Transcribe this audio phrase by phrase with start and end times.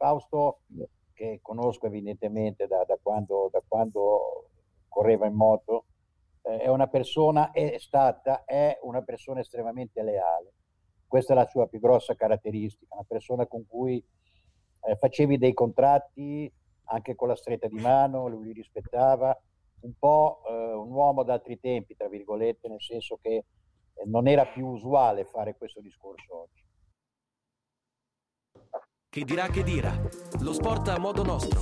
[0.00, 0.60] Fausto,
[1.12, 4.48] che conosco evidentemente da, da, quando, da quando,
[4.88, 5.84] correva in moto,
[6.40, 10.54] eh, è una persona, è stata, è una persona estremamente leale.
[11.06, 14.02] Questa è la sua più grossa caratteristica, una persona con cui
[14.82, 16.50] eh, facevi dei contratti
[16.84, 19.38] anche con la stretta di mano, lui li rispettava,
[19.80, 23.44] un po' eh, un uomo d'altri tempi, tra virgolette, nel senso che eh,
[24.06, 26.68] non era più usuale fare questo discorso oggi.
[29.12, 29.92] Chi dirà che dirà?
[30.38, 31.60] Lo sport a modo nostro.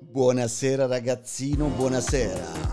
[0.00, 2.67] Buonasera ragazzino, buonasera.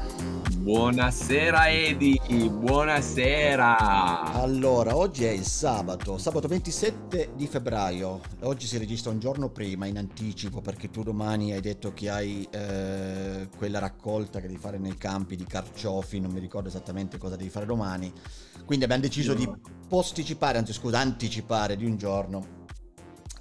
[0.65, 2.19] Buonasera Edi,
[2.49, 4.33] buonasera.
[4.33, 8.19] Allora, oggi è il sabato, sabato 27 di febbraio.
[8.41, 12.47] Oggi si registra un giorno prima, in anticipo, perché tu domani hai detto che hai
[12.49, 17.35] eh, quella raccolta che devi fare nei campi di carciofi, non mi ricordo esattamente cosa
[17.35, 18.11] devi fare domani.
[18.65, 19.47] Quindi abbiamo deciso di
[19.87, 22.65] posticipare, anzi scusa, anticipare di un giorno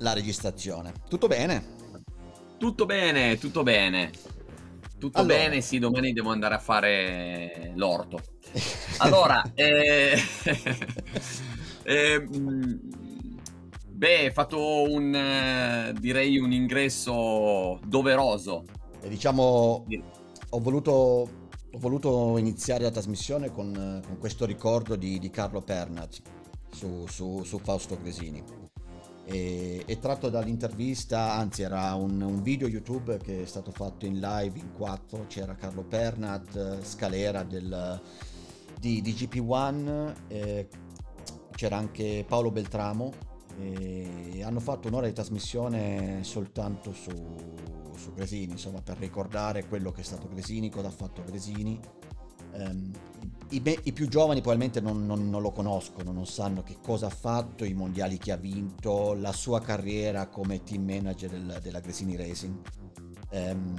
[0.01, 0.93] la registrazione.
[1.09, 1.65] Tutto bene?
[2.59, 4.34] Tutto bene, tutto bene.
[5.05, 5.37] Tutto allora.
[5.37, 8.21] bene, sì, domani devo andare a fare l'orto.
[8.99, 10.17] Allora, eh,
[11.83, 12.27] eh,
[13.91, 18.65] beh, hai fatto un, eh, direi un ingresso doveroso.
[19.03, 19.85] E diciamo,
[20.49, 26.23] ho voluto, ho voluto iniziare la trasmissione con, con questo ricordo di, di Carlo Pernat
[26.71, 28.64] su, su, su Fausto Cresini
[29.25, 34.21] e, è tratto dall'intervista, anzi era un, un, video YouTube che è stato fatto in
[34.21, 38.01] live in quattro, c'era Carlo Pernat, Scalera del,
[38.79, 40.69] di, di GP1, eh,
[41.53, 47.13] c'era anche Paolo Beltramo e hanno fatto un'ora di trasmissione soltanto su,
[47.97, 51.81] su Gresini, insomma per ricordare quello che è stato Gresini, cosa ha fatto Gresini.
[52.57, 52.93] Um,
[53.51, 57.07] i, me, i, più giovani probabilmente non, non, non, lo conoscono, non sanno che cosa
[57.07, 61.81] ha fatto, i mondiali che ha vinto, la sua carriera come team manager del, della
[61.81, 62.55] Gresini Racing.
[63.31, 63.75] Um,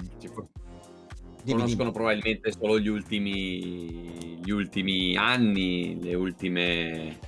[1.54, 1.92] conoscono dimmi.
[1.92, 7.20] probabilmente solo gli ultimi, gli ultimi anni, le ultime,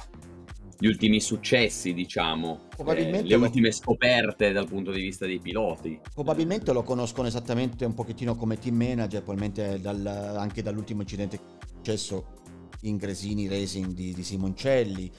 [0.79, 3.43] gli ultimi successi, diciamo, eh, le lo...
[3.43, 5.99] ultime scoperte dal punto di vista dei piloti.
[6.13, 12.35] Probabilmente lo conoscono esattamente un pochettino come team manager, probabilmente dal, anche dall'ultimo incidente successo
[12.81, 15.11] in Gresini Racing di, di Simoncelli,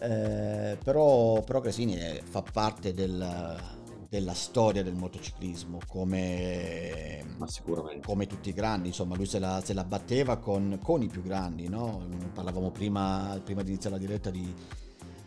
[0.00, 3.58] eh, però, però Gresini è, fa parte del,
[4.08, 7.22] della storia del motociclismo come,
[8.02, 11.22] come tutti i grandi, insomma lui se la, se la batteva con, con, i più
[11.22, 12.06] grandi, no?
[12.32, 14.54] parlavamo prima, prima di iniziare la diretta di,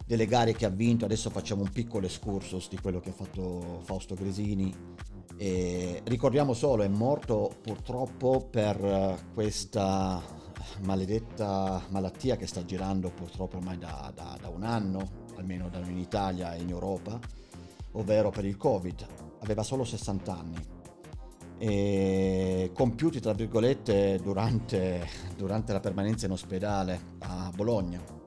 [0.09, 3.79] delle gare che ha vinto, adesso facciamo un piccolo excursus di quello che ha fatto
[3.83, 4.73] Fausto Gresini.
[5.37, 10.19] E ricordiamo solo, è morto purtroppo per questa
[10.81, 15.91] maledetta malattia che sta girando purtroppo ormai da, da, da un anno, almeno da noi
[15.91, 17.19] in Italia e in Europa,
[17.91, 19.05] ovvero per il Covid.
[19.41, 20.67] Aveva solo 60 anni
[21.59, 28.18] e compiuti tra virgolette durante, durante la permanenza in ospedale a Bologna.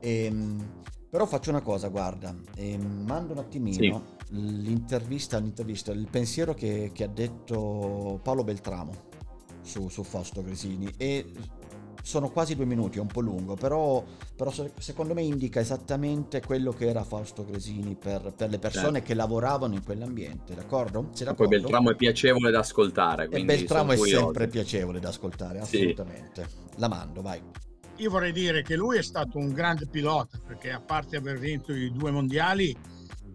[0.00, 4.36] Ehm, però faccio una cosa, guarda, ehm, mando un attimino sì.
[4.36, 8.92] l'intervista, l'intervista, il pensiero che, che ha detto Paolo Beltramo
[9.62, 11.32] su, su Fausto Gresini e
[12.02, 14.02] sono quasi due minuti, è un po' lungo, però,
[14.34, 19.06] però, secondo me indica esattamente quello che era Fausto Gresini per, per le persone certo.
[19.06, 21.08] che lavoravano in quell'ambiente, d'accordo?
[21.12, 21.48] Sei d'accordo?
[21.48, 23.28] Poi Beltramo è piacevole da ascoltare.
[23.28, 26.46] E Beltramo è sempre piacevole da ascoltare, assolutamente.
[26.48, 26.56] Sì.
[26.76, 27.42] La mando, vai.
[27.98, 31.72] Io vorrei dire che lui è stato un grande pilota, perché a parte aver vinto
[31.72, 32.76] i due mondiali,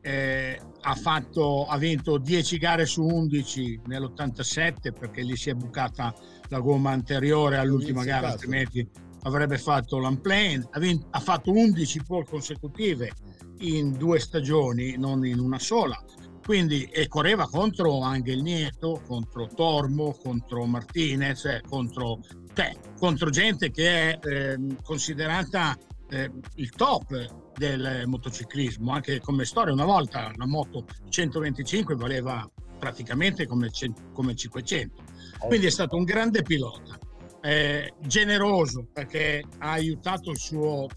[0.02, 6.14] eh, ha, fatto, ha vinto 10 gare su 11 nell'87 perché gli si è bucata
[6.50, 8.88] la gomma anteriore all'ultima gara, altrimenti
[9.24, 10.68] avrebbe fatto l'unplane.
[10.72, 13.12] Ha, vinto, ha fatto 11 pole consecutive
[13.60, 16.02] in due stagioni, non in una sola.
[16.44, 22.20] Quindi e correva contro Angel Nieto, contro Tormo, contro Martinez, eh, contro,
[22.54, 25.78] cioè, contro gente che è eh, considerata
[26.10, 29.74] eh, il top del motociclismo, anche come storia.
[29.74, 33.70] Una volta la moto 125 valeva praticamente come,
[34.14, 35.04] come 500.
[35.40, 36.98] Quindi è stato un grande pilota,
[37.42, 40.88] eh, generoso perché ha aiutato il suo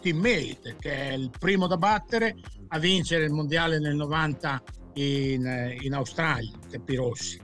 [0.00, 2.36] teammate, che è il primo da battere,
[2.68, 4.62] a vincere il mondiale nel 90
[4.94, 7.40] in, in Australia, Capirossi.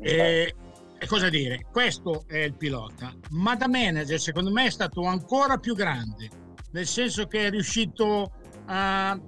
[0.00, 0.54] E,
[1.04, 1.66] e cosa dire?
[1.70, 6.30] Questo è il pilota, ma da manager secondo me è stato ancora più grande.
[6.72, 8.32] Nel senso che è riuscito
[8.66, 9.20] a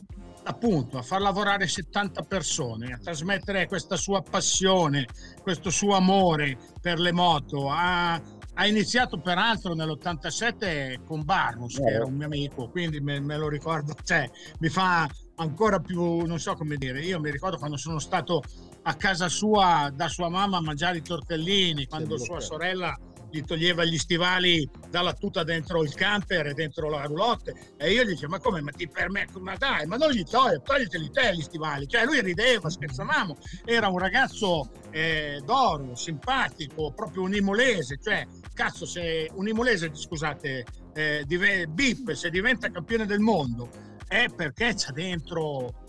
[0.49, 5.07] appunto a far lavorare 70 persone, a trasmettere questa sua passione,
[5.43, 12.07] questo suo amore per le moto, ha, ha iniziato peraltro nell'87 con Barnus, che era
[12.07, 14.31] un mio amico, quindi me, me, lo ricordo, cioè
[14.61, 18.43] mi fa ancora più, non so come dire, io mi ricordo quando sono stato
[18.89, 22.97] a casa sua da sua mamma a mangiare i tortellini, quando sua sorella
[23.29, 28.05] gli toglieva gli stivali dalla tuta dentro il camper e dentro la roulotte e io
[28.05, 29.41] gli dicevo ma come ma ti permetto?
[29.41, 31.89] Ma dai ma non gli togli togliteli te gli stivali.
[31.89, 33.37] Cioè lui rideva scherzavamo.
[33.65, 38.25] Era un ragazzo eh, d'oro simpatico proprio un imolese cioè
[38.55, 43.69] cazzo se un imolese scusate eh, div- Bip se diventa campione del mondo
[44.07, 45.86] è perché c'ha dentro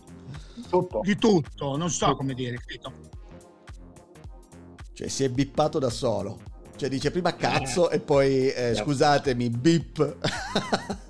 [0.70, 1.02] tutto.
[1.04, 2.94] di tutto non so come dire capito?
[4.94, 7.96] cioè si è bippato da solo cioè dice prima cazzo eh.
[7.96, 10.18] e poi eh, scusatemi, bip.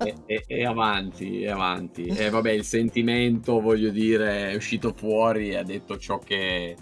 [0.02, 2.06] e, e, e, avanti, e avanti.
[2.06, 6.74] E vabbè, il sentimento, voglio dire, è uscito fuori e ha detto ciò che,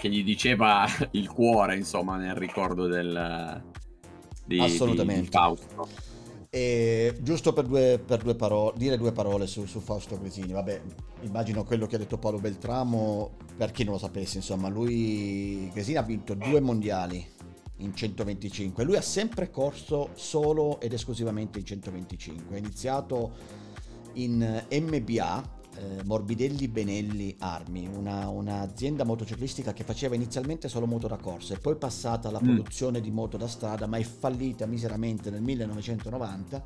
[0.00, 3.62] che gli diceva il cuore, insomma, nel ricordo del,
[4.44, 5.20] di, Assolutamente.
[5.20, 5.88] Di, di Fausto.
[6.54, 10.82] E giusto per, due, per due parole, dire due parole su, su, Fausto Gresini, vabbè,
[11.22, 15.96] immagino quello che ha detto Paolo Beltramo, per chi non lo sapesse, insomma, lui, Gresini
[15.96, 17.26] ha vinto due mondiali,
[17.78, 18.84] in 125.
[18.84, 22.54] Lui ha sempre corso solo ed esclusivamente in 125.
[22.54, 23.32] Ha iniziato
[24.12, 31.16] in MBA, eh, Morbidelli Benelli Armi, una, un'azienda motociclistica che faceva inizialmente solo moto da
[31.16, 32.46] corsa e poi passata alla mm.
[32.46, 36.64] produzione di moto da strada, ma è fallita miseramente nel 1990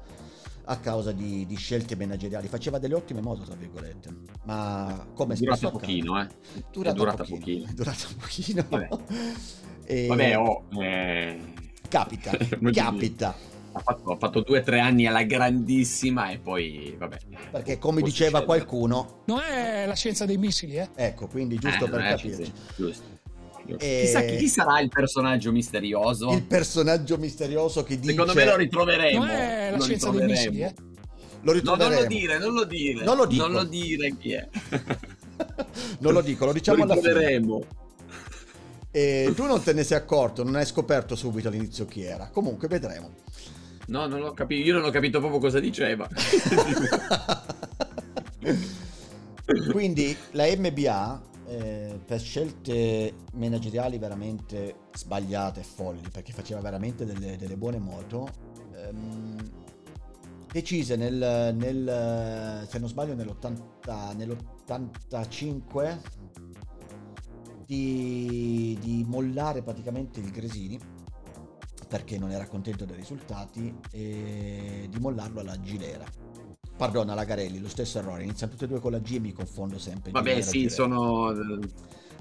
[0.70, 2.46] a causa di, di, scelte manageriali.
[2.46, 4.14] Faceva delle ottime moto, tra virgolette,
[4.44, 6.28] ma come è durata pochino, eh.
[6.70, 7.38] Durata, è durata pochino.
[7.38, 7.66] pochino.
[7.66, 8.64] È durata pochino.
[8.68, 8.88] Vabbè.
[9.90, 10.06] E...
[10.06, 11.40] Vabbè, oh, eh...
[11.88, 12.30] capita,
[12.72, 13.34] capita.
[13.72, 17.18] Ha fatto, ha fatto, due o tre anni alla grandissima e poi, vabbè.
[17.52, 18.44] Perché come diceva succedere.
[18.44, 19.22] qualcuno...
[19.26, 20.88] Non è la scienza dei missili, eh?
[20.94, 22.52] Ecco, quindi giusto eh, per capirci.
[22.76, 23.16] Giusto.
[23.78, 24.00] E...
[24.04, 26.32] Chissà chi sarà il personaggio misterioso.
[26.32, 28.12] Il personaggio misterioso che dice...
[28.12, 29.18] Secondo me lo ritroveremo.
[29.18, 30.74] Non è la lo scienza dei missili, eh?
[31.42, 31.90] Lo ritroveremo.
[31.90, 33.04] No, non lo dire, non lo dire.
[33.04, 33.46] Non lo dico.
[33.46, 34.48] Non lo dire chi è.
[36.00, 37.66] non lo dico, lo diciamo lo alla fine.
[38.90, 42.30] E tu non te ne sei accorto, non hai scoperto subito all'inizio chi era.
[42.32, 43.10] Comunque vedremo.
[43.88, 44.66] No, non l'ho capito.
[44.66, 46.08] Io non ho capito proprio cosa diceva.
[49.70, 57.36] Quindi la MBA eh, per scelte manageriali veramente sbagliate e folli, perché faceva veramente delle,
[57.36, 58.28] delle buone moto,
[58.74, 59.36] ehm,
[60.52, 65.98] decise nel, nel, se non sbaglio nell'80, nell'85
[67.64, 70.78] di, di mollare praticamente il Gresini
[71.88, 76.04] perché non era contento dei risultati e di mollarlo alla Gilera.
[76.76, 78.22] Pardon, alla Garelli, lo stesso errore.
[78.22, 80.10] Iniziano tutte e due con la G e mi confondo sempre.
[80.10, 80.70] Vabbè, Gilera, sì, Girelli.
[80.70, 81.34] sono...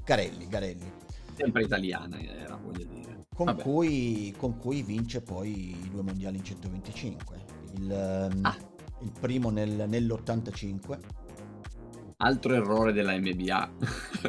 [0.03, 0.91] Garelli, Garelli.
[1.35, 3.25] Sempre italiana era, voglio dire.
[3.35, 7.45] Con cui, con cui, vince poi i due mondiali in 125.
[7.75, 7.91] Il,
[8.41, 8.57] ah.
[9.01, 11.25] il primo nel, nell'85
[12.17, 13.71] altro errore della MBA.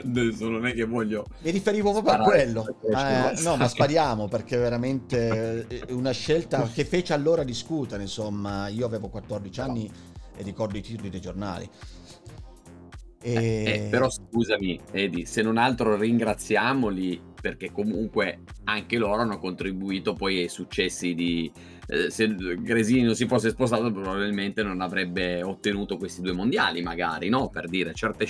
[0.04, 1.26] Adesso non è che voglio.
[1.42, 2.66] Mi riferivo proprio a quello.
[2.82, 8.02] Eh, no, ma spariamo perché veramente una scelta che fece allora discutere.
[8.02, 9.90] Insomma, io avevo 14 anni
[10.36, 11.68] e ricordo i titoli dei giornali.
[13.20, 13.32] E...
[13.32, 20.12] Eh, eh, però scusami, Edi, se non altro ringraziamoli perché comunque anche loro hanno contribuito
[20.12, 21.50] poi ai successi di,
[21.88, 27.30] eh, se Gresini non si fosse spostato probabilmente non avrebbe ottenuto questi due mondiali magari,
[27.30, 27.48] no?
[27.48, 28.26] Per dire, certe,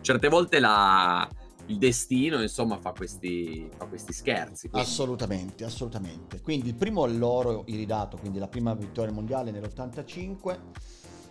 [0.00, 1.28] certe volte la,
[1.66, 4.68] il destino insomma fa questi, fa questi scherzi.
[4.68, 4.88] Quindi.
[4.88, 6.40] Assolutamente, assolutamente.
[6.40, 10.58] Quindi il primo l'oro iridato, quindi la prima vittoria mondiale nell'85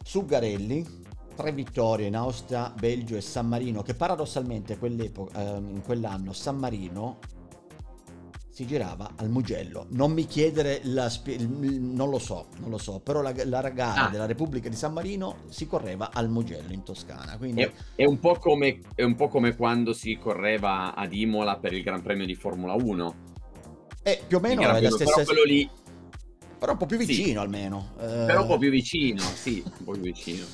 [0.04, 0.86] su Garelli,
[1.36, 7.20] tre vittorie in Austria, Belgio e San Marino, che paradossalmente eh, in quell'anno San Marino
[8.52, 9.88] si girava al Mugello.
[9.92, 14.08] Non mi chiedere la spie- non lo so, non lo so, però la, la gara
[14.08, 14.10] ah.
[14.10, 17.38] della Repubblica di San Marino si correva al Mugello in Toscana.
[17.38, 17.62] Quindi...
[17.62, 21.82] È, è, un come, è, un po' come, quando si correva ad Imola per il
[21.82, 23.16] Gran Premio di Formula 1.
[24.04, 25.14] Eh, più o meno è la stessa...
[25.14, 25.70] Però quello lì...
[26.60, 27.38] Però un po' più vicino sì.
[27.38, 27.94] almeno.
[27.96, 30.46] Però un po' più vicino, sì, un po' più vicino.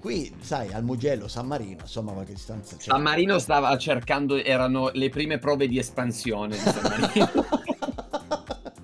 [0.00, 2.90] Qui, sai, al Mugello, San Marino, insomma, qualche distanza c'è.
[2.90, 7.44] San Marino stava cercando, erano le prime prove di espansione di San Marino.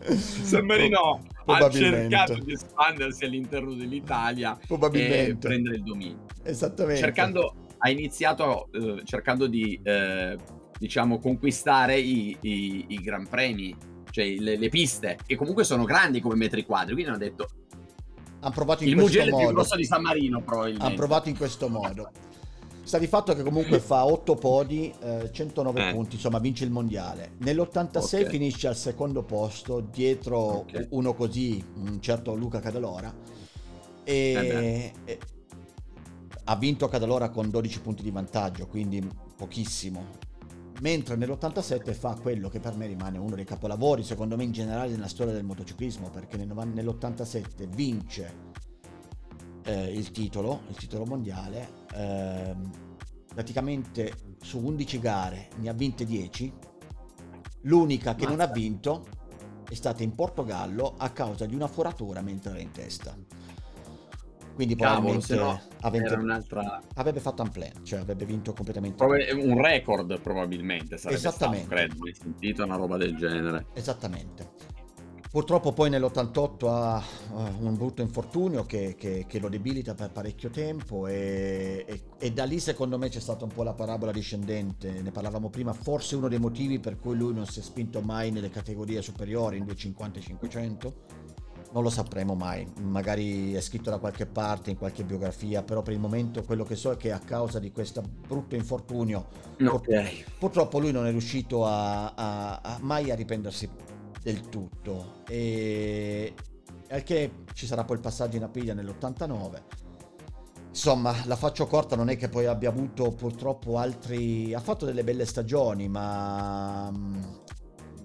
[0.14, 4.58] San Marino ha cercato di espandersi all'interno dell'Italia
[4.92, 6.26] e prendere il dominio.
[6.42, 7.00] Esattamente.
[7.00, 10.36] Cercando, ha iniziato eh, cercando di, eh,
[10.78, 13.74] diciamo, conquistare i, i, i Gran Premi,
[14.10, 17.48] cioè le, le piste, che comunque sono grandi come metri quadri, quindi hanno detto
[18.46, 19.36] hanno provato in il questo modo.
[19.36, 20.86] Il più grosso di San Marino, probabilmente.
[20.86, 22.10] Hanno provato in questo modo.
[22.82, 25.92] Sta di fatto che comunque fa 8 podi, eh, 109 eh.
[25.92, 27.32] punti, insomma vince il mondiale.
[27.38, 28.28] Nell'86 okay.
[28.28, 30.86] finisce al secondo posto, dietro okay.
[30.90, 33.12] uno così, un certo Luca Cadalora.
[34.04, 35.18] E, e
[36.44, 39.04] ha vinto Cadalora con 12 punti di vantaggio, quindi
[39.36, 40.34] pochissimo.
[40.80, 44.90] Mentre nell'87 fa quello che per me rimane uno dei capolavori, secondo me in generale
[44.90, 48.34] nella storia del motociclismo, perché nell'87 vince
[49.64, 51.84] eh, il titolo, il titolo mondiale.
[51.94, 52.54] Eh,
[53.34, 56.52] praticamente su 11 gare ne ha vinte 10.
[57.62, 59.06] L'unica che non ha vinto
[59.68, 63.16] è stata in Portogallo a causa di una foratura mentre era in testa.
[64.56, 66.82] Quindi Cavolo, probabilmente no, avente, un'altra...
[66.94, 69.04] avrebbe fatto un plan, cioè avrebbe vinto completamente.
[69.04, 71.66] un record probabilmente sarebbe Esattamente.
[71.66, 73.66] stato, credo, mai sentito una roba del genere.
[73.74, 74.76] Esattamente.
[75.30, 77.02] Purtroppo poi nell'88 ha
[77.58, 82.44] un brutto infortunio che, che, che lo debilita per parecchio tempo e, e, e, da
[82.44, 86.28] lì secondo me c'è stata un po' la parabola discendente, ne parlavamo prima, forse uno
[86.28, 90.18] dei motivi per cui lui non si è spinto mai nelle categorie superiori in 250
[90.18, 90.94] e 500.
[91.72, 95.92] Non lo sapremo mai, magari è scritto da qualche parte, in qualche biografia, però per
[95.92, 99.26] il momento quello che so è che a causa di questo brutto infortunio
[99.62, 100.24] okay.
[100.38, 103.68] purtroppo lui non è riuscito a, a, a mai a riprendersi
[104.22, 105.22] del tutto.
[105.28, 106.34] E
[106.90, 109.62] al che ci sarà poi il passaggio in Aprilia nell'89.
[110.68, 114.52] Insomma, la faccio corta, non è che poi abbia avuto purtroppo altri...
[114.52, 116.92] Ha fatto delle belle stagioni, ma...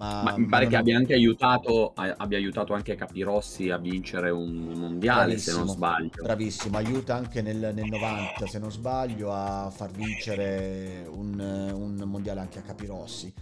[0.02, 4.30] Ma, ma mi pare ma che abbia anche aiutato, abbia aiutato anche Capirossi a vincere
[4.30, 6.10] un mondiale, bravissimo, se non sbaglio.
[6.20, 12.40] Bravissimo, aiuta anche nel, nel 90, se non sbaglio, a far vincere un, un mondiale
[12.40, 13.32] anche a Capirossi.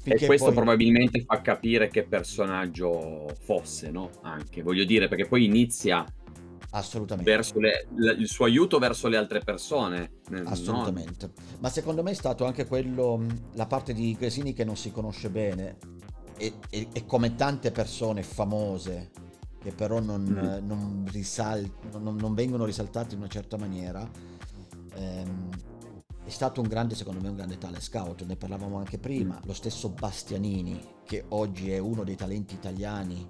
[0.00, 0.54] Finché e questo poi...
[0.54, 4.10] probabilmente fa capire che personaggio fosse, no?
[4.22, 6.04] Anche, voglio dire, perché poi inizia
[6.78, 7.30] Assolutamente.
[7.30, 7.86] Verso le,
[8.18, 10.20] il suo aiuto verso le altre persone.
[10.44, 11.26] Assolutamente.
[11.26, 11.56] No?
[11.60, 15.30] Ma secondo me è stato anche quello, la parte di Gresini che non si conosce
[15.30, 15.78] bene
[16.36, 19.10] e, e, e come tante persone famose
[19.58, 20.66] che però non, mm.
[20.66, 21.68] non, risal-
[21.98, 24.08] non, non vengono risaltate in una certa maniera.
[24.94, 25.48] Ehm,
[26.24, 29.54] è stato un grande, secondo me, un grande talent scout, ne parlavamo anche prima, lo
[29.54, 33.24] stesso Bastianini, che oggi è uno dei talenti italiani,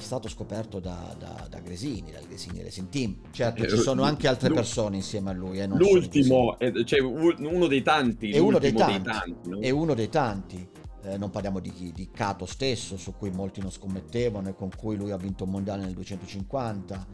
[0.00, 3.16] è stato scoperto da, da, da Gresini, dal Gresini Racing Team.
[3.30, 5.60] Certo, ci eh, sono anche altre persone insieme a lui.
[5.60, 8.30] Eh, l'ultimo, cioè uno dei tanti.
[8.30, 9.02] È uno dei tanti.
[9.02, 9.60] Dei tanti no?
[9.60, 10.68] È uno dei tanti.
[11.02, 14.96] Eh, non parliamo di, di Cato stesso, su cui molti non scommettevano e con cui
[14.96, 17.06] lui ha vinto un mondiale nel 250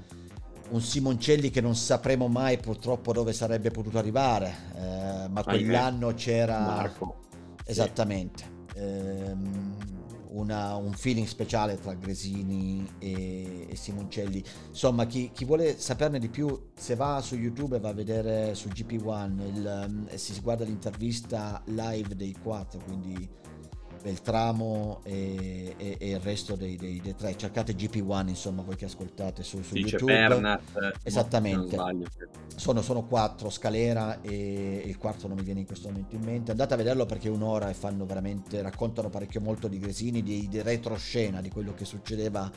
[0.69, 6.59] un Simoncelli che non sapremo mai purtroppo dove sarebbe potuto arrivare, eh, ma quell'anno c'era...
[6.59, 7.21] Marco.
[7.64, 8.43] Esattamente.
[8.73, 8.81] Sì.
[8.81, 9.95] Ehm,
[10.37, 14.43] una, un feeling speciale tra Gresini e, e Simoncelli.
[14.69, 18.55] Insomma, chi, chi, vuole saperne di più, se va su YouTube e va a vedere
[18.55, 23.28] su GP1 il, um, si guarda l'intervista live dei quattro, quindi
[24.06, 27.36] Beltramo e, e, e il resto dei, dei, dei, tre.
[27.36, 30.12] Cercate GP1, insomma, voi che ascoltate su, su Dice YouTube.
[30.12, 31.76] Bernat, Esattamente.
[32.54, 36.52] Sono, sono, quattro, Scalera e il quarto non mi viene in questo momento in mente.
[36.52, 40.46] Andate a vederlo perché è un'ora e fanno veramente, raccontano parecchio molto di Gresini, di,
[40.46, 42.48] di retroscena, di quello che succedeva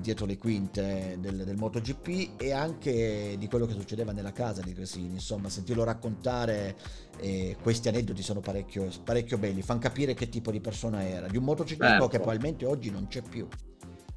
[0.00, 4.72] dietro le quinte del, del MotoGP e anche di quello che succedeva nella casa di
[4.72, 5.12] Gresini.
[5.12, 6.76] Insomma, sentirlo raccontare
[7.18, 11.26] eh, questi aneddoti sono parecchio, parecchio belli, fanno capire che tipo di persona persona era,
[11.26, 12.08] di un motociclismo certo.
[12.08, 13.46] che probabilmente oggi non c'è più.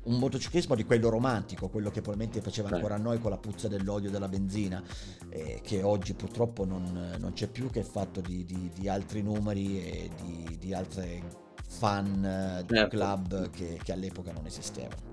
[0.02, 3.68] Un motociclismo di quello romantico, quello che probabilmente faceva ancora a noi con la puzza
[3.68, 4.82] dell'olio della benzina,
[5.30, 9.22] eh, che oggi purtroppo non, non, c'è più, che è fatto di, di, di altri
[9.22, 11.22] numeri e di, di altre
[11.68, 12.88] fan eh, certo.
[12.88, 15.08] club che, che all'epoca non esistevano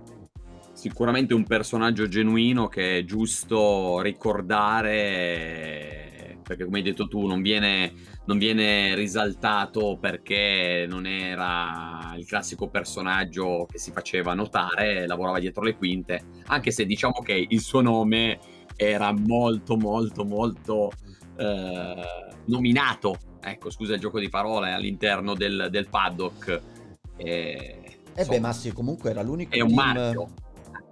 [0.73, 6.06] sicuramente un personaggio genuino che è giusto ricordare
[6.47, 7.93] perché come hai detto tu non viene
[8.27, 15.63] non viene risaltato perché non era il classico personaggio che si faceva notare, lavorava dietro
[15.63, 18.39] le quinte, anche se diciamo che il suo nome
[18.77, 20.93] era molto molto molto
[21.37, 21.95] eh,
[22.47, 26.63] nominato, ecco scusa il gioco di parole, all'interno del, del paddock.
[27.17, 29.79] E, eh beh, Massi comunque era l'unico è un team...
[29.79, 30.29] marchio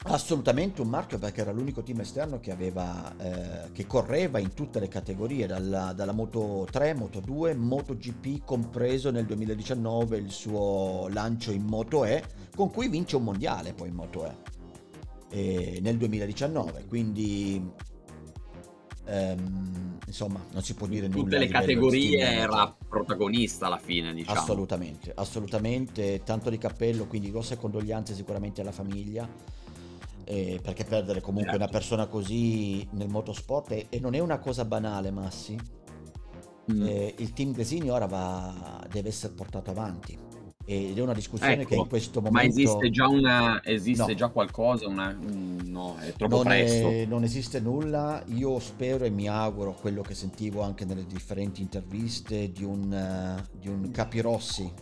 [0.06, 4.78] Assolutamente un marchio perché era l'unico team esterno che, aveva, eh, che correva in tutte
[4.78, 11.08] le categorie, dalla, dalla, Moto 3, Moto 2, Moto GP, compreso nel 2019 il suo
[11.10, 12.22] lancio in Moto E,
[12.54, 14.34] con cui vince un mondiale poi in Moto E,
[15.30, 16.84] e nel 2019.
[16.86, 17.66] Quindi
[19.06, 21.22] ehm, insomma non si può dire nulla.
[21.22, 24.38] Tutte le categorie era protagonista alla fine, diciamo.
[24.38, 29.62] Assolutamente, assolutamente, tanto di cappello, quindi grosse condoglianze sicuramente alla famiglia
[30.24, 31.64] eh, perché perdere comunque certo.
[31.64, 35.56] una persona così nel motorsport è, e non è una cosa banale, Massi.
[36.72, 36.86] mm.
[36.86, 40.18] eh, il team Gresini ora va, deve essere portato avanti
[40.66, 42.38] ed è una discussione ecco, che in questo momento...
[42.38, 44.14] Ma esiste già, una, esiste no.
[44.14, 44.88] già qualcosa?
[44.88, 46.88] Una, no, è troppo non presto.
[46.88, 51.60] È, non esiste nulla, io spero e mi auguro quello che sentivo anche nelle differenti
[51.60, 54.72] interviste di un, uh, di un Capirossi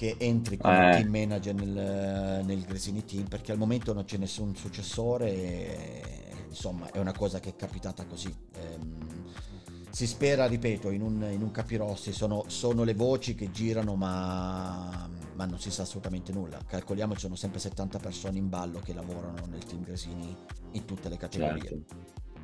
[0.00, 0.96] che entri come eh.
[0.96, 6.02] team manager nel, nel Gresini Team perché al momento non c'è nessun successore e,
[6.48, 8.34] insomma è una cosa che è capitata così.
[8.54, 9.26] Ehm,
[9.90, 15.06] si spera, ripeto, in un, in un capirossi, sono, sono, le voci che girano ma,
[15.34, 16.58] ma, non si sa assolutamente nulla.
[16.66, 20.34] Calcoliamo ci sono sempre 70 persone in ballo che lavorano nel team Gresini
[20.70, 21.60] in tutte le categorie.
[21.60, 21.96] Certo.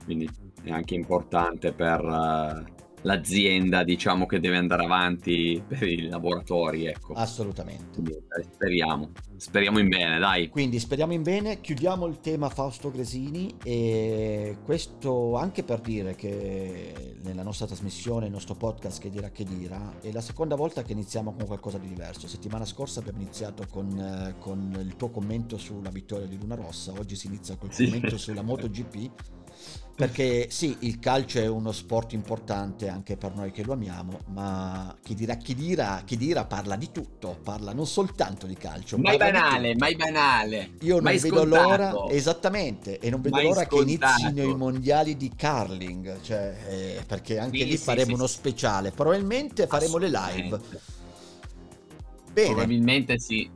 [0.05, 0.29] Quindi
[0.63, 2.75] è anche importante per...
[3.07, 7.13] L'azienda diciamo che deve andare avanti per i laboratori ecco.
[7.13, 8.03] Assolutamente.
[8.53, 9.13] Speriamo.
[9.37, 10.49] Speriamo in bene dai.
[10.49, 11.61] Quindi speriamo in bene.
[11.61, 18.33] Chiudiamo il tema Fausto Gresini e questo anche per dire che nella nostra trasmissione il
[18.33, 21.87] nostro podcast che dirà che dirà è la seconda volta che iniziamo con qualcosa di
[21.87, 22.27] diverso.
[22.27, 26.91] Settimana scorsa abbiamo iniziato con, eh, con il tuo commento sulla vittoria di Luna Rossa.
[26.91, 27.85] Oggi si inizia col sì.
[27.85, 29.11] commento sulla MotoGP
[29.97, 34.95] perché sì, il calcio è uno sport importante anche per noi che lo amiamo, ma
[35.03, 38.99] chi dirà, chi dirà, chi dirà parla di tutto, parla non soltanto di calcio.
[38.99, 40.73] Mai banale, mai banale.
[40.83, 44.17] Io non vedo l'ora, esattamente, e non vedo mai l'ora scontato.
[44.17, 48.13] che inizino i mondiali di curling, cioè, eh, perché anche sì, lì sì, faremo sì,
[48.13, 50.61] uno speciale, probabilmente faremo le live.
[52.35, 52.49] Bene.
[52.49, 53.56] Probabilmente sì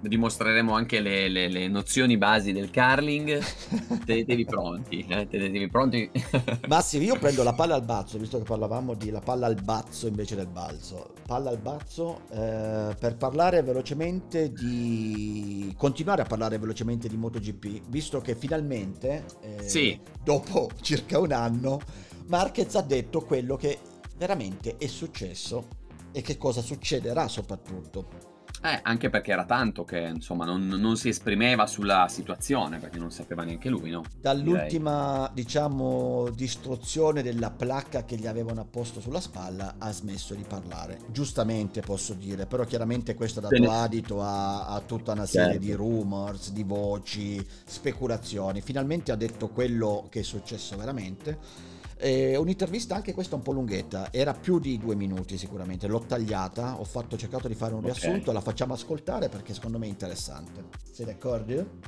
[0.00, 3.38] dimostreremo anche le, le, le, nozioni basi del curling.
[4.04, 5.26] Tenetevi pronti, eh?
[5.26, 6.10] tenetevi pronti.
[6.68, 10.06] Massimo, io prendo la palla al bazzo, visto che parlavamo di la palla al bazzo
[10.06, 11.14] invece del balzo.
[11.26, 15.74] Palla al bazzo eh, per parlare velocemente di...
[15.76, 19.98] continuare a parlare velocemente di MotoGP, visto che finalmente, eh, sì.
[20.22, 21.80] dopo circa un anno,
[22.26, 23.78] Marquez ha detto quello che
[24.16, 25.66] veramente è successo
[26.12, 28.27] e che cosa succederà soprattutto.
[28.60, 33.12] Eh, anche perché era tanto che insomma non, non, si esprimeva sulla situazione perché non
[33.12, 34.02] sapeva neanche lui, no?
[34.20, 35.44] Dall'ultima, Direi.
[35.44, 40.98] diciamo, distruzione della placca che gli avevano apposto sulla spalla ha smesso di parlare.
[41.10, 43.68] Giustamente posso dire, però chiaramente questo ha dato Bene.
[43.68, 45.66] adito a, a, tutta una serie certo.
[45.66, 48.60] di rumors, di voci, speculazioni.
[48.60, 51.67] Finalmente ha detto quello che è successo veramente
[51.98, 56.78] eh, un'intervista anche questa un po' lunghetta, era più di due minuti sicuramente, l'ho tagliata,
[56.78, 58.34] ho, fatto, ho cercato di fare un riassunto, okay.
[58.34, 60.64] la facciamo ascoltare perché secondo me è interessante.
[60.90, 61.80] Sei d'accordo?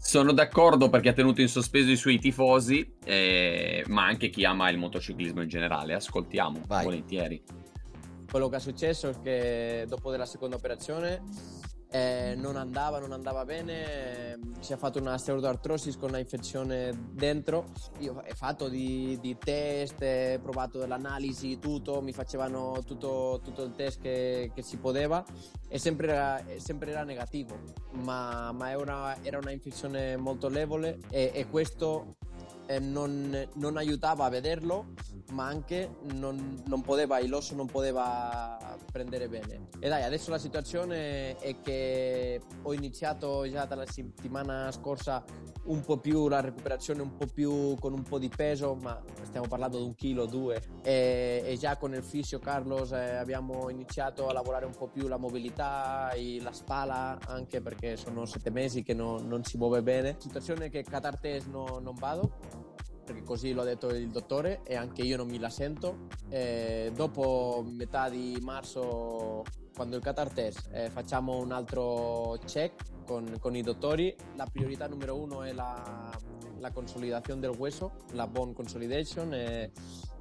[0.00, 4.68] Sono d'accordo perché ha tenuto in sospeso i suoi tifosi, eh, ma anche chi ama
[4.68, 5.94] il motociclismo in generale.
[5.94, 6.84] Ascoltiamo, Vai.
[6.84, 7.42] volentieri.
[8.30, 11.22] Quello che è successo è che dopo della seconda operazione
[11.94, 17.66] eh, non andava, non andava bene, si è fatto una pseudoartrosis con una infezione dentro,
[18.00, 23.76] io ho fatto di, di test, ho provato dell'analisi, tutto, mi facevano tutto, tutto il
[23.76, 25.24] test che, che, si poteva.
[25.68, 27.56] E sempre era, sempre era negativo,
[28.02, 32.16] ma, ma era, una, era, una, infezione molto levole e, e questo
[32.66, 34.92] eh, non, non, aiutava a vederlo,
[35.32, 39.68] ma anche non, non poteva, l'osso non poteva prendere bene.
[39.78, 45.24] E dai, adesso la situazione è che ho iniziato già dalla settimana scorsa
[45.64, 49.46] un po' più la recuperazione, un po' più con un po' di peso, ma stiamo
[49.46, 50.62] parlando di un chilo, due.
[50.82, 55.08] E, e già con il fisio Carlos eh, abbiamo iniziato a lavorare un po' più
[55.08, 60.16] la mobilità, la spalla, anche perché sono sette mesi che no, non si muove bene.
[60.18, 62.53] Situazione che Qatar Test no, non vado
[63.04, 66.06] perché così lo ha detto il dottore e anche io non mi la sento.
[66.28, 73.36] E dopo metà di marzo, quando il Qatar test, eh, facciamo un altro check con,
[73.38, 74.14] con, i dottori.
[74.36, 76.10] La priorità numero uno è la,
[76.58, 79.70] la consolidazione del hueso, la bone consolidation e,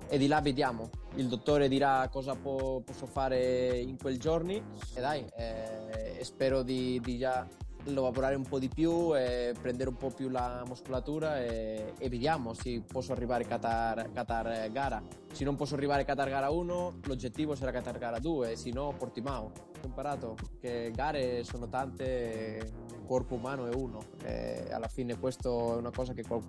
[0.10, 0.90] e, di là vediamo.
[1.16, 4.62] Il dottore dirà cosa po- posso fare in quei giorni
[4.94, 7.48] e dai, eh, spero di, di già
[7.86, 12.54] lavorare un po' di più e prendere un po' più la muscolatura e, e vediamo
[12.54, 15.02] se posso arrivare a Qatar, Qatar gara.
[15.32, 18.94] Se non posso arrivare a Qatar gara 1, l'obiettivo sarà Qatar gara 2, se no
[18.98, 19.52] Portimao.
[19.82, 22.72] Ho imparato che gare sono tante,
[23.06, 26.46] corpo umano è uno e alla fine questo è una cosa che qual-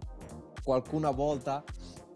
[0.62, 1.64] qualcuna volta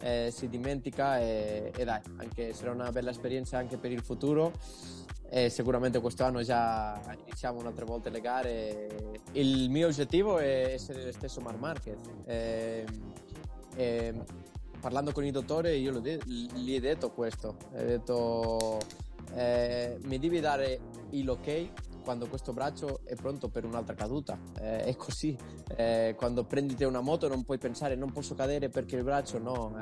[0.01, 4.53] eh, si dimentica e, e dai, anche sarà una bella esperienza anche per il futuro
[5.29, 8.87] e sicuramente quest'anno già iniziamo un'altra volta le gare.
[9.33, 12.01] Il mio obiettivo è essere lo stesso Mar Marquez.
[12.25, 12.85] E,
[13.75, 14.13] e,
[14.79, 18.77] parlando con il dottore io gli ho detto questo, ho detto
[19.33, 20.79] eh, mi devi dare
[21.11, 21.67] il ok
[22.01, 24.39] quando questo braccio è pronto per un'altra caduta.
[24.59, 25.37] Eh, è così,
[25.75, 29.77] eh, quando prendi una moto non puoi pensare non posso cadere perché il braccio no.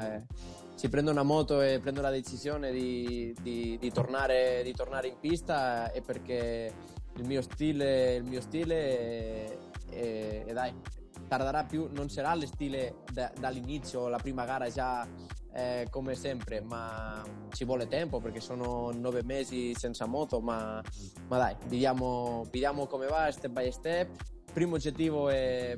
[0.78, 5.16] Si prendo una moto e prendo la decisione di, di, di, tornare, di tornare, in
[5.20, 6.72] pista è perché
[7.16, 9.58] il mio stile, il mio stile
[9.90, 10.72] e, e dai,
[11.28, 15.08] tarderà più, non sarà il stile da, dall'inizio, la prima gara già
[15.52, 20.80] eh, come sempre, ma ci vuole tempo perché sono nove mesi senza moto, ma,
[21.28, 24.10] ma dai, vediamo, vediamo come va step by step.
[24.54, 25.76] Primo oggettivo è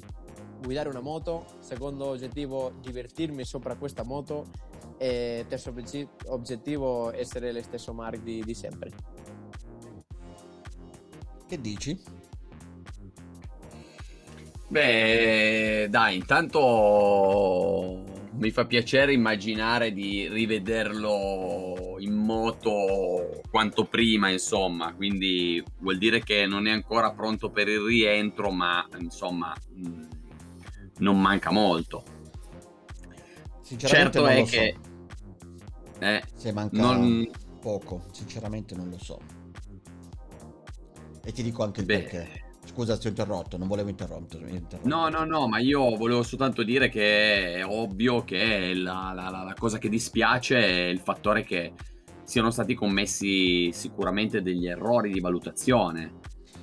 [0.62, 4.68] guidare una moto, secondo oggettivo divertirmi sopra questa moto
[5.00, 5.74] e terzo
[6.26, 8.92] obiettivo essere lo stesso Mark di, di sempre.
[11.48, 11.98] Che dici?
[14.68, 25.64] Beh, dai, intanto mi fa piacere immaginare di rivederlo in moto quanto prima, insomma, quindi
[25.80, 30.04] vuol dire che non è ancora pronto per il rientro, ma insomma mm,
[30.98, 32.04] non manca molto.
[33.62, 34.52] Sinceramente certo è so.
[34.52, 34.76] che
[36.00, 37.30] eh, se manca non...
[37.62, 39.20] poco, sinceramente non lo so.
[41.24, 42.00] E ti dico anche il Beh.
[42.00, 42.48] perché.
[42.66, 44.62] Scusa, ti ho interrotto, non volevo interrompere.
[44.84, 49.56] No, no, no, ma io volevo soltanto dire che è ovvio che la, la, la,
[49.58, 51.74] cosa che dispiace è il fattore che
[52.24, 56.20] siano stati commessi sicuramente degli errori di valutazione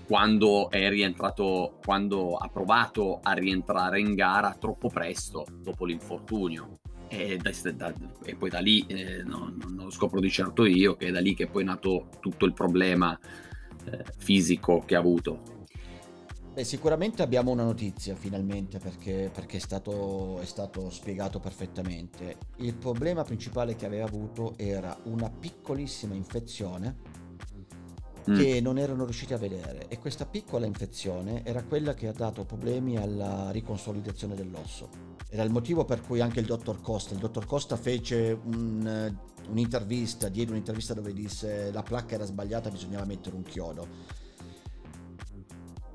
[0.07, 6.79] quando è rientrato, quando ha provato a rientrare in gara troppo presto dopo l'infortunio.
[7.09, 10.97] E, da, da, e poi da lì, eh, no, non lo scopro di certo io,
[10.97, 13.19] che è da lì che poi è nato tutto il problema
[13.85, 15.55] eh, fisico che ha avuto.
[16.57, 22.38] Beh, sicuramente abbiamo una notizia finalmente perché, perché è, stato, è, stato, spiegato perfettamente.
[22.57, 26.97] Il problema principale che aveva avuto era una piccolissima infezione
[28.30, 28.38] mm.
[28.38, 32.44] che non erano riusciti a vedere e questa piccola infezione era quella che ha dato
[32.44, 34.88] problemi alla riconsolidazione dell'osso.
[35.28, 39.14] Era il motivo per cui anche il dottor Costa, il dottor Costa fece un,
[39.48, 44.24] un'intervista, diede un'intervista dove disse la placca era sbagliata, bisognava mettere un chiodo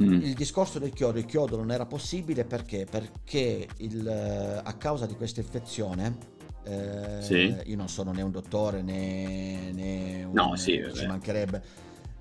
[0.02, 0.22] Mm.
[0.22, 2.88] Il discorso del chiodo, il chiodo non era possibile perché?
[2.90, 6.18] Perché il, eh, a causa di questa infezione,
[6.64, 7.56] eh, sì.
[7.66, 11.62] io non sono né un dottore né, né un, no, sì, ci mancherebbe,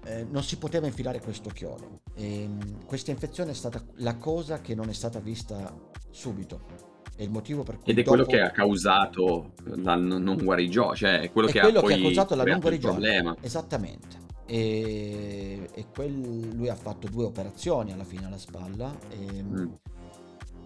[0.04, 2.00] eh, non si poteva infilare questo chiodo.
[2.14, 5.74] E, ehm, questa infezione è stata la cosa che non è stata vista
[6.10, 6.88] subito.
[7.14, 8.16] È il motivo per cui Ed è dopo...
[8.16, 11.94] quello che ha causato la non guarigione, cioè è quello, è che, quello ha che
[11.94, 13.36] ha causato la non guarigione.
[13.40, 19.66] Esattamente e, e quel, lui ha fatto due operazioni alla fine alla spalla e mm.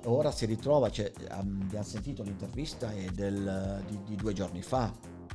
[0.04, 4.90] ora si ritrova, cioè, abbiamo sentito l'intervista del, di, di, due giorni fa,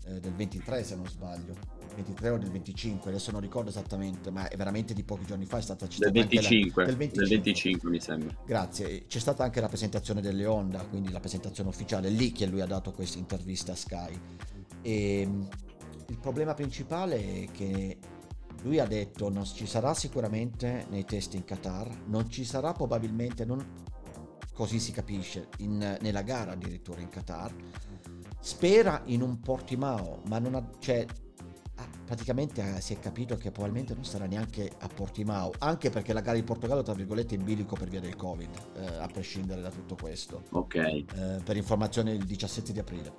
[0.05, 1.53] eh, del 23 se non sbaglio,
[1.99, 5.57] 23 o del 25, adesso non ricordo esattamente, ma è veramente di pochi giorni fa,
[5.57, 8.35] è stata citata del 25, la, del 25, del 25 mi sembra.
[8.45, 12.61] Grazie, c'è stata anche la presentazione delle Honda, quindi la presentazione ufficiale, lì che lui
[12.61, 14.19] ha dato questa intervista a Sky.
[14.81, 15.29] E
[16.07, 17.97] il problema principale è che
[18.63, 23.45] lui ha detto non ci sarà sicuramente nei test in Qatar, non ci sarà probabilmente,
[23.45, 23.83] non,
[24.53, 27.53] così si capisce, in, nella gara addirittura in Qatar.
[28.41, 31.05] Spera in un Portimao, ma non ha, cioè,
[32.05, 36.37] praticamente si è capito che probabilmente non sarà neanche a Portimao, anche perché la gara
[36.37, 39.69] di Portogallo, tra virgolette, è in bilico per via del Covid, eh, a prescindere da
[39.69, 40.43] tutto questo.
[40.51, 40.75] Ok.
[40.75, 41.05] Eh,
[41.43, 43.13] per informazione il 17 di aprile.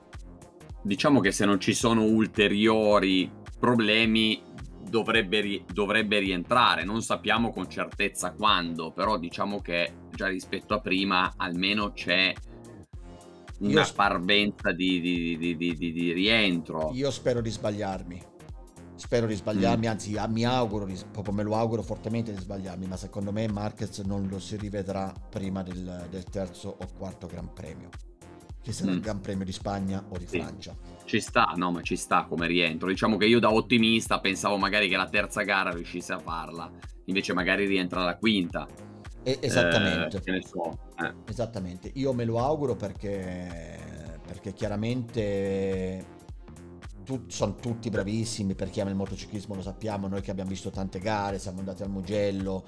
[0.83, 4.43] Diciamo che se non ci sono ulteriori problemi
[4.89, 6.85] dovrebbe, ri- dovrebbe rientrare.
[6.85, 12.33] Non sappiamo con certezza quando, però diciamo che già rispetto a prima almeno c'è
[13.61, 16.91] una sp- parvenza di, di, di, di, rientro.
[16.95, 18.30] Io spero di sbagliarmi.
[19.01, 19.91] Spero di sbagliarmi, mm.
[19.91, 24.29] anzi mi auguro, proprio me lo auguro fortemente di sbagliarmi, ma secondo me Marquez non
[24.29, 27.89] lo si rivedrà prima del, del terzo o quarto Gran Premio
[28.63, 28.95] che sarà mm.
[28.95, 30.39] il Gran Premio di Spagna o di sì.
[30.39, 30.77] Francia.
[31.07, 32.89] Ci sta, no, ma ci sta come rientro.
[32.89, 36.71] Diciamo che io da ottimista pensavo magari che la terza gara riuscisse a farla,
[37.07, 38.69] invece magari rientra la quinta.
[39.23, 40.21] E, esattamente.
[40.23, 40.79] Eh, so.
[41.03, 41.15] eh.
[41.27, 41.91] Esattamente.
[41.95, 46.19] Io me lo auguro perché, perché chiaramente
[47.05, 50.71] tu, sono tutti bravissimi, per chi ama il motociclismo lo sappiamo, noi che abbiamo visto
[50.71, 52.65] tante gare, siamo andati al Mugello,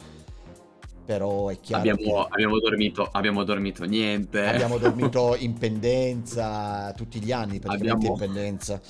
[1.04, 2.28] però è chiaro abbiamo, che...
[2.30, 4.46] abbiamo, dormito, abbiamo dormito niente.
[4.46, 8.14] Abbiamo dormito in pendenza tutti gli anni, praticamente abbiamo...
[8.14, 8.80] in pendenza.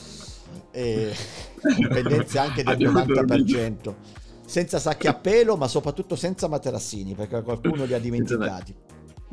[0.71, 1.15] E...
[1.79, 3.27] in pendenza anche del 90%.
[3.27, 3.97] Dormito.
[4.45, 8.75] Senza sacchi a pelo, ma soprattutto senza materassini, perché qualcuno li ha dimenticati.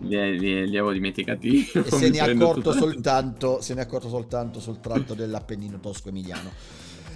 [0.01, 1.69] Li, li, li avevo dimenticati.
[1.73, 6.51] E se ne, accorto soltanto, se ne è accorto soltanto sul tratto dell'Appennino tosco-emiliano.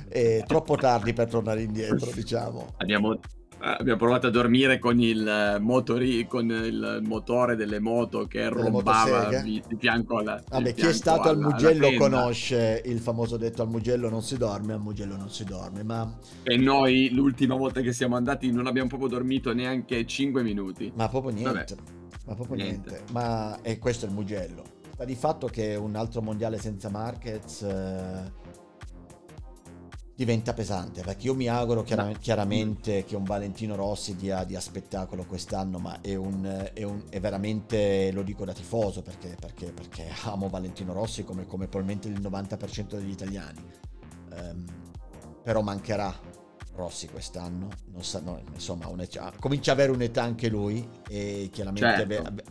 [0.09, 2.73] E troppo tardi per tornare indietro, diciamo.
[2.77, 3.19] Abbiamo,
[3.65, 9.41] Eh, abbiamo provato a dormire con il, motori, con il motore delle moto che rombava
[9.41, 10.43] di, di, fianco alla.
[10.49, 14.73] Vabbè, chi è stato al Mugello conosce il famoso detto al Mugello non si dorme,
[14.73, 15.81] al Mugello non si dorme.
[15.83, 16.13] Ma...
[16.43, 20.91] E noi l'ultima volta che siamo andati non abbiamo proprio dormito neanche 5 minuti.
[20.93, 21.75] Ma proprio niente.
[21.75, 22.01] Vabbè.
[22.25, 22.89] Ma proprio niente.
[22.89, 23.11] niente.
[23.11, 24.63] Ma e questo è il Mugello.
[24.93, 27.61] Sta di fatto che un altro mondiale senza Marquez.
[27.61, 28.41] Eh
[30.15, 35.25] diventa pesante perché io mi auguro chiaramente, chiaramente che un Valentino Rossi dia, dia spettacolo
[35.25, 40.07] quest'anno ma è, un, è, un, è, veramente lo dico da tifoso perché, perché, perché
[40.25, 43.61] amo Valentino Rossi come, come probabilmente il 90% degli italiani
[44.35, 44.65] um,
[45.41, 46.13] però mancherà
[46.75, 48.91] Rossi quest'anno, non sa, no, insomma,
[49.39, 52.31] comincia ad avere un'età anche lui e chiaramente certo.
[52.31, 52.43] be-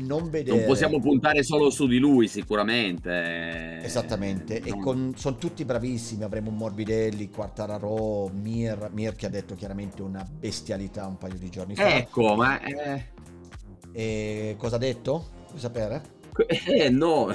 [0.00, 0.58] non vedere...
[0.58, 3.80] Non possiamo puntare solo su di lui sicuramente.
[3.82, 4.68] Esattamente, non...
[4.68, 10.22] e con, sono tutti bravissimi, avremo Morbidelli, Quartararo, Mir, Mir che ha detto chiaramente una
[10.28, 11.94] bestialità un paio di giorni fa.
[11.94, 12.60] Ecco, ma...
[12.60, 13.12] Eh...
[13.92, 15.28] E cosa ha detto?
[15.48, 16.02] Vuoi sapere?
[16.66, 17.28] Eh no.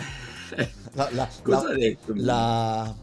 [0.94, 2.14] La, la, cosa la, ha detto?
[2.16, 2.96] La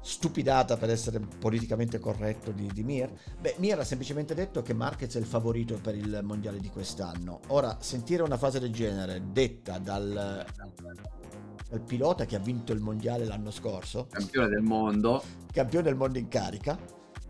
[0.00, 3.12] stupidata per essere politicamente corretto di, di, Mir.
[3.38, 7.40] Beh, Mir ha semplicemente detto che Marquez è il favorito per il mondiale di quest'anno.
[7.48, 10.44] Ora, sentire una fase del genere detta dal,
[11.68, 16.18] dal pilota che ha vinto il mondiale l'anno scorso, campione del mondo, campione del mondo
[16.18, 16.78] in carica,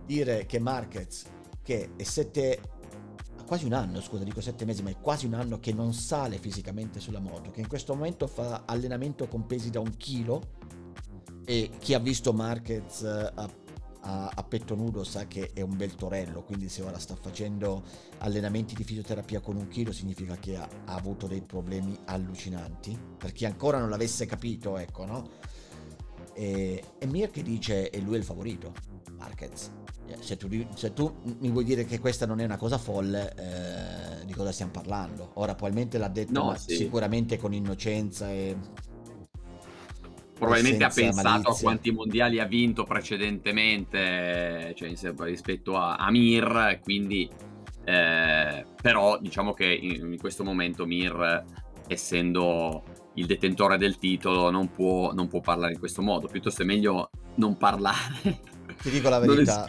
[0.06, 1.24] dire che Marquez,
[1.62, 2.78] che è sette
[3.50, 6.38] quasi un anno, scusa, dico sette mesi, ma è quasi un anno che non sale
[6.38, 10.58] fisicamente sulla moto, che in questo momento fa allenamento con pesi da un chilo
[11.44, 13.50] e chi ha visto Marquez eh, a,
[14.02, 17.82] a, a, petto nudo sa che è un bel torello, quindi se ora sta facendo
[18.18, 23.32] allenamenti di fisioterapia con un chilo significa che ha, ha avuto dei problemi allucinanti, per
[23.32, 25.28] chi ancora non l'avesse capito, ecco, no?
[26.32, 28.72] E, e Mir che dice e lui è il favorito,
[29.16, 29.70] Marquez.
[30.06, 33.34] Eh, se tu, se tu, mi vuoi dire che questa non è una cosa folle,
[33.36, 35.30] eh, di cosa stiamo parlando?
[35.34, 36.74] Ora probabilmente l'ha detto no, sì.
[36.74, 38.56] sicuramente con innocenza e
[40.40, 41.52] probabilmente ha pensato malizia.
[41.52, 47.28] a quanti mondiali ha vinto precedentemente cioè, rispetto a, a Mir quindi
[47.84, 51.44] eh, però diciamo che in, in, questo momento Mir
[51.86, 52.82] essendo
[53.14, 56.28] il detentore del titolo non può, non può parlare in questo modo.
[56.28, 58.40] Piuttosto è meglio non parlare.
[58.80, 59.64] Ti dico la verità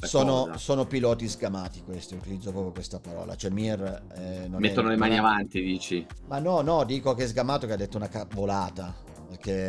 [0.00, 3.34] sono, sono, piloti sgamati questi utilizzo proprio questa parola.
[3.34, 6.06] Cioè Mir eh, mettono è, le mani avanti dici?
[6.28, 8.94] Ma no no dico che è sgamato che ha detto una cavolata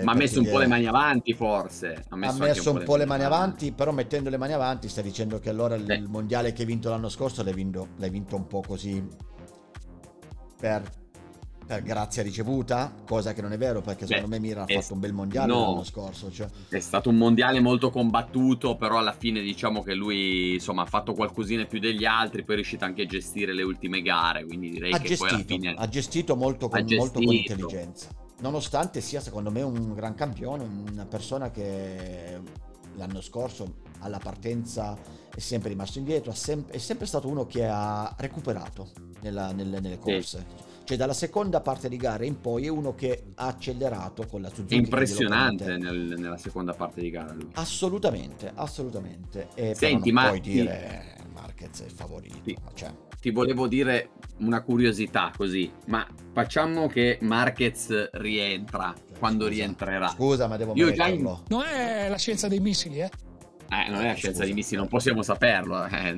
[0.03, 2.03] ma ha messo un po' le mani avanti, forse.
[2.09, 4.53] Ha messo, ha messo un, po', po le mani avanti, avanti, però mettendo le mani
[4.53, 7.89] avanti stai dicendo che allora il, il mondiale che hai vinto l'anno scorso l'hai vinto,
[7.97, 9.03] l'hai vinto un po' così
[10.59, 10.83] per,
[11.65, 14.93] per, grazia ricevuta, cosa che non è vero perché secondo Beh, me Mira ha fatto
[14.93, 16.31] un bel mondiale no, l'anno scorso.
[16.31, 16.47] Cioè.
[16.69, 21.13] È stato un mondiale molto combattuto, però alla fine diciamo che lui insomma ha fatto
[21.13, 24.93] qualcosina più degli altri, poi è riuscito anche a gestire le ultime gare, quindi direi
[24.93, 25.73] ha che gestito, poi alla fine...
[25.77, 31.05] Ha gestito molto con, molto con intelligenza nonostante sia secondo me un gran campione, una
[31.05, 32.39] persona che
[32.95, 34.97] l'anno scorso alla partenza
[35.33, 38.91] è sempre rimasto indietro, è sempre stato uno che ha recuperato
[39.21, 40.45] nella, nelle, nelle, corse.
[40.47, 40.71] Sì.
[40.85, 44.49] Cioè dalla seconda parte di gara in poi è uno che ha accelerato con la
[44.49, 44.75] Suzuki.
[44.75, 47.49] Impressionante nel, nella seconda parte di gara lui.
[47.53, 49.47] Assolutamente, assolutamente.
[49.55, 52.37] E Senti, ma puoi dire Marquez è il favorito.
[52.43, 52.57] Sì.
[52.73, 52.93] Cioè,
[53.23, 54.09] ti volevo dire
[54.39, 60.07] una curiosità così, ma facciamo che Marquez rientra quando scusa, rientrera.
[60.09, 61.21] Scusa, ma devo Io già in...
[61.21, 63.09] Non è la scienza dei missili, eh?
[63.69, 65.85] Eh, non è la scienza scusa, dei missili, non possiamo saperlo.
[65.85, 66.15] Eh.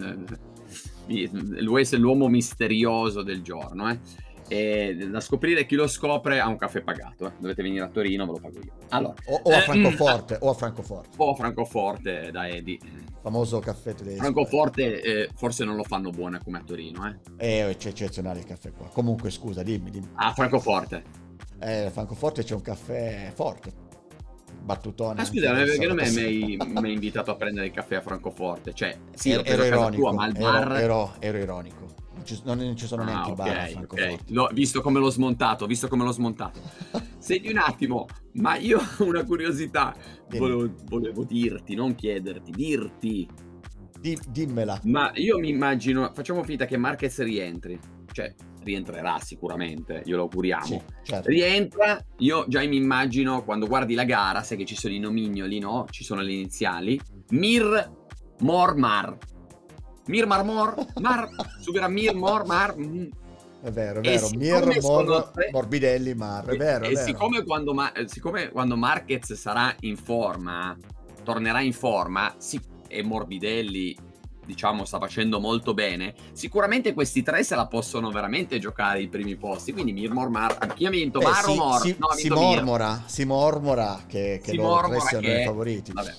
[1.61, 3.99] Lui è l'uomo misterioso del giorno, eh.
[4.47, 7.27] E da scoprire chi lo scopre ha un caffè pagato.
[7.27, 7.31] Eh.
[7.37, 8.73] Dovete venire a Torino, ve lo pago io.
[8.89, 11.09] Allora, o, o a eh, Francoforte, mm, o a Francoforte.
[11.17, 12.79] O a Francoforte da Edi
[13.25, 14.19] famoso caffè tedesco.
[14.19, 17.69] Francoforte eh, forse non lo fanno buone come a Torino, eh.
[17.69, 18.87] Eh, c'è eccezionale il caffè qua.
[18.87, 20.09] Comunque, scusa, dimmi, dimmi.
[20.13, 21.03] Ah, Francoforte.
[21.59, 23.73] Eh, Francoforte c'è un caffè forte.
[24.61, 25.21] Battutone.
[25.21, 28.75] Ah, scusa, perché non mi hai invitato a prendere il caffè a Francoforte?
[28.75, 30.79] Cioè, sì, ero, ero ironico, tua, ma al bar...
[30.79, 31.94] ero, ero ironico.
[32.43, 33.83] Non ci, non ci sono ah, neanche okay, i bar.
[33.83, 34.17] Okay.
[34.29, 36.59] L'ho, visto come l'ho smontato, visto come l'ho smontato.
[37.19, 39.95] Senti un attimo, ma io ho una curiosità.
[40.29, 43.27] Volevo, volevo, dirti, non chiederti, dirti.
[43.99, 44.79] Di, dimmela.
[44.85, 47.79] Ma io mi immagino, facciamo finta che Marquez rientri.
[48.11, 48.33] Cioè,
[48.63, 50.65] rientrerà sicuramente, glielo auguriamo.
[50.65, 51.29] Sì, certo.
[51.29, 55.59] Rientra, io già mi immagino quando guardi la gara, sai che ci sono i nomignoli,
[55.59, 55.85] no?
[55.89, 56.99] Ci sono le iniziali.
[57.29, 57.91] Mir
[58.39, 59.17] Mormar.
[60.07, 62.77] Mir Marmor, Mar, subirà Mir Mor Mar.
[62.77, 63.07] Mm.
[63.61, 64.29] È vero, è vero.
[64.35, 65.49] Mir, Mor, tre...
[65.51, 66.85] Morbidelli, Mar, è vero.
[66.85, 67.05] E, è vero.
[67.05, 70.77] Siccome, quando, siccome quando Marquez sarà in forma,
[71.23, 74.13] tornerà in forma, sì, e Morbidelli
[74.45, 79.35] diciamo, sta facendo molto bene, sicuramente questi tre se la possono veramente giocare i primi
[79.35, 79.73] posti.
[79.73, 83.25] Quindi Mir Mormar, anch'io mi vinto eh, Maro si, Mor, si, no, si mormora, si
[83.25, 85.91] mormora che, che si loro mormora tre siano che, i favoriti.
[85.91, 86.13] Vabbè.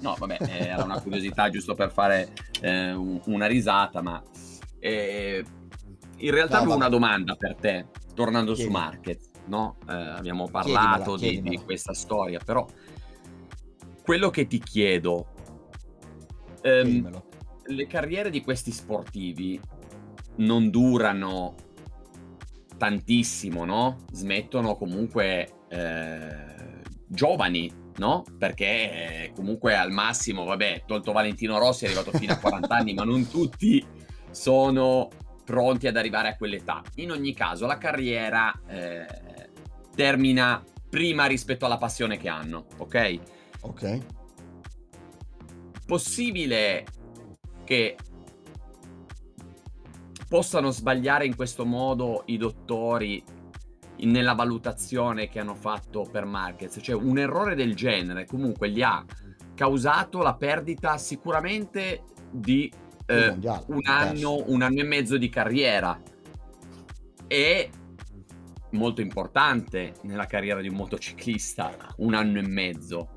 [0.00, 4.22] No, vabbè, era una curiosità giusto per fare eh, una risata, ma
[4.78, 5.44] eh,
[6.16, 8.70] in realtà avevo una domanda per te, tornando Chiedi.
[8.70, 9.76] su Market, no?
[9.88, 12.66] Eh, abbiamo parlato di, di, questa storia, però
[14.02, 15.26] quello che ti chiedo,
[16.62, 17.22] ehm,
[17.66, 19.60] le carriere di questi sportivi
[20.36, 21.54] non durano
[22.76, 23.98] tantissimo, no?
[24.10, 28.24] Smettono comunque eh, giovani, no?
[28.38, 33.04] Perché comunque al massimo, vabbè, tolto Valentino Rossi è arrivato fino a 40 anni, ma
[33.04, 33.86] non tutti
[34.30, 35.10] sono
[35.44, 36.82] pronti ad arrivare a quell'età.
[36.94, 39.06] In ogni caso, la carriera eh,
[39.94, 43.18] termina prima rispetto alla passione che hanno, ok?
[43.60, 43.98] Ok.
[45.84, 46.86] Possibile
[47.64, 47.96] che
[50.26, 53.22] possano sbagliare in questo modo i dottori
[54.04, 59.04] nella valutazione che hanno fatto per Marquez, cioè un errore del genere comunque gli ha
[59.54, 62.72] causato la perdita sicuramente di
[63.06, 63.28] eh,
[63.66, 66.00] un, anno, un anno e mezzo di carriera.
[67.26, 67.70] E
[68.70, 73.16] molto importante nella carriera di un motociclista, un anno e mezzo.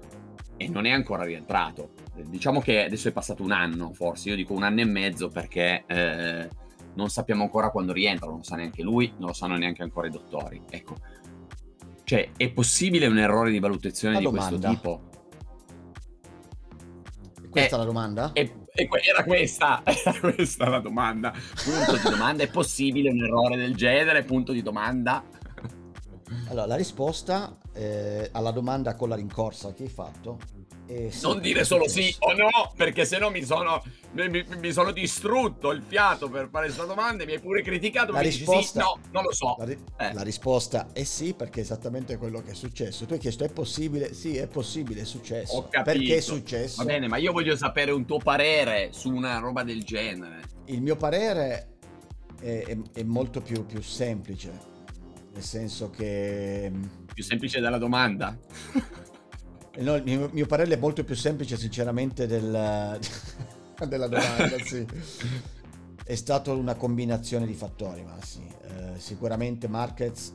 [0.58, 1.91] E non è ancora rientrato.
[2.28, 4.30] Diciamo che adesso è passato un anno, forse.
[4.30, 6.50] Io dico un anno e mezzo perché eh,
[6.95, 10.08] non sappiamo ancora quando rientra, non lo sa neanche lui, non lo sanno neanche ancora
[10.08, 10.62] i dottori.
[10.69, 10.95] Ecco.
[12.03, 14.49] Cioè, è possibile un errore di valutazione la di domanda.
[14.49, 15.12] questo tipo?
[17.49, 18.32] Questa è la domanda?
[18.34, 21.32] È, è, era questa, era questa la domanda.
[21.32, 24.23] Punto di domanda, è possibile un errore del genere?
[24.23, 25.23] Punto di domanda.
[26.49, 30.39] Allora, la risposta eh, alla domanda con la rincorsa che hai fatto
[30.93, 34.71] eh, sì, non dire solo sì o no, perché se no mi sono, mi, mi
[34.71, 38.12] sono distrutto il fiato per fare questa domanda mi hai pure criticato.
[38.12, 39.56] La mi risposta, dici sì, no, non lo so.
[39.58, 40.13] La, ri- eh.
[40.13, 43.06] la, risposta è sì, perché è esattamente quello che è successo.
[43.06, 44.13] Tu hai chiesto è possibile?
[44.13, 45.67] Sì, è possibile, è successo.
[45.69, 46.84] Perché è successo?
[46.84, 50.41] Va bene, ma io voglio sapere un tuo parere su una roba del genere.
[50.65, 51.77] Il mio parere
[52.39, 54.51] è, è, è molto più, più semplice,
[55.34, 56.71] nel senso che...
[57.12, 58.38] Più semplice della domanda?
[59.77, 62.99] No, il mio, mio, parere è molto più semplice, sinceramente, del,
[63.88, 64.57] della domanda.
[64.63, 64.86] sì.
[66.05, 68.45] È stata una combinazione di fattori, ma sì.
[68.45, 70.33] Eh, sicuramente Marquez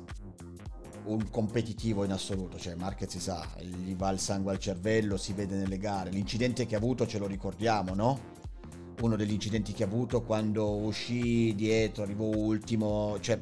[1.05, 5.33] un competitivo in assoluto, cioè Marquez si sa, gli va il sangue al cervello, si
[5.33, 6.11] vede nelle gare.
[6.11, 8.37] L'incidente che ha avuto ce lo ricordiamo, no?
[9.01, 13.39] Uno degli incidenti che ha avuto quando uscì dietro, arrivò ultimo, cioè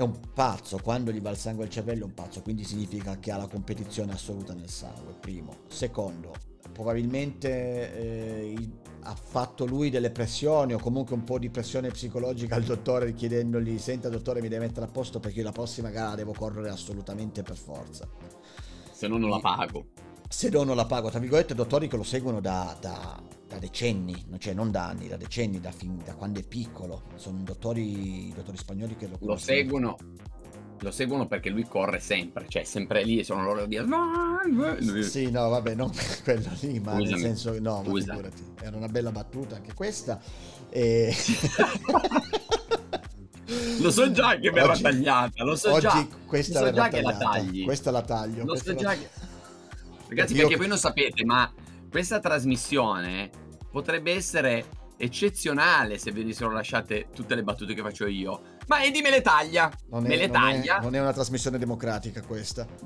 [0.00, 3.18] è un pazzo, quando gli va il sangue al cervello è un pazzo, quindi significa
[3.18, 5.58] che ha la competizione assoluta nel sangue, primo.
[5.68, 6.32] Secondo,
[6.72, 8.68] probabilmente eh,
[9.02, 13.78] ha fatto lui delle pressioni o comunque un po' di pressione psicologica al dottore chiedendogli
[13.78, 17.42] senta dottore mi deve mettere a posto perché io la prossima gara devo correre assolutamente
[17.42, 18.08] per forza.
[18.92, 19.86] Se no non la pago.
[20.28, 24.24] Se no non la pago, tra virgolette, dottori che lo seguono da, da da decenni,
[24.38, 27.02] cioè non da anni, da decenni, da, fin, da quando è piccolo.
[27.16, 29.96] Sono dottori, dottori spagnoli che lo, lo seguono.
[30.82, 33.84] Lo seguono perché lui corre sempre, cioè sempre lì e sono loro a dire
[35.02, 35.90] Sì, no, vabbè, non
[36.24, 37.10] quello lì, ma Scusami.
[37.10, 40.20] nel senso no, ma figurati, era una bella battuta anche questa.
[40.70, 41.12] E...
[43.80, 46.06] lo so già che verrà oggi, tagliata, lo so oggi già.
[46.24, 47.64] Questa so già che la tagli.
[47.64, 48.44] Questa la taglio.
[48.44, 48.78] Lo so la...
[48.78, 49.08] già che...
[50.08, 50.42] Ragazzi, Io...
[50.42, 51.52] perché voi non sapete, ma
[51.90, 53.30] questa trasmissione
[53.70, 54.64] potrebbe essere
[54.96, 58.42] eccezionale se venissero lasciate tutte le battute che faccio io.
[58.66, 59.70] Ma Eddie me le taglia.
[59.88, 60.78] Non è, me le non taglia.
[60.78, 62.66] È, non è una trasmissione democratica questa.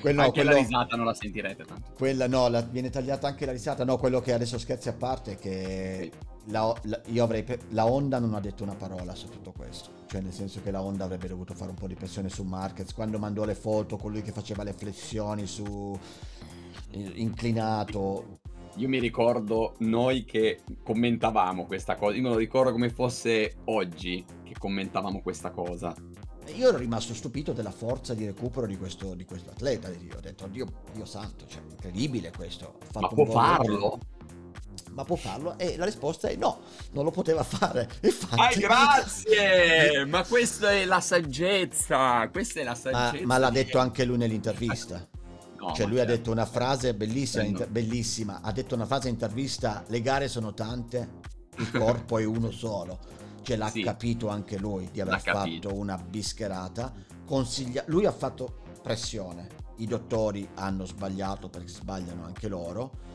[0.00, 1.92] quello, anche quello, la risata non la sentirete tanto.
[1.94, 3.84] Quella no, la, viene tagliata anche la risata.
[3.84, 6.10] No, quello che adesso scherzi a parte è che
[6.50, 9.90] la, la, io avrei, la Honda non ha detto una parola su tutto questo.
[10.06, 12.92] Cioè, nel senso che la Honda avrebbe dovuto fare un po' di pressione su Marquez.
[12.92, 15.98] Quando mandò le foto, colui che faceva le flessioni su
[16.92, 18.38] inclinato.
[18.76, 22.16] Io mi ricordo noi che commentavamo questa cosa.
[22.16, 25.94] Io me lo ricordo come fosse oggi che commentavamo questa cosa.
[26.54, 29.88] Io ero rimasto stupito della forza di recupero di questo, di questo atleta.
[29.88, 32.78] Io ho detto, Dio, Dio santo, cioè, incredibile questo.
[32.94, 33.98] Ma può farlo?
[34.00, 34.19] Di
[34.92, 35.58] ma può farlo?
[35.58, 36.60] E la risposta è no,
[36.92, 37.88] non lo poteva fare.
[38.02, 38.40] Infatti...
[38.40, 40.04] Ah, grazie!
[40.06, 43.26] ma questa è la saggezza, questa è la saggezza.
[43.26, 45.06] Ma, ma l'ha detto anche lui nell'intervista.
[45.58, 46.12] No, cioè lui certo.
[46.12, 50.26] ha detto una frase bellissima, inter- bellissima, ha detto una frase in intervista, le gare
[50.26, 51.08] sono tante,
[51.56, 52.98] il corpo è uno solo.
[53.42, 53.82] Cioè l'ha sì.
[53.82, 55.74] capito anche lui di aver l'ha fatto capito.
[55.74, 56.92] una bischerata.
[57.26, 63.08] Consiglia- lui ha fatto pressione i dottori hanno sbagliato perché sbagliano anche loro.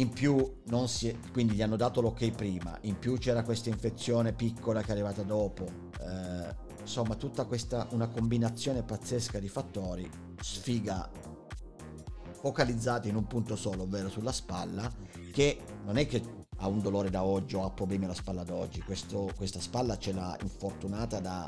[0.00, 3.68] In più, non si è, quindi gli hanno dato l'ok prima, in più c'era questa
[3.68, 5.66] infezione piccola che è arrivata dopo.
[6.00, 11.10] Eh, insomma, tutta questa una combinazione pazzesca di fattori sfiga
[12.32, 14.90] focalizzati in un punto solo, ovvero sulla spalla,
[15.32, 18.54] che non è che ha un dolore da oggi o ha problemi alla spalla da
[18.54, 21.46] oggi, Questo, questa spalla ce l'ha infortunata da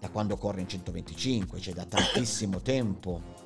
[0.00, 3.37] da quando corre in 125, cioè da tantissimo tempo.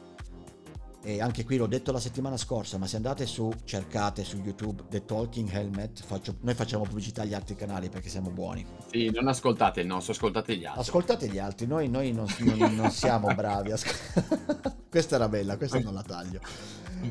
[1.05, 4.84] E anche qui l'ho detto la settimana scorsa, ma se andate su, cercate su YouTube
[4.88, 8.64] The Talking Helmet, faccio, noi facciamo pubblicità agli altri canali perché siamo buoni.
[8.88, 10.80] Sì, non ascoltate il nostro, ascoltate gli altri.
[10.80, 12.26] Ascoltate gli altri, noi, noi non,
[12.57, 13.72] non, non, siamo bravi.
[14.88, 16.38] questa era bella, questa non la taglio.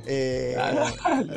[0.06, 0.56] E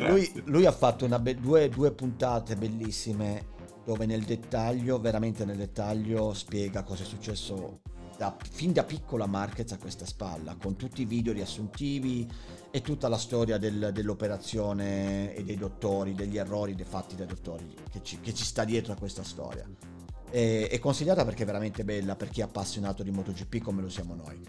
[0.07, 3.53] lui, lui, ha fatto be- due, due puntate bellissime
[3.83, 7.81] dove nel dettaglio, veramente nel dettaglio, spiega cosa è successo
[8.17, 12.29] da, fin da piccola Marquez a questa spalla, con tutti i video riassuntivi
[12.71, 18.01] e tutta la storia del, dell'operazione e dei dottori, degli errori fatti dai dottori che
[18.03, 19.67] ci, che ci sta dietro a questa storia.
[20.29, 23.89] E, è consigliata perché è veramente bella per chi è appassionato di MotoGP come lo
[23.89, 24.41] siamo noi.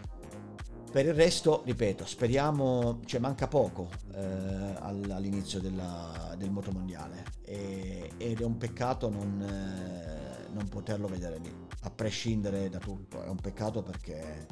[0.90, 8.40] Per il resto, ripeto, speriamo, cioè manca poco eh, all'inizio della, del motomondiale e, ed
[8.40, 13.22] è un peccato non, eh, non poterlo vedere lì a prescindere da tutto.
[13.22, 14.46] È un peccato perché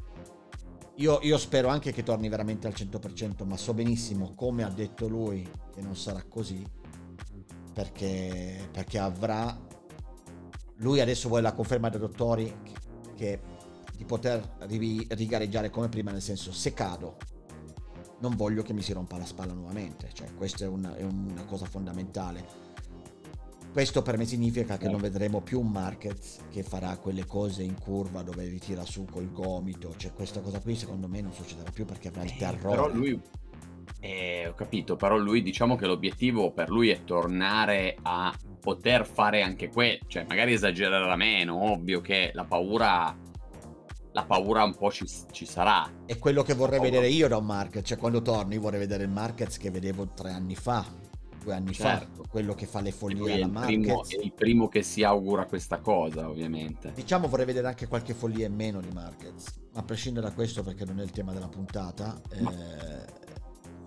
[0.97, 5.09] io, io, spero anche che torni veramente al 100%, ma so benissimo, come ha detto
[5.09, 6.65] lui, che non sarà così,
[7.73, 9.73] perché, perché avrà...
[10.79, 12.73] Lui adesso vuole la conferma dei dottori che,
[13.15, 13.41] che
[13.97, 17.17] di poter rigareggiare come prima, nel senso se cado
[18.21, 21.45] non voglio che mi si rompa la spalla nuovamente, cioè questa è una, è una
[21.45, 22.64] cosa fondamentale
[23.75, 27.75] questo per me significa che non vedremo più un Marquez che farà quelle cose in
[27.77, 29.93] curva dove ritira su col gomito.
[29.97, 32.77] Cioè, questa cosa qui secondo me non succederà più perché avrà il eh, terrore.
[32.77, 33.21] Però lui.
[33.99, 39.43] Eh, ho capito, però lui diciamo che l'obiettivo per lui è tornare a poter fare
[39.43, 43.17] anche quello, cioè magari esagerare meno, ovvio che la paura
[44.13, 45.91] la paura un po' ci, ci sarà.
[46.07, 49.03] È quello che vorrei vedere io da un Marquez, cioè quando torno io vorrei vedere
[49.03, 50.87] il Marquez che vedevo tre anni fa,
[51.45, 52.23] due anni certo.
[52.23, 54.11] fa, quello che fa le follie alla Marquez.
[54.11, 56.93] È il primo che si augura questa cosa, ovviamente.
[56.95, 60.85] Diciamo vorrei vedere anche qualche follia in meno di Marquez, a prescindere da questo perché
[60.85, 62.21] non è il tema della puntata.
[62.41, 62.51] Ma...
[62.53, 63.05] Eh,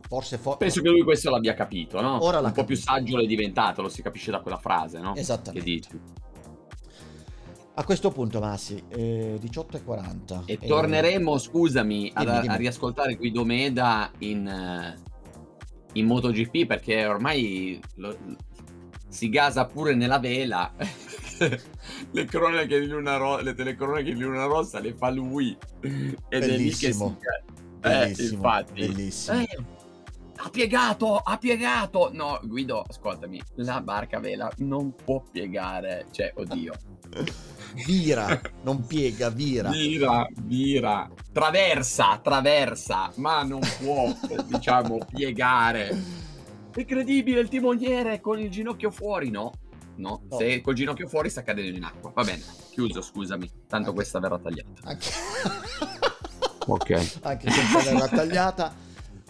[0.07, 2.23] forse for- Penso che lui questo l'abbia capito, no?
[2.23, 2.65] Ora Un po' capito.
[2.65, 5.15] più saggio l'è diventato, lo si capisce da quella frase, no?
[5.15, 5.59] Esattamente.
[5.59, 6.01] Che dici.
[7.79, 10.45] A questo punto, Massi, eh, 18.40.
[10.45, 12.53] E, e torneremo, scusami, dimmi, a, dimmi.
[12.53, 14.95] a riascoltare Guido Meda in,
[15.97, 18.17] in MotoGP perché ormai lo,
[19.07, 20.73] si gasa pure nella vela.
[22.11, 25.57] le cronache di Luna Rossa, le telecronache di Luna Rossa le fa lui.
[25.81, 27.17] Ed bellissimo.
[27.81, 28.25] è lì che si...
[28.29, 28.87] Eh, infatti.
[28.87, 29.39] Bellissimo.
[29.39, 29.57] Eh,
[30.35, 32.09] ha piegato, ha piegato.
[32.13, 36.07] No, Guido, ascoltami, la barca vela non può piegare.
[36.11, 36.73] Cioè, oddio.
[37.73, 39.69] Vira, non piega, vira.
[39.69, 41.09] Vira, vira.
[41.31, 44.13] Traversa, traversa, ma non può,
[44.45, 45.95] diciamo, piegare.
[46.75, 49.51] Incredibile il timoniere con il ginocchio fuori, no?
[49.95, 50.37] No, no.
[50.37, 52.11] se col ginocchio fuori sta cadendo in acqua.
[52.13, 53.49] Va bene, chiuso, scusami.
[53.67, 53.93] Tanto Anche...
[53.93, 54.69] questa verrà tagliata.
[54.85, 55.09] Anche...
[56.65, 57.19] ok.
[57.21, 58.75] Anche questa verrà tagliata.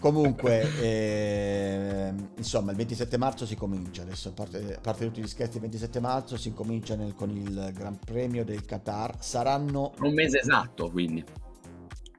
[0.08, 5.28] Comunque, eh, insomma, il 27 marzo si comincia, adesso a parte, a parte, tutti gli
[5.28, 9.92] scherzi, il 27 marzo si comincia nel, con il Gran Premio del Qatar, saranno...
[10.00, 11.26] Un mese esatto, quindi.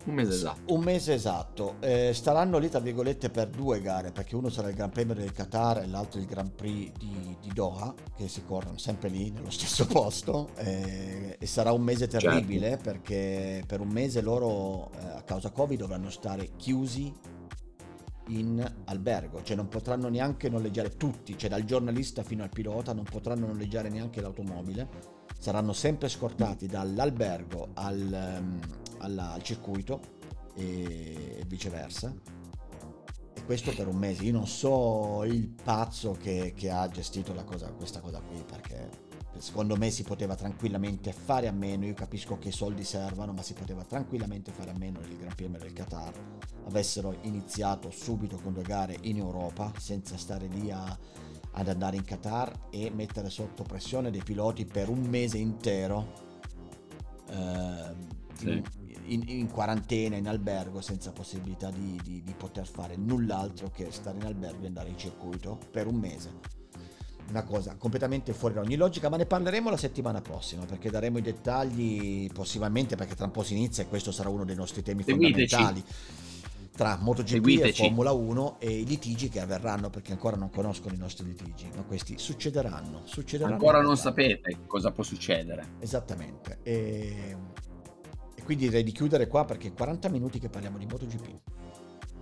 [0.04, 0.74] Un mese esatto.
[0.74, 1.76] Un mese esatto.
[1.80, 5.32] Eh, staranno lì, tra virgolette, per due gare, perché uno sarà il Gran Premio del
[5.32, 9.50] Qatar e l'altro il Gran Prix di, di Doha, che si corrono sempre lì, nello
[9.50, 10.50] stesso posto.
[10.56, 12.82] Eh, e sarà un mese terribile, certo.
[12.82, 17.36] perché per un mese loro, eh, a causa Covid, dovranno stare chiusi
[18.28, 23.04] in albergo, cioè non potranno neanche noleggiare tutti, cioè dal giornalista fino al pilota non
[23.04, 24.88] potranno noleggiare neanche l'automobile,
[25.38, 28.60] saranno sempre scortati dall'albergo al, um,
[28.98, 30.00] alla, al circuito
[30.54, 32.14] e viceversa.
[33.34, 34.24] E questo per un mese.
[34.24, 39.06] Io non so il pazzo che, che ha gestito cosa, questa cosa qui perché
[39.40, 43.42] secondo me si poteva tranquillamente fare a meno, io capisco che i soldi servano, ma
[43.42, 46.12] si poteva tranquillamente fare a meno del Gran Premio del Qatar,
[46.66, 50.98] avessero iniziato subito con due gare in Europa, senza stare lì a,
[51.52, 56.26] ad andare in Qatar e mettere sotto pressione dei piloti per un mese intero.
[57.30, 58.62] Eh, sì.
[59.06, 64.18] in, in, quarantena, in albergo, senza possibilità di, di, di poter fare null'altro che stare
[64.18, 66.57] in albergo e andare in circuito per un mese
[67.28, 71.18] una cosa completamente fuori da ogni logica, ma ne parleremo la settimana prossima perché daremo
[71.18, 74.82] i dettagli possibilmente perché tra un po' si inizia e questo sarà uno dei nostri
[74.82, 75.54] temi Seguiteci.
[75.54, 75.84] fondamentali.
[76.74, 77.82] tra MotoGP Seguiteci.
[77.82, 81.68] e Formula 1 e i litigi che avverranno perché ancora non conoscono i nostri litigi,
[81.74, 83.02] ma questi succederanno.
[83.04, 85.74] succederanno ancora non sapete cosa può succedere.
[85.80, 86.58] Esattamente.
[86.62, 87.36] E...
[88.34, 91.40] e, quindi direi di chiudere qua perché 40 minuti che parliamo di MotoGP.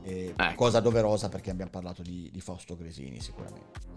[0.03, 0.55] E ecco.
[0.55, 3.97] Cosa doverosa perché abbiamo parlato di, di Fausto Gresini sicuramente.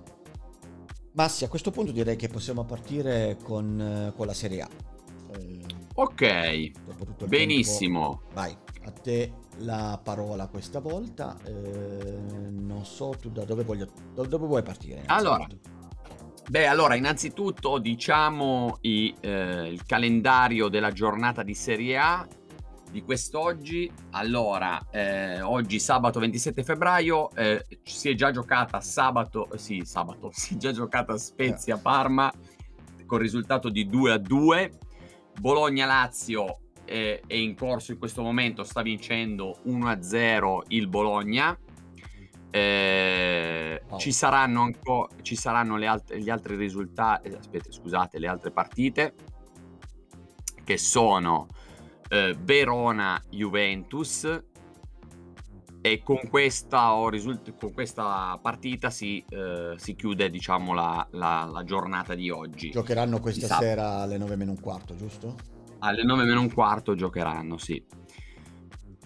[1.19, 4.69] Massi, a questo punto direi che possiamo partire con, con la Serie A.
[5.33, 5.59] Eh,
[5.95, 6.71] ok,
[7.27, 8.21] benissimo.
[8.23, 11.37] Tempo, vai, a te la parola questa volta.
[11.43, 12.19] Eh,
[12.51, 15.03] non so tu da dove, voglio, da dove vuoi partire.
[15.07, 15.45] Allora,
[16.49, 22.25] beh, allora, innanzitutto diciamo i, eh, il calendario della giornata di Serie A
[22.89, 23.91] di quest'oggi.
[24.11, 30.29] Allora, eh, oggi sabato 27 febbraio eh, si è già giocata sabato, eh, sì, sabato,
[30.33, 32.31] si è già giocata Spezia Parma
[33.05, 34.71] con risultato di 2 a 2.
[35.39, 41.57] Bologna Lazio è, è in corso in questo momento, sta vincendo 1-0 il Bologna.
[42.51, 43.97] Eh, oh.
[43.99, 47.29] Ci saranno ancora ci saranno le alt- gli altri risultati.
[47.29, 49.13] Eh, aspetta, scusate, le altre partite
[50.63, 51.47] che sono
[52.09, 54.43] eh, Verona Juventus.
[55.81, 61.63] E con questa, risult- con questa partita si, eh, si chiude diciamo, la, la, la,
[61.63, 62.71] giornata di oggi.
[62.71, 65.57] Giocheranno questa sera alle 9 meno un quarto, giusto?
[65.79, 67.83] alle 9 meno un quarto giocheranno, sì.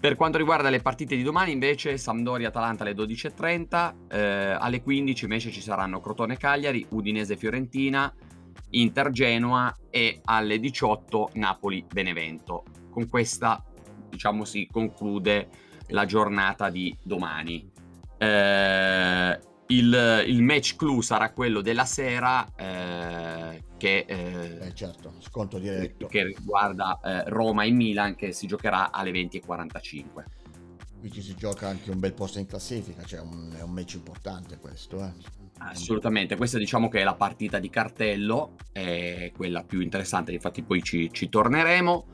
[0.00, 5.50] Per quanto riguarda le partite di domani, invece, Sampdoria-Atalanta alle 12.30, eh, alle 15 invece
[5.50, 8.12] ci saranno Crotone-Cagliari, Udinese-Fiorentina,
[8.70, 12.64] Inter-Genoa e alle 18 Napoli-Benevento.
[12.94, 13.60] Con questa,
[14.08, 15.48] diciamo, si conclude
[15.88, 17.68] la giornata di domani.
[18.16, 25.58] Eh, il, il, match clou sarà quello della sera eh, che, eh, eh, certo, sconto
[25.58, 26.06] diretto.
[26.06, 30.24] che riguarda eh, Roma e Milan che si giocherà alle 20.45
[31.00, 33.94] qui ci si gioca anche un bel posto in classifica cioè un, è un match
[33.94, 35.12] importante questo eh.
[35.58, 40.82] assolutamente questa diciamo che è la partita di cartello è quella più interessante infatti poi
[40.82, 42.04] ci, ci torneremo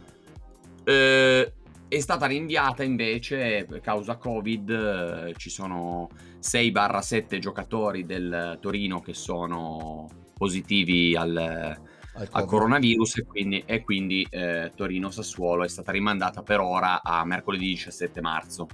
[0.91, 1.53] eh,
[1.89, 6.09] è stata rinviata invece, causa Covid, eh, ci sono
[6.41, 14.27] 6-7 giocatori del Torino che sono positivi al, al, al coronavirus e quindi, e quindi
[14.31, 18.67] eh, Torino-Sassuolo è stata rimandata per ora a mercoledì 17 marzo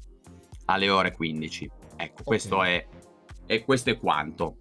[0.66, 1.70] alle ore 15.
[1.96, 2.24] Ecco, okay.
[2.24, 2.86] questo, è,
[3.46, 4.58] e questo è quanto.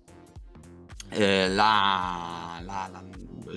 [1.10, 3.04] Eh, la, la, la,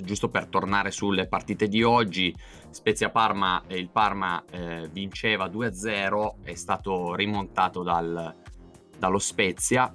[0.03, 2.35] giusto per tornare sulle partite di oggi,
[2.71, 8.35] Spezia Parma, il Parma eh, vinceva 2-0, è stato rimontato dal,
[8.97, 9.93] dallo Spezia,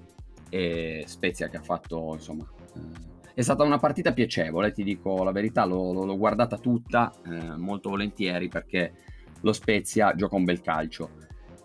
[0.49, 2.47] e Spezia che ha fatto insomma.
[2.75, 7.55] Eh, è stata una partita piacevole, ti dico la verità, l'ho, l'ho guardata tutta eh,
[7.57, 8.93] molto volentieri perché
[9.41, 11.09] lo Spezia gioca un bel calcio.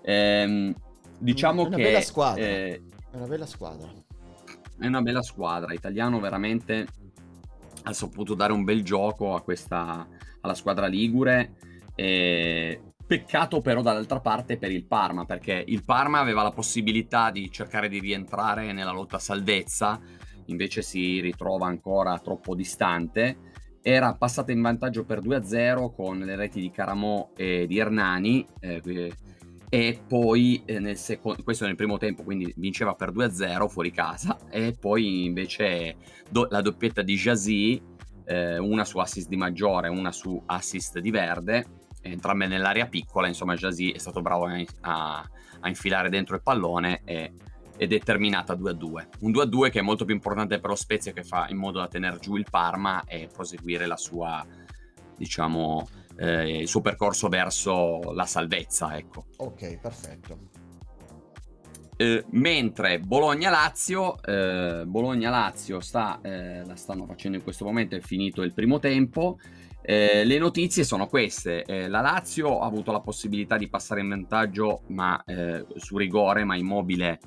[0.03, 0.75] Ehm,
[1.19, 2.43] diciamo è una che bella squadra.
[2.43, 3.93] Eh, è una bella squadra.
[4.79, 6.87] È una bella squadra, italiano veramente
[7.83, 10.07] ha saputo dare un bel gioco questa,
[10.41, 11.55] alla squadra Ligure.
[11.95, 17.51] E peccato però dall'altra parte per il Parma, perché il Parma aveva la possibilità di
[17.51, 19.99] cercare di rientrare nella lotta salvezza,
[20.47, 23.47] invece si ritrova ancora troppo distante.
[23.81, 28.47] Era passata in vantaggio per 2-0 con le reti di Caramò e di Hernani.
[28.61, 29.13] Eh,
[29.71, 34.39] e poi eh, nel secondo, questo nel primo tempo, quindi vinceva per 2-0 fuori casa
[34.51, 35.97] e poi invece
[36.31, 37.83] do, la doppietta di Jazzy,
[38.29, 41.67] eh, una su assist di Maggiore, una su assist di Verde,
[42.03, 47.01] entrambe nell'area piccola, insomma Jazzy è stato bravo a, a, a infilare dentro il pallone
[47.05, 47.33] e,
[47.77, 49.07] è terminata 2-2.
[49.21, 51.89] Un 2-2 che è molto più importante per lo Spezia che fa in modo da
[51.89, 54.45] tenere giù il Parma e proseguire la sua,
[55.17, 58.97] diciamo, eh, il suo percorso verso la salvezza.
[58.97, 59.27] Ecco.
[59.37, 60.58] Ok, perfetto.
[62.01, 68.43] Eh, mentre Bologna-Lazio, eh, Bologna-Lazio sta, eh, la stanno facendo in questo momento, è finito
[68.43, 69.41] il primo tempo.
[69.83, 74.11] Eh, le notizie sono queste: eh, la Lazio ha avuto la possibilità di passare in
[74.11, 75.21] vantaggio ma,
[75.75, 77.19] su rigore, ma immobile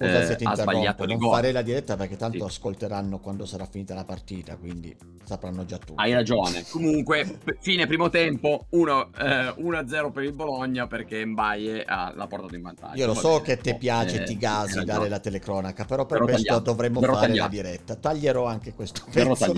[0.00, 1.30] Scusa eh, se ti interrompo, non gol.
[1.30, 2.44] fare la diretta perché tanto sì.
[2.44, 5.92] ascolteranno quando sarà finita la partita, quindi sapranno già tutto.
[5.96, 6.64] Hai ragione.
[6.70, 12.62] Comunque, fine primo tempo, 1-0 eh, per il Bologna perché Mbaye ha, l'ha portato in
[12.62, 12.96] vantaggio.
[12.96, 16.30] Io lo so che ti piace, eh, ti gasi dare la telecronaca, però per però
[16.30, 16.70] questo tagliato.
[16.70, 17.50] dovremmo però fare tagliato.
[17.50, 17.94] la diretta.
[17.96, 19.52] Taglierò anche questo pezzo.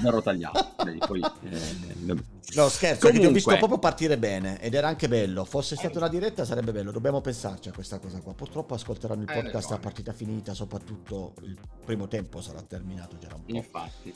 [0.00, 0.66] Verrò tagliato.
[0.82, 3.20] Vedi, poi, eh, no, scherzo, Comunque...
[3.20, 5.44] ti ho visto proprio partire bene ed era anche bello.
[5.44, 8.34] Fosse stata una diretta sarebbe bello, dobbiamo pensarci a questa cosa qua.
[8.34, 13.28] Purtroppo ascolteranno il podcast podcast a partita finita, soprattutto il primo tempo sarà terminato già
[13.34, 13.54] un po'.
[13.54, 14.12] Infatti.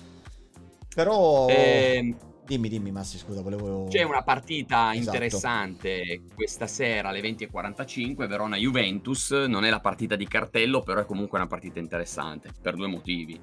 [0.95, 1.49] Però...
[1.49, 2.15] Eh,
[2.45, 3.87] Dimmi, dimmi Massi, scusa, volevo...
[3.89, 4.99] C'è una partita esatto.
[4.99, 11.39] interessante questa sera alle 20.45, Verona-Juventus, non è la partita di cartello, però è comunque
[11.39, 13.41] una partita interessante, per due motivi.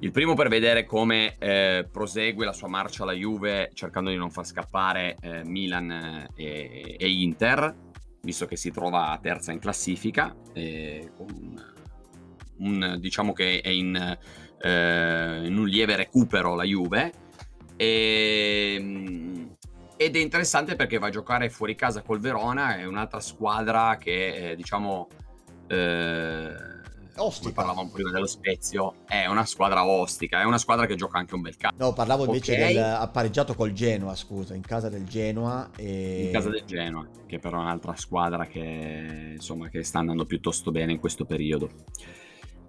[0.00, 4.30] Il primo per vedere come eh, prosegue la sua marcia alla Juve, cercando di non
[4.30, 7.74] far scappare eh, Milan eh, e, e, Inter,
[8.22, 11.64] visto che si trova terza in classifica, un,
[12.58, 13.96] un, diciamo che è in,
[14.60, 17.12] eh, in un lieve recupero la Juve.
[17.74, 19.56] E, ehm,
[19.96, 24.50] ed è interessante perché va a giocare fuori casa col Verona, è un'altra squadra che
[24.50, 25.08] eh, diciamo...
[27.18, 27.52] Ostica.
[27.52, 31.42] parlavamo prima dello Spezio, è una squadra ostica, è una squadra che gioca anche un
[31.42, 31.84] bel calcio.
[31.84, 32.74] No, parlavo invece okay.
[32.74, 35.70] del appareggiato col Genoa, scusa, in casa del Genoa.
[35.76, 36.24] E...
[36.24, 40.70] In casa del Genoa, che però è un'altra squadra che, insomma, che sta andando piuttosto
[40.70, 41.70] bene in questo periodo.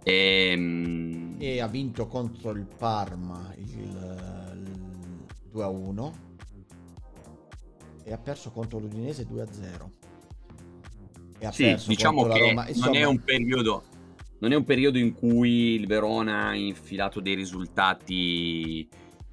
[0.04, 4.58] E, ehm, e ha vinto contro il Parma il
[5.52, 6.28] 2 a 1
[8.04, 9.91] e ha perso contro l'Udinese 2 a 0.
[11.38, 12.68] E ha sì, diciamo che Roma.
[12.68, 12.86] Insomma...
[12.88, 13.84] non è un periodo
[14.40, 18.88] non è un periodo in cui il Verona ha infilato dei risultati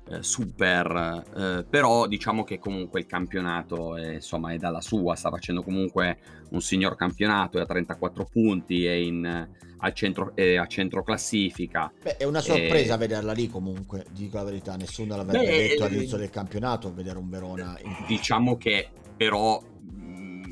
[0.09, 5.30] eh, super, eh, però diciamo che comunque il campionato è, insomma, è dalla sua, sta
[5.30, 6.18] facendo comunque
[6.50, 9.48] un signor campionato, è a 34 punti, è in,
[9.78, 11.92] al centro, è a centro classifica.
[12.02, 12.98] Beh, è una sorpresa e...
[12.98, 17.18] vederla lì comunque, dico la verità, nessuno l'avrebbe Beh, detto eh, all'inizio del campionato, vedere
[17.18, 17.76] un Verona.
[17.82, 17.96] In...
[18.07, 19.61] Diciamo che però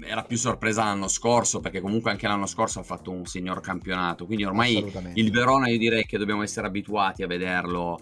[0.06, 4.26] era più sorpresa l'anno scorso perché comunque anche l'anno scorso ha fatto un signor campionato
[4.26, 4.84] quindi ormai
[5.14, 7.98] il Verona io direi che dobbiamo essere abituati a vederlo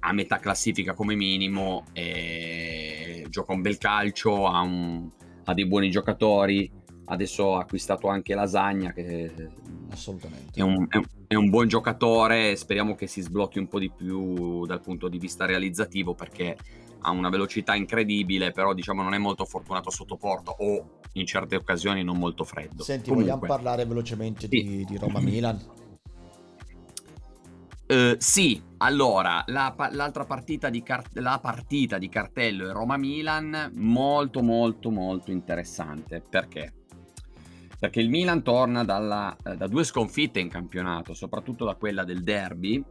[0.00, 5.08] a metà classifica come minimo e gioca un bel calcio ha, un,
[5.44, 6.70] ha dei buoni giocatori
[7.06, 9.30] adesso ha acquistato anche Lasagna che
[9.90, 10.58] assolutamente.
[10.58, 13.90] è un, è, un, è un, buon giocatore speriamo che si sblocchi un po' di
[13.94, 16.56] più dal punto di vista realizzativo perché
[17.04, 21.56] ha una velocità incredibile però diciamo non è molto fortunato sotto porto o in certe
[21.56, 24.48] occasioni non molto freddo senti Comunque, vogliamo parlare velocemente sì.
[24.48, 25.82] di, di Roma-Milan
[27.86, 34.42] Uh, sì, allora la, l'altra partita di, car- la partita di cartello è Roma-Milan, molto
[34.42, 36.22] molto molto interessante.
[36.26, 36.84] Perché?
[37.84, 42.22] perché il Milan torna dalla, eh, da due sconfitte in campionato, soprattutto da quella del
[42.22, 42.82] derby.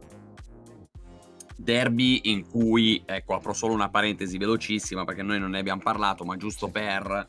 [1.56, 6.24] Derby in cui, ecco, apro solo una parentesi velocissima perché noi non ne abbiamo parlato,
[6.24, 7.28] ma giusto per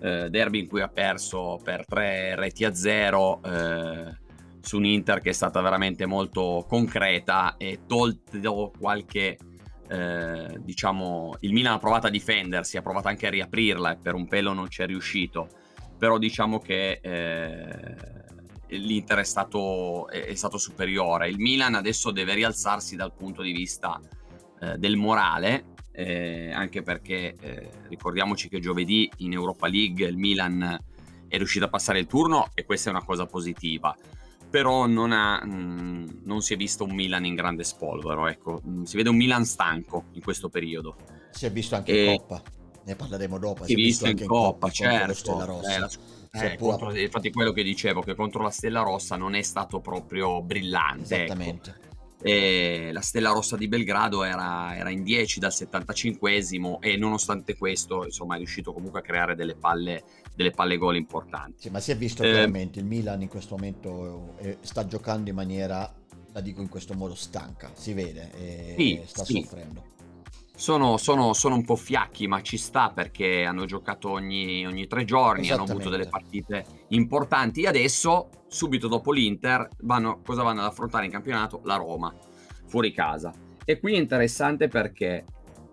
[0.00, 4.16] eh, derby in cui ha perso per tre reti a zero eh,
[4.60, 9.38] su un Inter che è stata veramente molto concreta e tolto qualche
[9.88, 14.14] eh, diciamo il Milan ha provato a difendersi, ha provato anche a riaprirla e per
[14.14, 15.48] un pelo non ci è riuscito.
[15.98, 17.96] Però diciamo che eh,
[18.68, 21.28] l'Inter è stato, è, è stato, superiore.
[21.28, 24.00] Il Milan adesso deve rialzarsi dal punto di vista
[24.60, 30.78] eh, del morale, eh, anche perché eh, ricordiamoci che giovedì in Europa League il Milan
[31.28, 33.96] è riuscito a passare il turno e questa è una cosa positiva.
[34.50, 38.62] Però non, ha, mh, mm, non si è visto un Milan in grande spolvero, ecco.
[38.66, 40.96] Mm, si vede un Milan stanco in questo periodo.
[41.30, 42.04] Si è visto anche e...
[42.04, 42.42] in Coppa
[42.88, 43.64] ne parleremo dopo.
[43.64, 45.14] Si è visto, visto in Coppa, Coppa certo.
[45.14, 45.74] Stella Rossa.
[45.74, 45.90] Eh, la,
[46.32, 50.42] eh, contro, infatti quello che dicevo, che contro la Stella Rossa non è stato proprio
[50.42, 51.14] brillante.
[51.14, 51.24] Ecco.
[51.24, 51.70] Esattamente.
[51.70, 51.86] Ecco.
[52.20, 58.04] E la Stella Rossa di Belgrado era, era in 10 dal 75esimo e nonostante questo
[58.04, 60.02] insomma è riuscito comunque a creare delle palle,
[60.34, 61.54] delle palle gol importanti.
[61.58, 65.30] Sì, ma si è visto eh, chiaramente il Milan in questo momento eh, sta giocando
[65.30, 65.94] in maniera,
[66.32, 69.34] la dico in questo modo, stanca, si vede e sì, sta sì.
[69.34, 69.96] soffrendo.
[70.58, 75.04] Sono, sono, sono, un po' fiacchi, ma ci sta perché hanno giocato ogni, ogni tre
[75.04, 77.62] giorni, hanno avuto delle partite importanti.
[77.62, 81.60] E adesso, subito dopo l'Inter, vanno, cosa vanno ad affrontare in campionato?
[81.62, 82.12] La Roma,
[82.66, 83.32] fuori casa.
[83.64, 85.24] E qui è interessante perché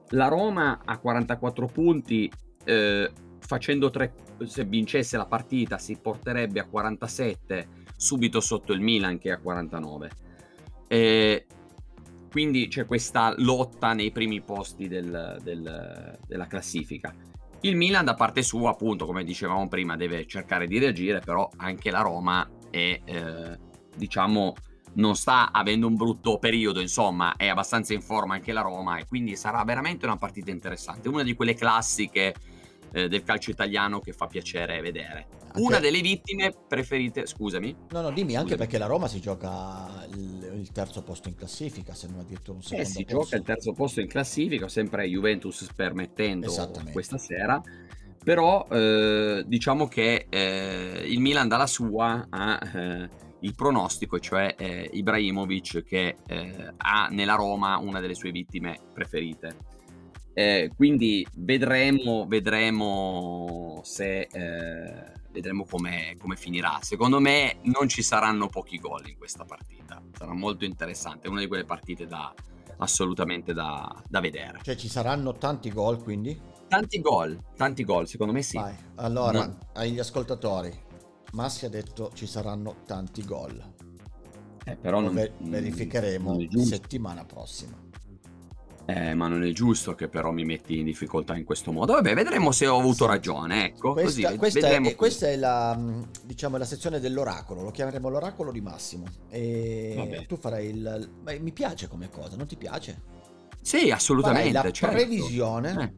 [0.09, 2.31] la Roma ha 44 punti,
[2.63, 4.13] eh, facendo tre,
[4.43, 9.39] se vincesse la partita si porterebbe a 47, subito sotto il Milan che è a
[9.39, 10.11] 49.
[10.87, 11.45] Eh,
[12.35, 17.15] quindi c'è questa lotta nei primi posti del, del, della classifica.
[17.61, 21.89] Il Milan da parte sua, appunto, come dicevamo prima, deve cercare di reagire, però anche
[21.91, 23.59] la Roma è, eh,
[23.95, 24.53] diciamo,
[24.95, 29.05] non sta avendo un brutto periodo, insomma, è abbastanza in forma anche la Roma e
[29.07, 32.35] quindi sarà veramente una partita interessante, una di quelle classiche
[32.95, 35.27] eh, del calcio italiano che fa piacere vedere.
[35.47, 35.61] Anche...
[35.61, 37.75] Una delle vittime preferite, scusami.
[37.89, 41.93] No, no, dimmi anche perché la Roma si gioca il, il, terzo posto in classifica,
[41.93, 43.23] se non addirittura un eh, secondo eh, si posto.
[43.23, 46.49] gioca il terzo posto in classifica, sempre Juventus permettendo
[46.93, 47.61] questa sera.
[48.23, 53.09] Però eh, diciamo che eh, il Milan dalla sua ha eh,
[53.41, 59.73] il pronostico, cioè eh, Ibrahimovic che eh, ha nella Roma una delle sue vittime preferite.
[60.37, 66.79] Eh, quindi vedremo, vedremo se eh, vedremo come, come, finirà.
[66.81, 70.03] Secondo me non ci saranno pochi gol in questa partita.
[70.11, 71.27] Sarà molto interessante.
[71.27, 72.33] È una di quelle partite da,
[72.79, 74.59] assolutamente da, da vedere.
[74.61, 76.37] Cioè ci saranno tanti gol quindi?
[76.67, 78.57] Tanti gol, tanti gol, secondo me sì.
[78.57, 78.75] Vai.
[78.95, 79.57] Allora, no.
[79.71, 80.73] agli ascoltatori,
[81.31, 83.73] Massi ha detto ci saranno tanti gol.
[84.65, 87.84] Eh, però non, ver- verificheremo non settimana prossima.
[88.87, 91.93] Eh, ma non è giusto che però mi metti in difficoltà in questo modo.
[91.93, 93.65] Vabbè, vedremo se ho avuto ragione.
[93.65, 95.79] Ecco, questa, così, questa, è, questa è, la,
[96.23, 97.63] diciamo, la sezione dell'oracolo.
[97.63, 99.05] Lo chiameremo l'oracolo di Massimo.
[99.29, 100.25] E Vabbè.
[100.27, 101.09] tu farai il.
[101.21, 103.01] Beh, mi piace come cosa, non ti piace?
[103.59, 104.51] Sì, assolutamente.
[104.51, 104.95] Farai la certo.
[104.95, 105.97] previsione.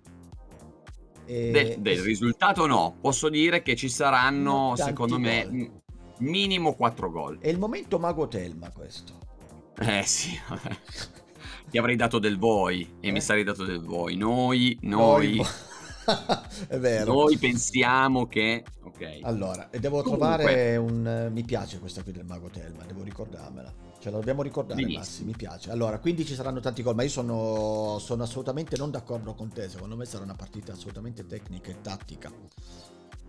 [1.26, 1.50] Eh.
[1.50, 1.52] E...
[1.52, 5.82] Del, del, risultato no, posso dire che ci saranno, secondo me, gol.
[6.20, 7.40] minimo 4 gol.
[7.40, 9.26] È il momento Mago Telma questo.
[9.78, 10.78] Eh sì, vabbè
[11.70, 13.12] ti avrei dato del voi e eh?
[13.12, 14.16] mi sarei dato del voi.
[14.16, 15.46] Noi, noi, noi.
[16.68, 17.14] è vero.
[17.14, 18.64] Noi pensiamo che.
[18.84, 19.20] Ok.
[19.24, 20.28] Allora, e devo Comunque.
[20.28, 21.30] trovare un.
[21.32, 23.74] Mi piace questa qui del Mago Telma, devo ricordarmela.
[24.00, 25.04] Ce la dobbiamo ricordare, Benissimo.
[25.04, 25.72] Massi, mi piace.
[25.72, 29.68] Allora, quindi ci saranno tanti gol, ma io sono, sono assolutamente non d'accordo con te.
[29.68, 32.32] Secondo me sarà una partita assolutamente tecnica e tattica.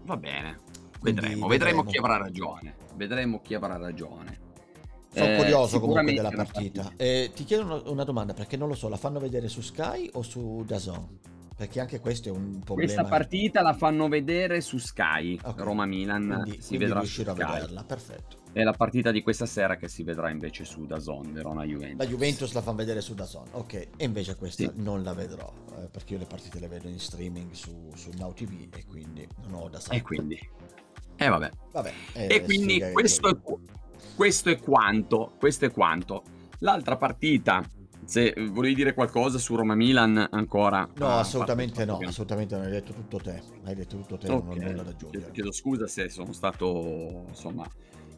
[0.05, 0.61] Va bene.
[1.01, 2.77] Vedremo, vedremo, vedremo chi avrà ragione.
[2.95, 4.47] Vedremo chi avrà ragione.
[5.13, 6.93] Sono eh, curioso comunque della partita.
[6.97, 10.11] Eh, ti chiedo una, una, domanda perché non lo so, la fanno vedere su Sky
[10.15, 11.19] o su Dazon?
[11.57, 12.93] Perché anche questo è un problema.
[12.93, 15.65] Questa partita la fanno vedere su Sky, okay.
[15.65, 17.29] Roma-Milan quindi, si quindi vedrà su Sky.
[17.29, 18.37] a vederla, perfetto.
[18.53, 21.99] È la partita di questa sera che si vedrà invece su Dazon, Verona-Juventus.
[21.99, 23.73] La Juventus la fanno vedere su Dazon, ok.
[23.75, 24.71] E invece questa sì.
[24.77, 28.33] non la vedrò, eh, perché io le partite le vedo in streaming su, su Now
[28.35, 30.01] TV e quindi non ho da sapere.
[30.01, 30.51] E quindi...
[31.17, 31.51] Eh vabbè.
[31.73, 33.37] vabbè e quindi questo è
[34.15, 35.33] questo è quanto.
[35.39, 36.23] Questo è quanto.
[36.61, 37.63] L'altra partita,
[38.05, 40.89] se volevi dire qualcosa su Roma Milan ancora.
[40.97, 43.43] No, ah, assolutamente no, assolutamente non hai detto tutto te.
[43.65, 44.57] Hai detto tutto te, okay.
[44.57, 45.31] non ho nulla da aggiungere.
[45.31, 47.69] Chiedo scusa se sono stato, insomma,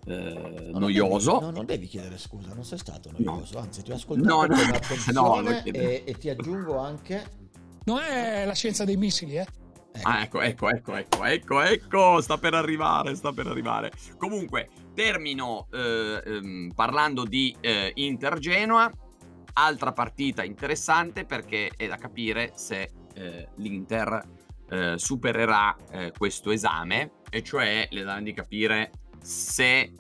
[0.07, 1.33] eh, no, noioso.
[1.33, 3.65] Devi, no, non devi chiedere scusa, non sei stato noioso, no.
[3.65, 7.39] anzi ti ho ascoltato no, con attenzione e, e ti aggiungo anche...
[7.83, 9.47] Non è la scienza dei missili, eh?
[9.93, 10.09] Ecco.
[10.09, 13.91] Ah, ecco, ecco, ecco, ecco, ecco, ecco, sta per arrivare, sta per arrivare.
[14.17, 18.91] Comunque, termino eh, ehm, parlando di eh, Inter-Genoa,
[19.55, 24.23] altra partita interessante perché è da capire se eh, l'Inter
[24.69, 29.93] eh, supererà eh, questo esame, e cioè l'esame di capire se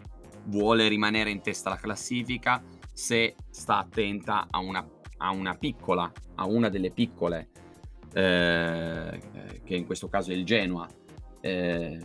[0.44, 2.62] vuole rimanere in testa alla classifica,
[2.92, 4.86] se sta attenta a una,
[5.18, 7.48] a una piccola, a una delle piccole
[8.12, 9.20] eh,
[9.64, 10.88] che in questo caso è il Genoa.
[11.40, 11.98] Eh,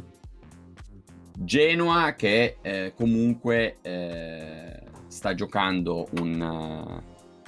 [1.38, 7.01] Genoa che eh, comunque eh, sta giocando un,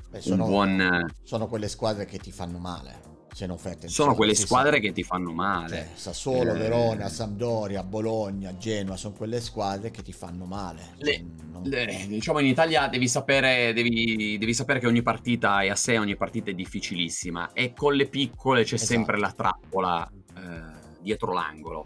[0.10, 1.12] Beh, sono, un buon...
[1.24, 3.07] Sono quelle squadre che ti fanno male.
[3.38, 4.82] Se non fai Sono quelle squadre sa.
[4.82, 5.76] che ti fanno male.
[5.76, 6.58] Cioè, Sassuolo, eh...
[6.58, 10.96] Verona, Sampdoria, Bologna, Genoa, sono quelle squadre che ti fanno male.
[10.98, 11.62] Le, non...
[11.62, 16.00] le, diciamo in Italia devi sapere, devi, devi sapere, che ogni partita è a sé,
[16.00, 18.92] ogni partita è difficilissima e con le piccole c'è esatto.
[18.92, 21.86] sempre la trappola eh, dietro l'angolo.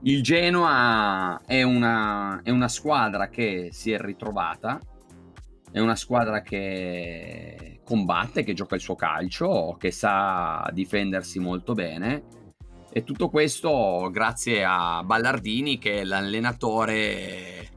[0.00, 4.80] Il Genoa è una, è una squadra che si è ritrovata,
[5.76, 12.22] è una squadra che combatte, che gioca il suo calcio, che sa difendersi molto bene.
[12.90, 17.68] E tutto questo grazie a Ballardini, che è l'allenatore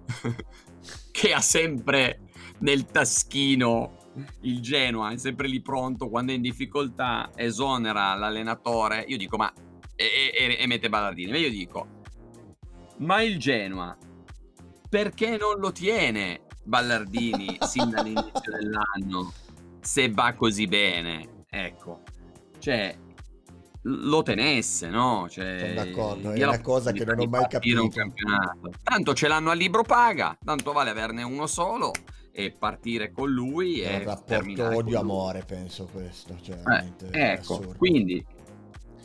[1.12, 2.22] che ha sempre
[2.60, 3.98] nel taschino
[4.44, 9.04] il Genoa, è sempre lì pronto quando è in difficoltà, esonera l'allenatore.
[9.10, 9.52] Io dico, ma
[9.94, 11.32] e, e, e mette Ballardini.
[11.32, 11.88] Ma io dico,
[13.00, 13.98] ma il Genoa
[14.88, 19.34] perché non lo tiene Ballardini sin dall'inizio dell'anno
[19.82, 21.46] se va così bene?
[21.50, 22.04] Ecco,
[22.60, 22.96] cioè
[23.82, 25.28] lo tenesse, no?
[25.28, 27.90] Cioè, Sono d'accordo, è una cosa che non ho mai capito.
[28.84, 31.92] Tanto ce l'hanno a libro paga, tanto vale averne uno solo
[32.32, 36.38] e partire con lui è un rapporto odio-amore, penso questo.
[36.40, 36.62] Cioè,
[37.12, 37.76] eh, ecco, assurdo.
[37.78, 38.24] quindi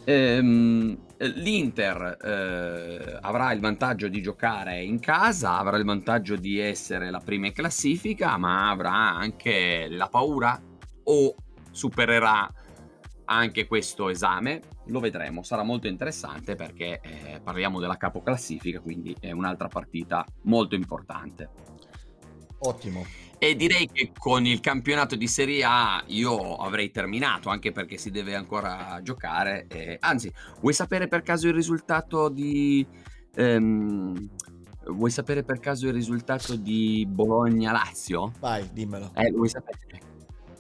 [0.05, 7.11] Ehm, L'Inter eh, avrà il vantaggio di giocare in casa, avrà il vantaggio di essere
[7.11, 10.61] la prima in classifica, ma avrà anche la paura
[11.05, 11.35] o
[11.71, 12.53] supererà
[13.27, 14.61] anche questo esame.
[14.87, 20.75] Lo vedremo, sarà molto interessante perché eh, parliamo della capoclassifica, quindi è un'altra partita molto
[20.75, 21.49] importante.
[22.59, 27.97] Ottimo e direi che con il campionato di Serie A io avrei terminato anche perché
[27.99, 32.87] si deve ancora giocare e, anzi vuoi sapere per caso il risultato di
[33.35, 34.29] ehm,
[34.87, 38.33] Vuoi sapere per caso il risultato di Bologna-Lazio?
[38.39, 39.13] Vai, dimmelo.
[39.15, 40.01] Eh, lo vuoi sapere?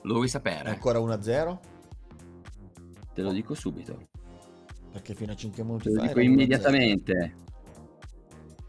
[0.03, 0.70] Lo vuoi sapere?
[0.70, 1.59] Ancora 1-0?
[3.12, 4.09] Te lo dico subito.
[4.91, 6.33] Perché fino a 5 minuti Te lo dico era 1-0.
[6.33, 7.35] immediatamente.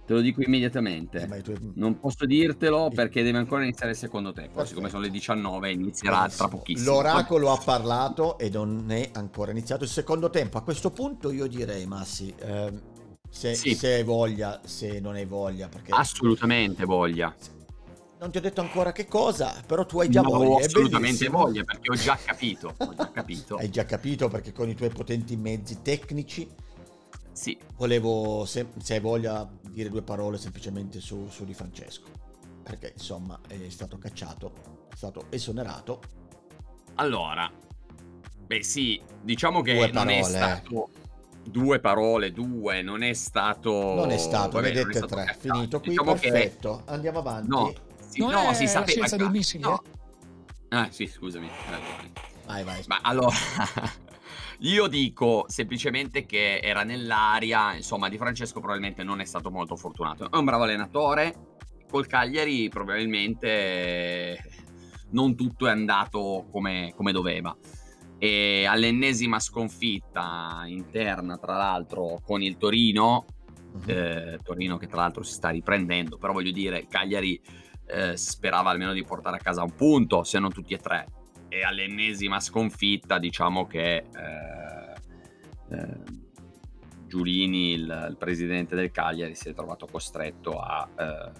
[0.06, 1.28] Te lo dico immediatamente.
[1.32, 4.50] Eh, tuoi- Non posso dirtelo perché deve ancora iniziare il secondo tempo.
[4.52, 4.68] Perfetto.
[4.68, 6.48] Siccome sono le 19 inizierà tra Benissimo.
[6.50, 6.92] pochissimo.
[6.92, 10.58] L'oracolo ha parlato e non è ancora iniziato il secondo tempo.
[10.60, 12.80] A questo punto io direi, Massi, ehm,
[13.30, 13.74] se, Sì.
[13.74, 17.34] se hai voglia, se non hai voglia, perché Assolutamente voglia.
[18.20, 20.66] non ti ho detto ancora che cosa, però tu hai già No, voglia.
[20.66, 22.76] assolutamente voglia perché ho già capito.
[22.78, 23.56] Ho già capito.
[23.58, 26.48] Hai già capito perché con i tuoi potenti mezzi tecnici
[27.36, 32.08] Sì, volevo, se, se hai voglia, dire due parole semplicemente su, su Di Francesco.
[32.64, 34.54] Perché insomma è stato cacciato,
[34.90, 36.00] è stato esonerato.
[36.96, 37.52] Allora,
[38.46, 40.40] beh sì, diciamo che Due non è parole, eh.
[40.40, 40.90] stato
[41.44, 45.26] due parole, due, non è stato Non è stato, vabbè, dette stato tre.
[45.26, 45.40] cacciato.
[45.54, 46.82] Finito qui, Diciamo che- perfetto.
[46.86, 47.50] Andiamo avanti.
[47.50, 47.74] no,
[48.08, 49.32] sì, Non no, è si la sapeva scienza dei già.
[49.32, 49.84] missili, No.
[49.84, 50.76] eh?
[50.76, 51.50] Ah, sì, scusami.
[51.70, 52.12] ragione.
[52.46, 52.82] Vai, vai.
[52.88, 53.36] Ma allora,
[54.60, 60.30] io dico semplicemente che era nell'aria, insomma, Di Francesco probabilmente non è stato molto fortunato.
[60.32, 61.56] È un bravo allenatore,
[61.90, 64.38] col Cagliari probabilmente
[65.12, 67.56] non tutto è andato come, come doveva.
[68.18, 73.26] E all'ennesima sconfitta interna, tra l'altro, con il Torino,
[73.76, 73.84] Mhm.
[73.88, 77.40] eh, Torino che tra l'altro si sta riprendendo, però voglio dire, il Cagliari
[77.88, 81.06] eh, sperava almeno di portare a casa un punto, se non tutti e tre.
[81.48, 84.06] E all'ennesima sconfitta, diciamo che eh,
[85.70, 85.98] eh,
[87.08, 91.32] Giulini, il, il presidente del Cagliari, si è trovato costretto a eh,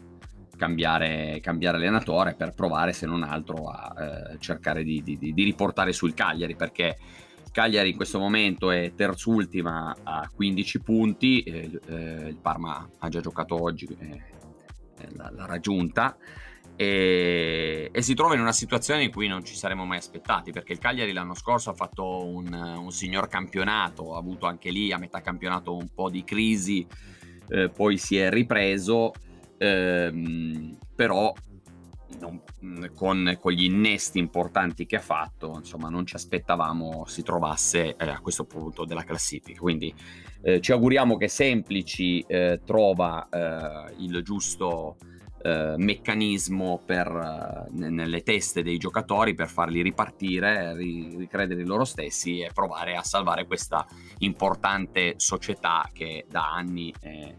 [0.56, 3.94] cambiare, cambiare allenatore per provare, se non altro, a
[4.34, 6.98] eh, cercare di, di- di- riportare sul Cagliari, perché
[7.52, 13.10] Cagliari in questo momento è terzultima a 15 punti, eh, il- eh, il Parma ha
[13.10, 13.88] già giocato oggi,
[15.18, 16.16] l'ha raggiunta.
[16.78, 20.74] E, e si trova in una situazione in cui non ci saremmo mai aspettati perché
[20.74, 24.98] il Cagliari l'anno scorso ha fatto un, un signor campionato, ha avuto anche lì a
[24.98, 26.86] metà campionato un po' di crisi,
[27.48, 29.14] eh, poi si è ripreso,
[29.58, 31.34] ehm, però
[32.20, 32.42] non-
[32.94, 38.10] con, con gli innesti importanti che ha fatto, insomma, non ci aspettavamo si trovasse eh,
[38.10, 39.60] a questo punto della classifica.
[39.60, 39.94] Quindi
[40.42, 44.98] eh, ci auguriamo che Semplici eh, trova eh, il giusto
[45.46, 51.86] eh, meccanismo per, eh, ne- nelle teste dei giocatori per farli ripartire, ri- ricredere loro
[51.86, 53.86] stessi e provare a salvare questa
[54.20, 57.38] importante società che da anni eh,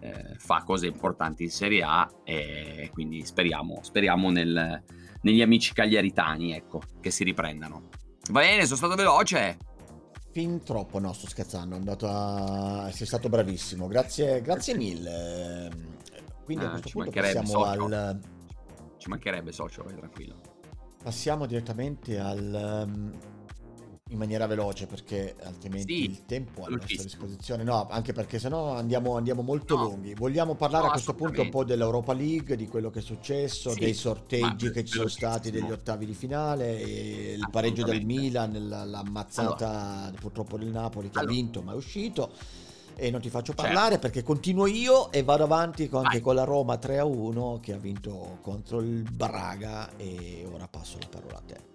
[0.00, 4.82] eh, fa cose importanti in Serie A e quindi speriamo, speriamo nel-
[5.22, 7.88] negli amici cagliaritani ecco, che si riprendano.
[8.30, 9.58] Va bene, sono stato veloce.
[10.32, 12.90] Fin troppo, no, sto scherzando, è andato a...
[12.90, 15.70] sei stato bravissimo, grazie, grazie mille.
[16.44, 17.84] Quindi a Ah, questo ci punto mancherebbe, passiamo socio.
[17.84, 18.20] al...
[18.98, 20.34] Ci mancherebbe socio, vai tranquillo.
[21.02, 22.84] Passiamo direttamente al...
[22.88, 23.12] um,
[24.10, 28.74] in maniera veloce perché altrimenti Sì, il tempo a nostra disposizione no anche perché sennò
[28.74, 29.82] andiamo, andiamo molto No.
[29.84, 33.02] lunghi vogliamo parlare No, a questo punto un po' dell'Europa League di quello che è
[33.02, 38.04] successo Sì, dei sorteggi che ci sono stati degli ottavi di finale il pareggio del.
[38.04, 41.32] Milan la- l'ammazzata purtroppo del Napoli che Allora.
[41.32, 42.30] ha vinto ma è uscito
[42.96, 43.62] e non ti faccio Certo.
[43.62, 47.58] parlare perché continuo io e vado avanti con- anche con la Roma 3 a 1
[47.62, 51.72] che ha vinto contro il Braga e ora passo la parola a te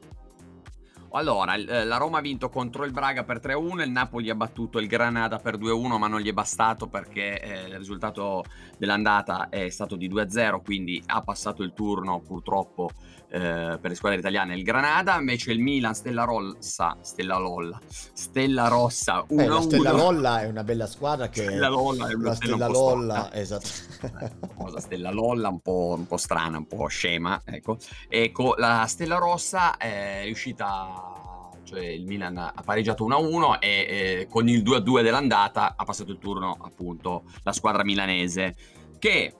[1.11, 4.78] Allora, eh, la Roma ha vinto contro il Braga per 3-1, il Napoli ha battuto
[4.78, 8.43] il Granada per 2-1, ma non gli è bastato perché eh, il risultato
[8.78, 12.91] dell'andata è stato di 2-0, quindi ha passato il turno purtroppo
[13.32, 18.68] eh, per le squadre italiane il Granada, invece il Milan Stella Rossa, Stella Lolla, Stella
[18.68, 19.40] Rossa 1-1.
[19.40, 22.56] Eh, la Stella Lolla è una bella squadra che Stella Lolla è una la stella
[22.56, 23.68] Stella un Lolla, esatto.
[24.02, 27.78] La famosa stella Lolla, un po', un po' strana, un po' scema, ecco.
[28.08, 34.48] Ecco, la Stella Rossa è riuscita, cioè il Milan ha pareggiato 1-1 e eh, con
[34.50, 38.56] il 2-2 dell'andata ha passato il turno appunto la squadra milanese
[38.98, 39.34] che...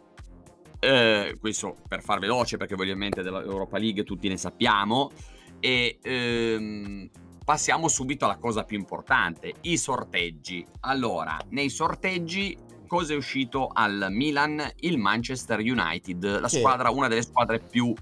[0.80, 5.12] eh, questo per far veloce perché ovviamente dell'Europa League tutti ne sappiamo
[5.60, 7.10] e ehm,
[7.44, 10.66] passiamo subito alla cosa più importante, i sorteggi.
[10.82, 12.58] Allora, nei sorteggi
[12.88, 14.62] cosa è uscito al Milan?
[14.82, 17.94] Il Manchester United, la squadra, una delle squadre più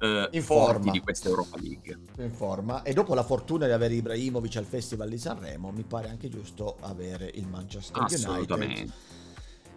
[0.00, 0.92] eh, In forti forma.
[0.92, 1.98] di questa Europa League.
[2.18, 6.08] in forma e dopo la fortuna di avere Ibrahimovic al Festival di Sanremo mi pare
[6.08, 8.92] anche giusto avere il Manchester United Assolutamente.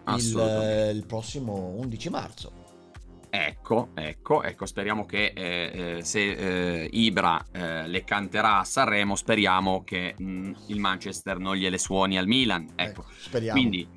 [0.06, 0.90] Il, Assolutamente.
[0.90, 2.62] il prossimo 11 marzo
[3.34, 9.16] Ecco, ecco, ecco, speriamo che eh, eh, se eh, Ibra eh, le canterà a Sanremo,
[9.16, 12.68] speriamo che mh, il Manchester non gliele suoni al Milan.
[12.74, 13.88] Ecco, ecco speriamo Quindi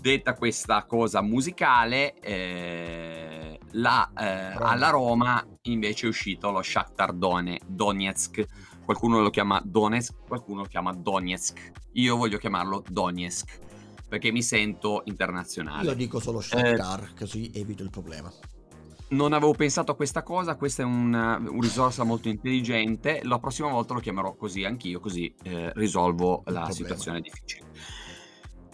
[0.00, 7.58] detta questa cosa musicale, eh, la, eh, alla Roma invece è uscito lo Shakhtar Done,
[7.66, 8.46] Donetsk.
[8.84, 11.72] Qualcuno lo chiama Donetsk, qualcuno lo chiama Donetsk.
[11.94, 13.66] Io voglio chiamarlo Donetsk
[14.08, 15.88] perché mi sento internazionale.
[15.88, 18.32] Io dico solo Shakhtar, eh, così evito il problema.
[19.10, 23.20] Non avevo pensato a questa cosa, questa è una un risorsa molto intelligente.
[23.24, 26.70] La prossima volta lo chiamerò così anch'io, così eh, risolvo il la problema.
[26.72, 27.66] situazione difficile.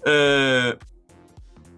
[0.03, 0.78] Eh,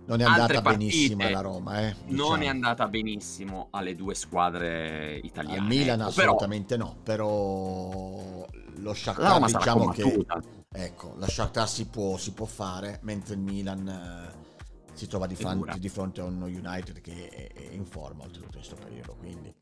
[0.07, 2.29] non è andata benissimo alla Roma, eh, diciamo.
[2.29, 5.59] Non è andata benissimo alle due squadre italiane.
[5.59, 6.89] Al Milan assolutamente però...
[6.89, 8.47] no, però
[8.77, 10.27] lo Shakhtar diciamo che
[10.73, 14.45] ecco, la Shakhtar si può, si può fare, mentre il Milan eh,
[14.95, 18.59] si trova di fronte, di fronte, a uno United che è, è in forma oltretutto
[18.59, 19.55] in questo periodo, quindi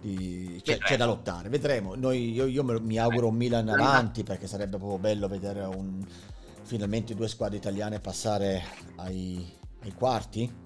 [0.00, 1.94] di, c'è, c'è, da lottare, vedremo.
[1.94, 6.04] Noi, io, io mi auguro un Milan avanti perché sarebbe proprio bello vedere un,
[6.62, 8.62] finalmente due squadre italiane passare
[8.96, 9.44] ai,
[9.82, 10.64] ai quarti.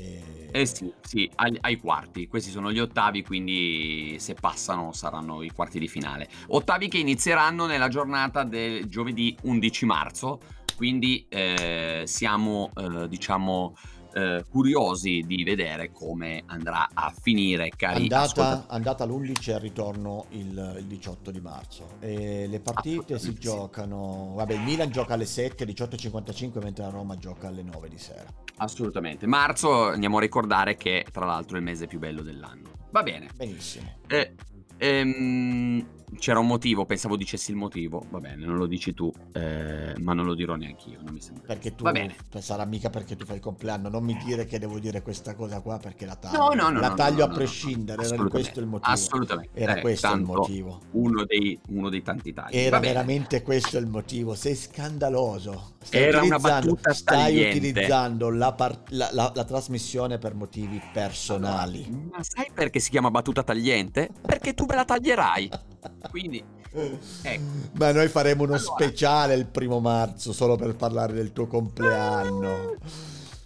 [0.00, 0.48] E...
[0.52, 2.26] Eh sì, sì ai, ai, quarti.
[2.26, 6.28] Questi sono gli ottavi, quindi se passano saranno i quarti di finale.
[6.48, 10.40] Ottavi che inizieranno nella giornata del giovedì 11 marzo
[10.80, 13.76] quindi eh, siamo eh, diciamo
[14.12, 20.76] eh, curiosi di vedere come andrà a finire cari andata, andata l'11 e ritorno il,
[20.78, 21.96] il, 18 di marzo.
[22.00, 27.16] E le partite si giocano vabbè il Milan gioca alle 7 18.55 mentre la Roma
[27.16, 28.26] gioca alle 9 di sera.
[28.56, 29.26] Assolutamente.
[29.26, 32.70] Marzo andiamo a ricordare che tra l'altro è il mese più bello dell'anno.
[32.90, 33.28] Va bene.
[33.34, 33.98] Benissimo.
[34.06, 34.34] Eh,
[34.76, 35.86] ehm,
[36.18, 38.04] c'era un motivo, pensavo dicessi il motivo.
[38.10, 40.98] Va bene, non lo dici tu, eh, ma non lo dirò neanche io.
[41.02, 41.44] Non mi sembra.
[41.46, 42.14] Perché tu Va bene.
[42.38, 43.88] sarà mica perché tu fai il compleanno.
[43.88, 46.38] Non mi dire che devo dire questa cosa qua perché la taglio.
[46.38, 48.04] No, no, no, la no, taglio no, a prescindere.
[48.04, 48.92] Era questo il motivo.
[48.92, 49.58] Assolutamente.
[49.58, 50.80] Era eh, questo il motivo.
[50.92, 52.56] Uno dei, uno dei tanti tagli.
[52.56, 54.34] Era veramente questo il motivo.
[54.34, 55.74] Sei scandaloso.
[55.82, 57.56] Stai Era una battuta Stai tagliente.
[57.56, 61.84] utilizzando la, par- la, la, la, trasmissione per motivi personali.
[61.86, 64.10] Allora, ma sai perché si chiama battuta tagliente?
[64.20, 65.50] Perché tu me la taglierai.
[66.10, 67.42] Quindi Ecco.
[67.74, 68.72] Ma noi faremo uno allora.
[68.72, 72.76] speciale il primo marzo solo per parlare del tuo compleanno.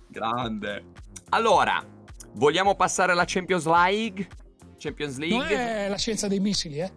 [0.09, 0.85] Grande.
[1.31, 1.85] Allora,
[2.35, 4.29] vogliamo passare alla Champions League?
[4.77, 5.39] Champions League?
[5.39, 6.93] Non è la scienza dei missili, eh?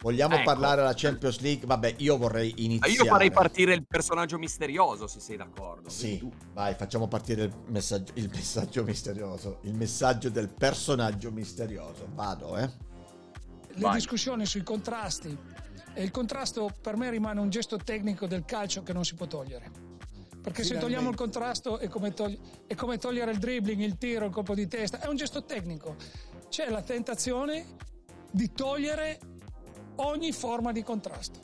[0.00, 0.44] Vogliamo ecco.
[0.44, 1.66] parlare della Champions League?
[1.66, 2.92] Vabbè, io vorrei iniziare.
[2.92, 5.90] Io farei partire il personaggio misterioso, se sei d'accordo.
[5.90, 9.58] Sì, vai, facciamo partire il messaggio, il messaggio misterioso.
[9.64, 12.08] Il messaggio del personaggio misterioso.
[12.14, 12.88] Vado, eh
[13.80, 13.94] le Vai.
[13.94, 15.36] discussioni sui contrasti
[15.94, 19.26] e il contrasto per me rimane un gesto tecnico del calcio che non si può
[19.26, 19.88] togliere.
[20.40, 24.26] Perché se togliamo il contrasto è come, togli- è come, togliere il dribbling, il tiro,
[24.26, 25.96] il colpo di testa, è un gesto tecnico.
[26.48, 27.76] C'è la tentazione
[28.30, 29.18] di togliere
[29.96, 31.40] ogni forma di contrasto.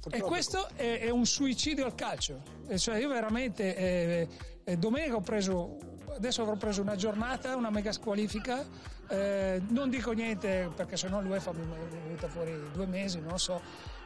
[0.00, 0.16] Purtroppo.
[0.16, 2.42] E questo è, è, un suicidio al calcio.
[2.66, 4.28] E cioè io veramente eh,
[4.64, 5.76] eh, domenica ho preso,
[6.20, 8.64] adesso avrò preso una giornata, una mega squalifica
[9.10, 13.38] eh, non dico niente perché sennò l'UEFA mi è venuta fuori due mesi, non lo
[13.38, 13.60] so.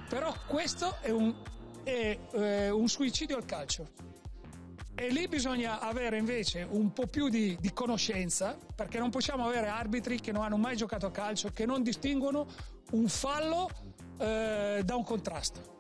[0.08, 1.34] Però questo è un,
[1.82, 3.86] è, eh, un suicidio al calcio.
[4.94, 9.66] E lì bisogna avere invece un po' più di, di, conoscenza, perché non possiamo avere
[9.66, 12.46] arbitri che non hanno mai giocato a calcio, che non distinguono
[12.92, 13.68] un fallo
[14.18, 15.73] eh, da un contrasto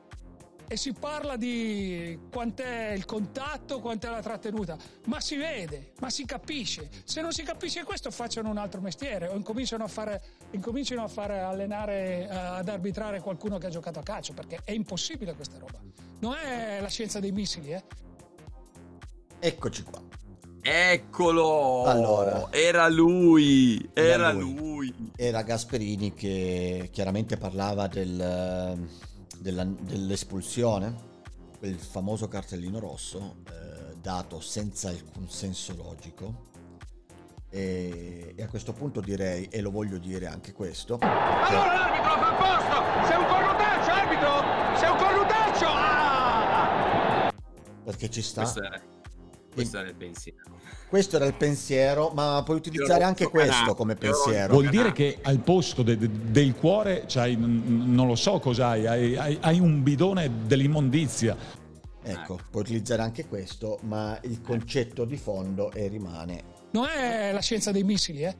[0.66, 6.24] e si parla di quant'è il contatto, quant'è la trattenuta, ma si vede, ma si
[6.24, 6.88] capisce.
[7.04, 11.08] Se non si capisce questo facciano un altro mestiere o incominciano a fare, incominciano a
[11.08, 15.58] fare allenare, uh, ad arbitrare qualcuno che ha giocato a calcio, perché è impossibile questa
[15.58, 15.78] roba.
[16.20, 17.82] Non è la scienza dei missili, eh.
[19.38, 20.00] Eccoci qua.
[20.62, 21.84] Eccolo!
[21.84, 24.54] Allora, era lui, era, era lui.
[24.54, 24.94] lui.
[25.14, 28.88] Era Gasperini che chiaramente parlava del
[29.38, 31.12] della, dell'espulsione,
[31.58, 36.52] quel famoso cartellino rosso eh, dato senza alcun senso logico.
[37.48, 40.98] E, e, a questo punto direi, e lo voglio dire anche questo.
[41.00, 41.54] Allora che...
[41.54, 43.06] l'arbitro fa apposta!
[43.06, 44.76] Sei un cornutaccio, arbitro!
[44.76, 45.66] Sei un cornutaccio!
[45.68, 47.32] Ah!
[47.84, 48.42] Perché ci sta.
[48.42, 48.80] Questo è,
[49.54, 50.38] questo è il pensiero.
[50.88, 54.52] Questo era il pensiero, ma puoi utilizzare anche questo come pensiero.
[54.52, 59.16] Vuol dire che al posto de, de, del cuore c'hai, non lo so cos'hai, hai,
[59.16, 61.36] hai, hai un bidone dell'immondizia.
[62.02, 66.42] Ecco, puoi utilizzare anche questo, ma il concetto di fondo è rimane.
[66.72, 68.36] Non è la scienza dei missili, eh?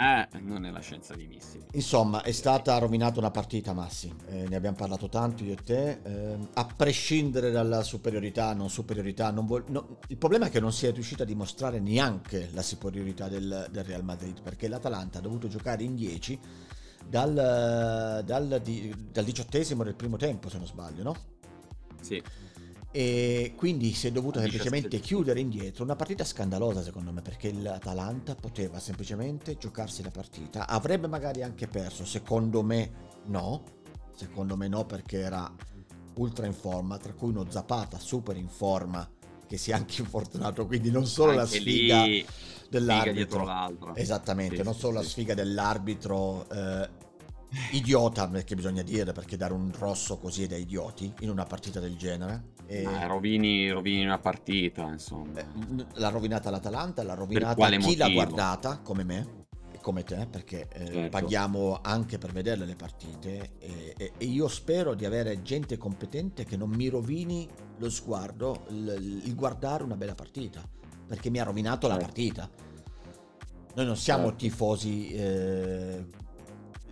[0.00, 1.62] Eh, non è la scienza dei missili.
[1.72, 4.10] Insomma, è stata rovinata una partita, Massi.
[4.28, 6.00] Eh, ne abbiamo parlato tanto io e te.
[6.02, 10.72] Eh, a prescindere dalla superiorità, non superiorità, non vo- no, il problema è che non
[10.72, 15.20] si è riuscita a dimostrare neanche la superiorità del, del Real Madrid, perché l'Atalanta ha
[15.20, 16.40] dovuto giocare in 10
[17.06, 21.16] dal, dal, di, dal diciottesimo del primo tempo, se non sbaglio, no?
[22.00, 22.22] Sì.
[22.92, 25.84] E quindi si è dovuto semplicemente chiudere indietro.
[25.84, 30.66] Una partita scandalosa secondo me perché l'Atalanta poteva semplicemente giocarsi la partita.
[30.66, 32.90] Avrebbe magari anche perso secondo me
[33.26, 33.78] no.
[34.14, 35.50] Secondo me no perché era
[36.14, 39.08] ultra in forma tra cui uno Zapata super in forma
[39.46, 40.66] che si è anche infortunato.
[40.66, 42.04] Quindi non solo anche la sfiga
[42.68, 43.94] dell'arbitro.
[43.94, 46.88] esattamente sì, non solo sì, la sfiga dell'arbitro eh,
[47.72, 51.80] idiota perché bisogna dire perché dare un rosso così è da idioti in una partita
[51.80, 52.84] del genere e...
[52.84, 58.04] Ah, rovini, rovini una partita insomma eh, l'ha rovinata l'Atalanta l'ha rovinata chi motivo?
[58.04, 61.08] l'ha guardata come me e come te perché eh, certo.
[61.08, 66.44] paghiamo anche per vederle le partite e, e, e, io spero di avere gente competente
[66.44, 67.48] che non mi rovini
[67.78, 70.62] lo sguardo il, il guardare una bella partita
[71.08, 71.96] perché mi ha rovinato certo.
[71.96, 72.50] la partita
[73.74, 74.36] noi non siamo certo.
[74.36, 76.04] tifosi eh,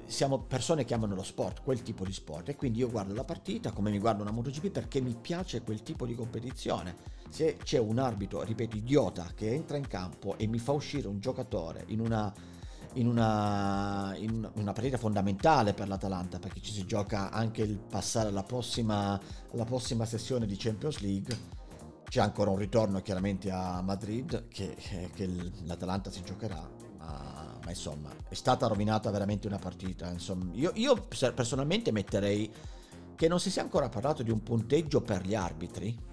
[0.09, 3.25] siamo persone che amano lo sport, quel tipo di sport e quindi io guardo la
[3.25, 6.97] partita come mi guardo una MotoGP perché mi piace quel tipo di competizione.
[7.29, 11.21] Se c'è un arbitro, ripeto, idiota che entra in campo e mi fa uscire un
[11.21, 12.33] giocatore in una,
[12.95, 18.31] in una, in una partita fondamentale per l'Atalanta perché ci si gioca anche il passare
[18.31, 19.21] alla prossima,
[19.53, 21.57] alla prossima sessione di Champions League.
[22.09, 24.75] C'è ancora un ritorno chiaramente a Madrid che,
[25.15, 25.29] che
[25.65, 30.11] l'Atalanta si giocherà ma insomma è stata rovinata veramente una partita.
[30.11, 32.51] Insomma, io, io personalmente metterei
[33.17, 36.07] che non si sia ancora parlato di un punteggio per gli arbitri.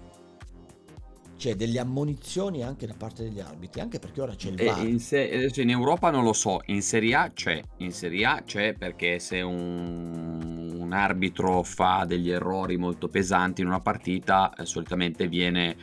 [1.36, 4.86] C'è delle ammonizioni anche da parte degli arbitri, anche perché ora c'è il VAR.
[4.86, 8.72] In, se- in Europa non lo so, in Serie A c'è, in Serie A c'è
[8.72, 15.28] perché se un, un arbitro fa degli errori molto pesanti in una partita, eh, solitamente
[15.28, 15.76] viene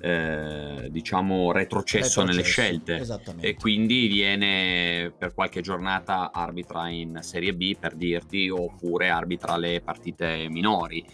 [0.00, 7.54] eh, diciamo retrocesso, retrocesso nelle scelte e quindi viene per qualche giornata arbitra in Serie
[7.54, 11.04] B per dirti oppure arbitra le partite minori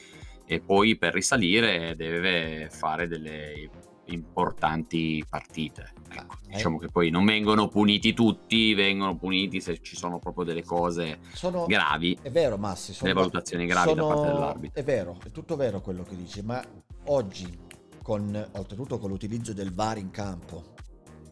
[0.47, 3.71] e poi per risalire deve fare delle
[4.07, 5.93] importanti partite.
[6.11, 6.57] Ecco, eh.
[6.57, 11.21] Diciamo che poi non vengono puniti tutti, vengono puniti se ci sono proprio delle cose
[11.33, 12.19] sono, gravi.
[12.21, 12.93] È vero, Massi.
[12.93, 14.81] Sono, delle valutazioni gravi sono, da parte dell'arbitro.
[14.81, 16.63] È vero, è tutto vero quello che dici, ma
[17.05, 17.71] oggi
[18.03, 20.75] con, oltretutto con l'utilizzo del VAR in campo.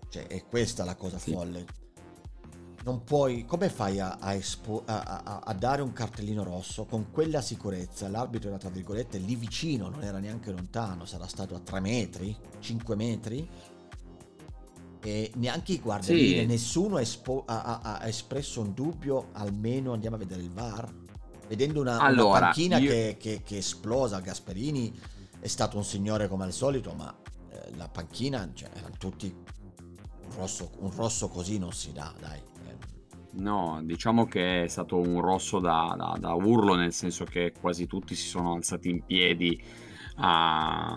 [0.09, 1.33] Cioè, è questa la cosa sì.
[1.33, 1.79] folle.
[2.83, 7.43] Non puoi, come fai a, a, espo, a, a, dare un cartellino rosso con quella
[7.43, 8.09] sicurezza?
[8.09, 12.35] L'arbitro era tra virgolette lì vicino, non era neanche lontano, sarà stato a 3 metri,
[12.59, 13.49] 5 metri.
[15.03, 16.47] E neanche i guardiani, sì.
[16.47, 20.91] nessuno espo, ha, espresso un dubbio, almeno andiamo a vedere il VAR.
[21.49, 22.91] Vedendo una, allora, una panchina io...
[22.91, 24.99] che, che, che esplosa, Gasperini
[25.41, 27.15] è stato un signore come al solito, ma
[27.51, 29.35] eh, la panchina, cioè, erano tutti
[30.25, 32.39] un rosso, un rosso così non si dà, dai.
[32.39, 32.77] Eh.
[33.33, 37.87] No, diciamo che è stato un rosso da, da, da, urlo, nel senso che quasi
[37.87, 39.61] tutti si sono alzati in piedi
[40.17, 40.97] a,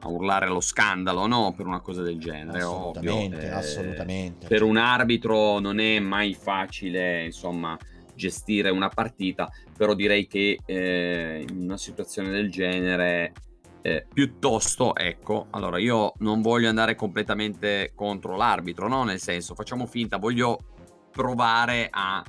[0.00, 1.54] a urlare lo scandalo, no?
[1.56, 2.58] Per una cosa del genere.
[2.58, 3.56] Assolutamente, ovvio.
[3.56, 4.46] assolutamente.
[4.46, 7.78] Eh, per un arbitro non è mai facile, insomma,
[8.14, 13.32] gestire una partita, però direi che eh, in una situazione del genere
[13.82, 19.04] eh, piuttosto, ecco, allora io non voglio andare completamente contro l'arbitro, no?
[19.04, 20.58] Nel senso, facciamo finta, voglio
[21.10, 22.22] provare a,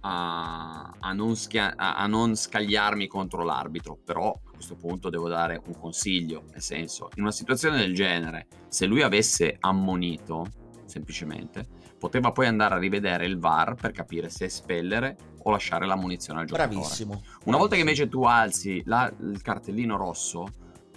[0.00, 5.60] a, a, non, schia- a non scagliarmi contro l'arbitro, però a questo punto devo dare
[5.66, 10.46] un consiglio, nel senso, in una situazione del genere, se lui avesse ammonito,
[10.86, 11.66] semplicemente,
[11.98, 16.40] poteva poi andare a rivedere il VAR per capire se espellere o lasciare la munizione
[16.40, 16.76] al giocatore.
[16.76, 17.22] Bravissimo.
[17.44, 20.46] Una volta che invece tu alzi la, il cartellino rosso,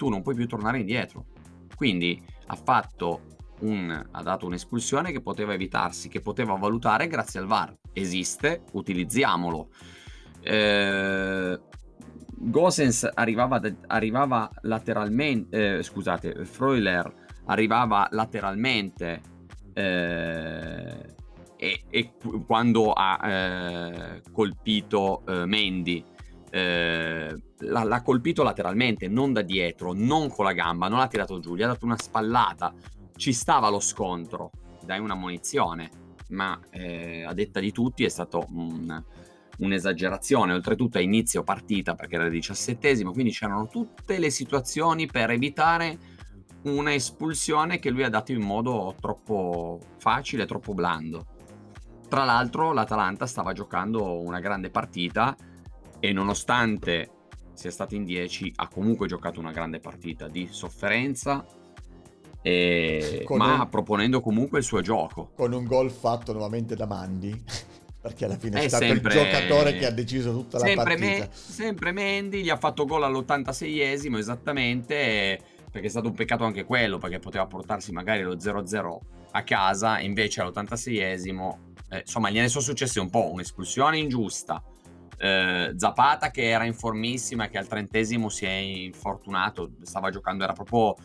[0.02, 1.26] tu non puoi più tornare indietro.
[1.76, 7.46] Quindi ha fatto un, ha dato un'espulsione che poteva evitarsi, che poteva valutare grazie al
[7.46, 7.76] VAR.
[7.94, 9.70] Esiste, utilizziamolo.
[10.42, 11.60] Eh,
[12.32, 17.14] Gosens arrivava, arrivava lateralmente, eh, scusate, Freuler
[17.46, 19.22] arrivava lateralmente
[19.74, 21.16] eh,
[21.58, 22.14] e, e,
[22.48, 26.04] quando ha eh, colpito eh, Mendy
[26.52, 31.40] eh, l'ha, l'ha, colpito lateralmente, non da dietro, non con la gamba, non l'ha tirato
[31.40, 32.74] giù, gli ha dato una spallata.
[33.16, 34.52] Ci stava lo scontro,
[34.84, 35.90] dai una munizione,
[36.30, 39.02] ma eh, a detta di tutti è stato un,
[39.60, 40.54] un'esagerazione.
[40.54, 46.20] Oltretutto a inizio partita, perché era il diciassettesimo, quindi c'erano tutte le situazioni per evitare
[46.64, 51.28] una espulsione che lui ha dato in modo troppo facile, troppo blando.
[52.10, 55.34] Tra l'altro l'Atalanta stava giocando una grande partita
[56.02, 57.10] e nonostante
[57.54, 61.46] sia stato in 10 ha comunque giocato una grande partita di sofferenza
[62.42, 63.24] e...
[63.30, 63.70] ma un...
[63.70, 67.44] proponendo comunque il suo gioco con un gol fatto nuovamente da Mandi
[68.02, 69.14] perché alla fine è, è stato sempre...
[69.14, 71.26] il giocatore che ha deciso tutta sempre la partita.
[71.26, 71.30] Me...
[71.32, 75.40] sempre Mendy gli ha fatto gol all'86esimo esattamente,
[75.72, 78.98] perché è stato un peccato anche quello, perché poteva portarsi magari lo 0-0
[79.34, 81.58] a casa, invece all'86esimo,
[81.90, 84.64] eh, insomma, gliene sono successe un po', un'espulsione ingiusta,
[85.22, 90.54] eh, Zapata che era in formissima che al trentesimo si è infortunato, stava giocando, era
[90.54, 90.96] proprio...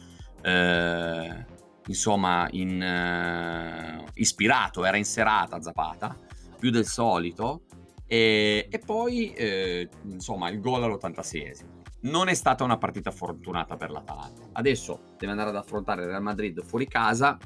[0.43, 1.55] Eh,
[1.87, 6.17] insomma, in, uh, ispirato, era in serata Zapata,
[6.59, 7.63] più del solito,
[8.07, 11.75] e, e poi, eh, insomma, il gol all'86esimo.
[12.03, 14.49] Non è stata una partita fortunata per l'Atalanta.
[14.53, 17.37] Adesso deve andare ad affrontare il Real Madrid fuori casa.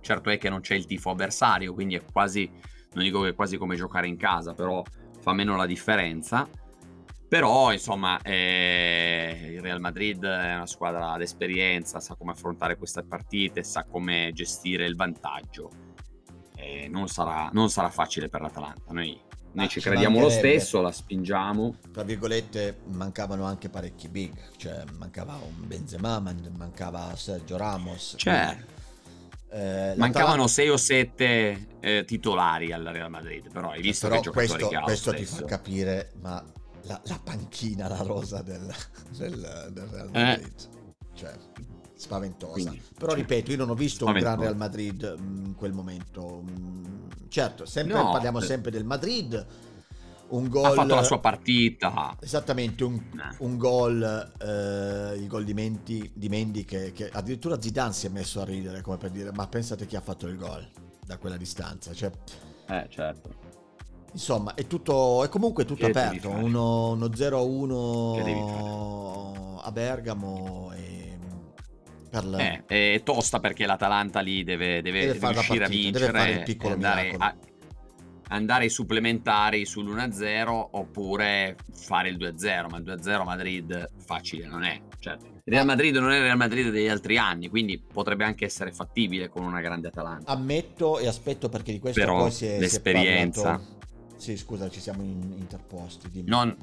[0.00, 2.50] Certo è che non c'è il tifo avversario, quindi è quasi,
[2.92, 4.82] non dico che è quasi come giocare in casa, però
[5.24, 6.46] fa meno la differenza.
[7.26, 13.64] Però, insomma, eh, il Real Madrid è una squadra d'esperienza, sa come affrontare queste partite,
[13.64, 15.70] sa come gestire il vantaggio.
[16.56, 18.92] Eh, non, sarà, non, sarà, facile per l'Atalanta.
[18.92, 19.18] Noi,
[19.52, 21.76] noi ci crediamo lo stesso, la spingiamo.
[21.90, 28.14] Tra virgolette, mancavano anche parecchi big, cioè mancava un Benzema, mancava Sergio Ramos.
[28.18, 28.56] Cioè,
[29.54, 34.26] eh, Mancavano 6 o 7 eh, titolari al Real Madrid, però hai visto però che
[34.26, 36.44] giocatori questo, che questo ti fa capire, ma
[36.82, 38.66] la, la panchina, la rosa del,
[39.16, 40.22] del, del Real eh.
[40.24, 40.46] Madrid.
[40.46, 40.82] Eh.
[41.14, 41.32] Cioè,
[41.94, 42.52] spaventosa.
[42.52, 45.72] Quindi, Però cioè, ripeto, io non ho visto un gran Real Madrid mm, in quel
[45.72, 46.42] momento.
[46.42, 48.48] Mm, certo, sempre, no, parliamo per...
[48.48, 49.46] sempre del Madrid.
[50.26, 52.16] Un gol, ha fatto la sua partita.
[52.20, 53.36] Esattamente, un, eh.
[53.38, 58.08] un gol, eh, il gol di, Menti, di Mendy che, che, addirittura Zidane si è
[58.08, 60.66] messo a ridere, come per dire, ma pensate chi ha fatto il gol
[61.04, 61.92] da quella distanza.
[61.92, 62.10] Cioè,
[62.68, 63.42] eh, certo.
[64.12, 66.30] Insomma, è tutto è comunque tutto che aperto.
[66.30, 71.18] Uno, uno 0-1 a Bergamo e
[72.22, 72.62] la...
[72.66, 76.58] eh, è tosta perché l'Atalanta lì deve, deve, deve, deve riuscire partita, a vincere e
[76.70, 77.34] andare, a,
[78.28, 84.80] andare ai supplementari sull'1-0 oppure fare il 2-0, ma il 2-0 Madrid facile non è.
[84.98, 85.32] Certo.
[85.44, 89.28] Real Madrid non è il Real Madrid degli altri anni, quindi potrebbe anche essere fattibile
[89.28, 90.32] con una grande Atalanta.
[90.32, 93.40] Ammetto e aspetto perché di questo Però poi si è, l'esperienza.
[93.40, 93.74] Si è parlato
[94.16, 96.22] sì, scusa, ci siamo in, interposti.
[96.26, 96.56] Non,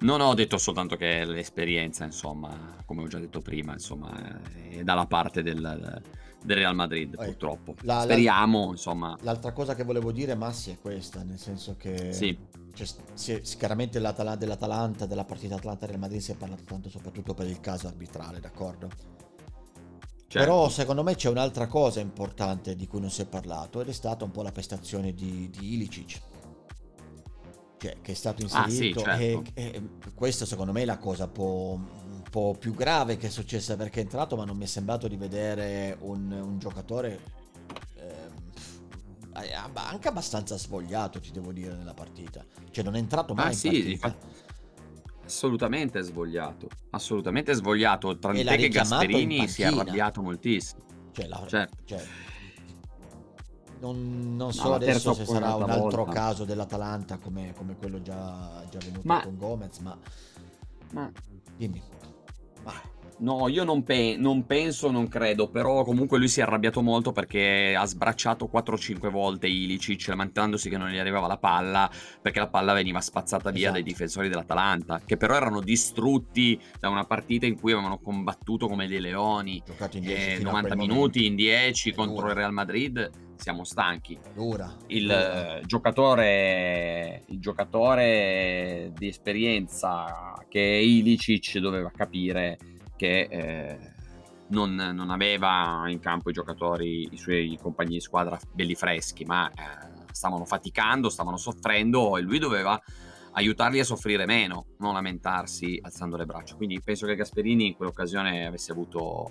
[0.00, 5.06] non, ho detto soltanto che l'esperienza, insomma, come ho già detto prima, insomma, è dalla
[5.06, 6.00] parte del,
[6.42, 7.74] del Real Madrid, ecco, purtroppo.
[7.82, 9.18] La, Speriamo, la, insomma.
[9.22, 12.12] L'altra cosa che volevo dire, Massi, è questa, nel senso che...
[12.12, 12.56] Sì.
[12.74, 17.88] Cioè, chiaramente dell'Atalanta, della partita Atalanta-Real Madrid si è parlato tanto soprattutto per il caso
[17.88, 18.88] arbitrale, d'accordo?
[20.28, 20.46] Certo.
[20.46, 23.92] Però secondo me c'è un'altra cosa importante di cui non si è parlato ed è
[23.92, 26.20] stata un po' la prestazione di, di Ilicic.
[27.78, 29.50] Cioè, che è stato inserito ah, sì, certo.
[29.54, 29.82] e, e,
[30.14, 31.80] questa secondo me è la cosa un po',
[32.30, 35.16] po', più grave che è successa perché è entrato ma non mi è sembrato di
[35.16, 37.20] vedere un, un giocatore
[37.96, 42.44] eh, anche abbastanza svogliato ti devo dire nella partita.
[42.70, 43.90] Cioè non è entrato mai ah, in sì, partita.
[43.90, 44.46] Infatti
[45.28, 48.18] Assolutamente svogliato, assolutamente svogliato.
[48.18, 50.80] Te che Gasperini si è arrabbiato moltissimo.
[51.12, 51.76] Cioè, la, certo.
[51.84, 52.02] Cioè,
[53.80, 56.20] non, non so adesso se sarà un altro volta.
[56.20, 59.98] caso dell'Atalanta come, come quello già, già venuto ma, con Gomez, ma,
[60.92, 61.12] ma
[61.58, 61.82] dimmi.
[63.20, 67.10] No, io non, pe- non, penso, non credo, però comunque lui si è arrabbiato molto
[67.10, 71.90] perché ha sbracciato 4-5 volte Ilicic, lamentandosi che non gli arrivava la palla,
[72.22, 73.74] perché la palla veniva spazzata via esatto.
[73.74, 78.86] dai difensori dell'Atalanta, che però erano distrutti da una partita in cui avevano combattuto come
[78.86, 79.60] dei leoni,
[79.92, 82.28] in 10, 90 minuti in 10 contro dura.
[82.28, 84.16] il Real Madrid, siamo stanchi.
[84.32, 85.60] Dura, il, dura.
[85.64, 92.58] Giocatore, il giocatore di esperienza che Ilicic doveva capire
[92.98, 93.78] che eh,
[94.48, 99.48] non, non, aveva in campo i giocatori, i suoi compagni di squadra belli freschi, ma
[99.50, 99.54] eh,
[100.12, 102.78] stavano faticando, stavano soffrendo e lui doveva
[103.32, 106.56] aiutarli a soffrire meno, non lamentarsi alzando le braccia.
[106.56, 109.30] Quindi penso che Gasperini in quell'occasione avesse avuto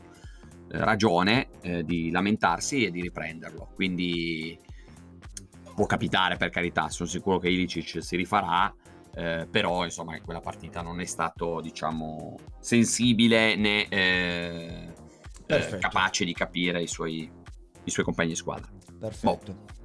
[0.69, 3.71] eh, ragione eh, di lamentarsi e di riprenderlo.
[3.75, 4.57] Quindi
[5.75, 8.73] può capitare per carità, sono sicuro che Ilicic si rifarà
[9.17, 14.93] eh, però insomma in quella partita non è stato diciamo sensibile né eh,
[15.47, 17.27] eh, capace di capire i suoi,
[17.83, 18.69] i suoi, compagni di squadra.
[18.99, 19.51] Perfetto.
[19.53, 19.75] Boh.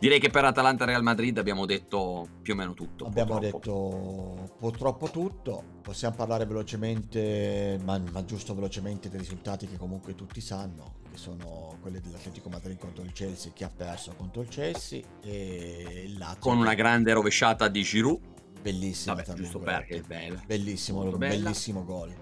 [0.00, 3.06] Direi che per Atalanta Real Madrid abbiamo detto più o meno tutto.
[3.06, 4.34] Abbiamo purtroppo.
[4.34, 5.64] detto purtroppo tutto.
[5.80, 11.78] Possiamo parlare velocemente, ma, ma, giusto velocemente, dei risultati che comunque tutti sanno, che sono
[11.80, 16.40] quelli dell'Atletico Madrid contro il Chelsea, che ha perso contro il Chelsea, e il Lazio.
[16.40, 18.34] Con una grande rovesciata di Giroud
[18.66, 19.14] Bellissimo.
[19.14, 20.42] Vabbè, giusto perché è bello.
[20.44, 22.12] Bellissimo, Molto bellissimo gol.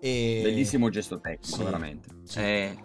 [0.00, 0.40] E...
[0.42, 2.08] Bellissimo gesto tecnico, sì, veramente.
[2.24, 2.38] Sì.
[2.40, 2.84] E...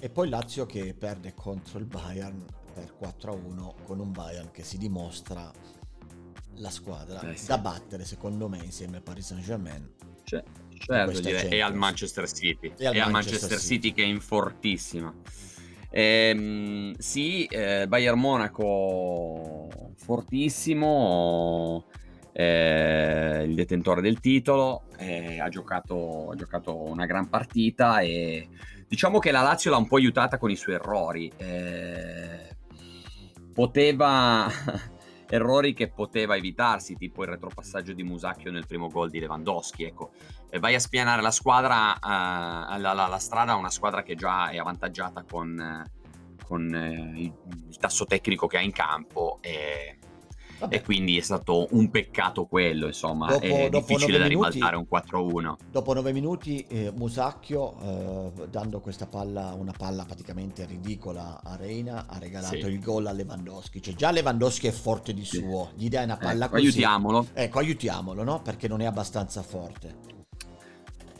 [0.00, 2.44] e poi Lazio che perde contro il Bayern
[2.74, 5.52] per 4-1 con un Bayern che si dimostra
[6.56, 7.46] la squadra eh sì.
[7.46, 9.94] da battere secondo me insieme al Paris Saint Germain
[10.24, 10.42] cioè,
[10.76, 13.74] certo, direi, e al Manchester City e al, e Manchester, Manchester City.
[13.74, 15.14] City che è in fortissima
[15.90, 21.86] ehm, sì eh, Bayern Monaco fortissimo
[22.32, 28.48] eh, il detentore del titolo eh, ha, giocato, ha giocato una gran partita e
[28.86, 32.56] diciamo che la Lazio l'ha un po' aiutata con i suoi errori eh,
[33.52, 34.48] poteva
[35.28, 39.84] errori che poteva evitarsi, tipo il retropassaggio di Musacchio nel primo gol di Lewandowski.
[39.84, 40.12] Ecco,
[40.48, 44.14] e vai a spianare la squadra, uh, la, la, la, strada a una squadra che
[44.14, 45.84] già è avvantaggiata con,
[46.48, 47.32] con uh, il,
[47.68, 49.38] il, tasso tecnico che ha in campo.
[49.42, 49.98] E.
[50.70, 54.76] E quindi è stato un peccato quello, insomma, dopo, è dopo difficile da minuti, ribaltare
[54.76, 55.54] un 4-1.
[55.70, 62.06] Dopo nove minuti eh, Musacchio, eh, dando questa palla, una palla praticamente ridicola a Reina,
[62.08, 62.66] ha regalato sì.
[62.66, 63.80] il gol a Lewandowski.
[63.80, 66.64] Cioè già Lewandowski è forte di suo, gli dai una palla ecco, così.
[66.64, 67.26] Aiutiamolo.
[67.34, 68.42] Ecco, aiutiamolo, no?
[68.42, 70.17] Perché non è abbastanza forte.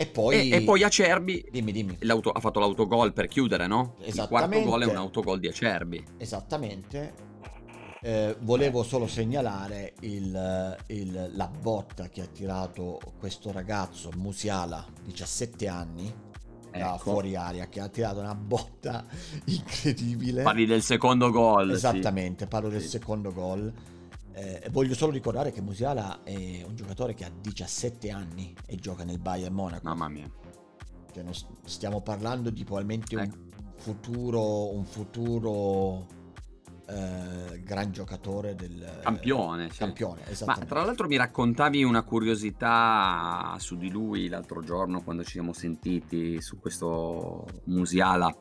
[0.00, 1.98] E poi, e, e poi Acerbi dimmi, dimmi.
[2.00, 3.96] ha fatto l'autogol per chiudere, no?
[4.04, 6.04] Il quarto gol è un autogol di Acerbi.
[6.18, 7.26] Esattamente.
[8.00, 15.66] Eh, volevo solo segnalare il, il, la botta che ha tirato questo ragazzo Musiala, 17
[15.66, 16.14] anni,
[16.70, 16.98] da ecco.
[16.98, 19.04] fuori aria, che ha tirato una botta
[19.46, 20.42] incredibile.
[20.42, 21.72] Parli del secondo gol.
[21.72, 22.48] Esattamente, sì.
[22.48, 22.88] parlo del sì.
[22.88, 23.72] secondo gol.
[24.38, 29.02] Eh, voglio solo ricordare che Musiala è un giocatore che ha 17 anni e gioca
[29.02, 29.88] nel Bayern Monaco.
[29.88, 30.30] Mamma mia.
[31.12, 31.24] Cioè,
[31.64, 33.36] stiamo parlando di probabilmente ecco.
[33.36, 36.06] un futuro, un futuro
[36.86, 39.70] eh, gran giocatore del campione.
[39.70, 39.78] Sì.
[39.78, 45.32] campione Ma tra l'altro mi raccontavi una curiosità su di lui l'altro giorno quando ci
[45.32, 48.32] siamo sentiti su questo Musiala.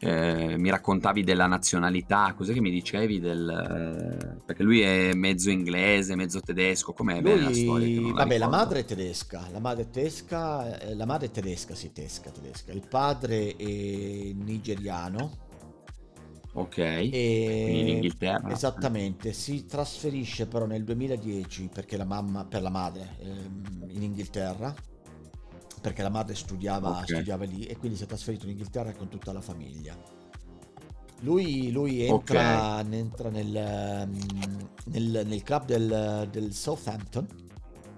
[0.00, 3.48] Eh, mi raccontavi della nazionalità, cos'è che mi dicevi del...
[3.48, 7.40] Eh, perché lui è mezzo inglese, mezzo tedesco, com'è lui...
[7.40, 8.12] la storia?
[8.12, 11.74] Vabbè, la, la madre è tedesca, la madre è tedesca, eh, la madre è tedesca,
[11.74, 12.72] sì, tedesca, tedesca.
[12.72, 15.46] Il padre è nigeriano,
[16.58, 17.60] Ok, e...
[17.64, 18.50] quindi in Inghilterra.
[18.50, 24.74] Esattamente, si trasferisce però nel 2010 perché la mamma, per la madre ehm, in Inghilterra,
[25.88, 27.04] perché la madre studiava, okay.
[27.04, 29.96] studiava lì e quindi si è trasferito in Inghilterra con tutta la famiglia.
[31.20, 32.98] Lui, lui entra, okay.
[32.98, 37.26] entra nel, ehm, nel, nel, club del, del Southampton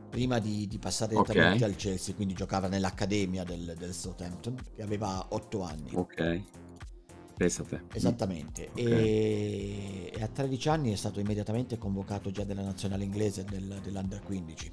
[0.09, 1.69] prima di, di passare direttamente okay.
[1.69, 5.91] al Chelsea, quindi giocava nell'accademia del, del Southampton che aveva 8 anni.
[5.95, 6.43] Ok.
[7.37, 7.85] Pensate.
[7.93, 8.69] Esattamente.
[8.71, 8.85] Okay.
[8.85, 14.21] E, e, a 13 anni è stato immediatamente convocato già della nazionale inglese del, dell'Under
[14.23, 14.71] 15.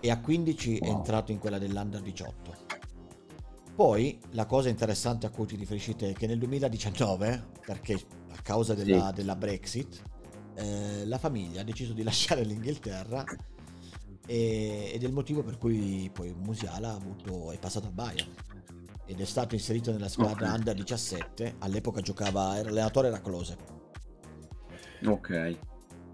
[0.00, 0.88] E a 15 wow.
[0.88, 2.56] è entrato in quella dell'Under 18.
[3.74, 7.94] Poi la cosa interessante a cui ti riferisci te è che nel 2019, perché
[8.30, 9.14] a causa della, sì.
[9.14, 10.02] della Brexit,
[10.54, 13.24] eh, la famiglia ha deciso di lasciare l'Inghilterra
[14.26, 18.34] e, ed è il motivo per cui poi Musiala avuto, è passato al Bayern
[19.06, 20.58] ed è stato inserito nella squadra okay.
[20.58, 21.54] Under 17.
[21.60, 23.56] All'epoca giocava, era allenatore era Close.
[25.06, 25.58] Ok.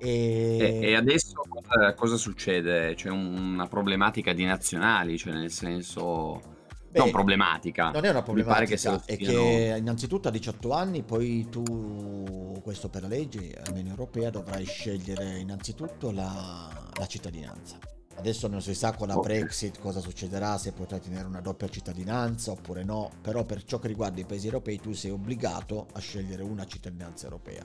[0.04, 0.80] E...
[0.82, 2.94] E, adesso cosa, cosa, succede?
[2.94, 6.52] C'è una problematica di nazionali, cioè nel senso...
[6.90, 7.90] Beh, non problematica.
[7.90, 9.02] Non è una problematica, che stiano...
[9.04, 14.64] è che innanzitutto a 18 anni poi tu, questo per la legge, almeno europea, dovrai
[14.64, 17.78] scegliere innanzitutto la, la cittadinanza.
[18.16, 19.40] Adesso non si sa con la okay.
[19.40, 23.88] Brexit cosa succederà, se potrai tenere una doppia cittadinanza oppure no, però per ciò che
[23.88, 27.64] riguarda i paesi europei tu sei obbligato a scegliere una cittadinanza europea.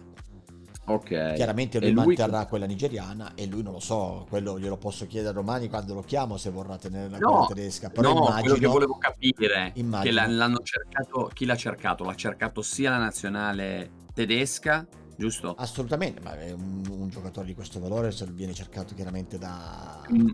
[0.90, 1.34] Ok.
[1.36, 5.34] Chiaramente lui, lui manterrà quella nigeriana e lui non lo so, quello glielo posso chiedere
[5.34, 7.90] domani quando lo chiamo se vorrà tenere la no, tedesca.
[7.90, 10.26] Però no, immagino, quello che volevo capire immagino.
[10.26, 12.04] che l'hanno cercato, chi l'ha cercato?
[12.04, 15.54] L'ha cercato sia la nazionale tedesca giusto?
[15.56, 20.30] Assolutamente, ma è un, un giocatore di questo valore se viene cercato chiaramente da, mm.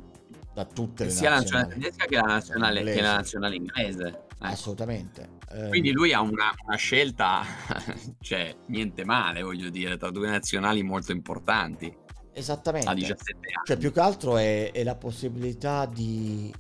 [0.54, 1.70] da tutte le sia nazionali.
[1.70, 4.25] la nazionale tedesca che la nazionale, che la nazionale inglese.
[4.42, 4.48] Eh.
[4.48, 5.30] Assolutamente.
[5.70, 7.44] Quindi lui ha una, una, scelta,
[8.20, 11.96] cioè niente male, voglio dire, tra due nazionali molto importanti.
[12.34, 12.90] Esattamente.
[12.90, 13.66] A 17 anni.
[13.66, 16.54] Cioè, più che altro è, è la possibilità di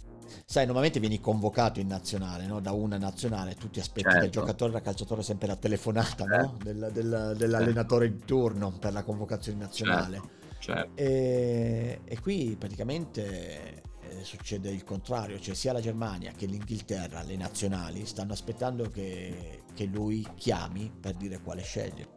[0.45, 2.59] sai, normalmente vieni convocato in nazionale, no?
[2.59, 4.19] da una nazionale, tu ti aspetti certo.
[4.19, 6.35] dal giocatore, da calciatore sempre la telefonata certo.
[6.35, 6.57] no?
[6.61, 10.21] del, del, dell'allenatore in turno per la convocazione nazionale.
[10.59, 10.59] Certo.
[10.59, 11.01] certo.
[11.01, 13.81] E, e, qui praticamente
[14.23, 19.85] succede il contrario, cioè sia la Germania che l'Inghilterra, le nazionali, stanno aspettando che, che
[19.85, 22.07] lui chiami per dire quale sceglie.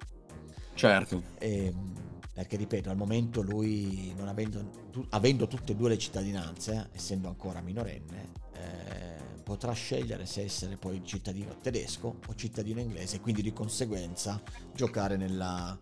[0.75, 1.23] Certo.
[1.39, 2.09] E, ehm,
[2.39, 7.27] perché ripeto al momento lui non avendo, tu, avendo tutte e due le cittadinanze essendo
[7.27, 13.43] ancora minorenne eh, potrà scegliere se essere poi cittadino tedesco o cittadino inglese e quindi
[13.43, 14.41] di conseguenza
[14.73, 15.77] giocare nella,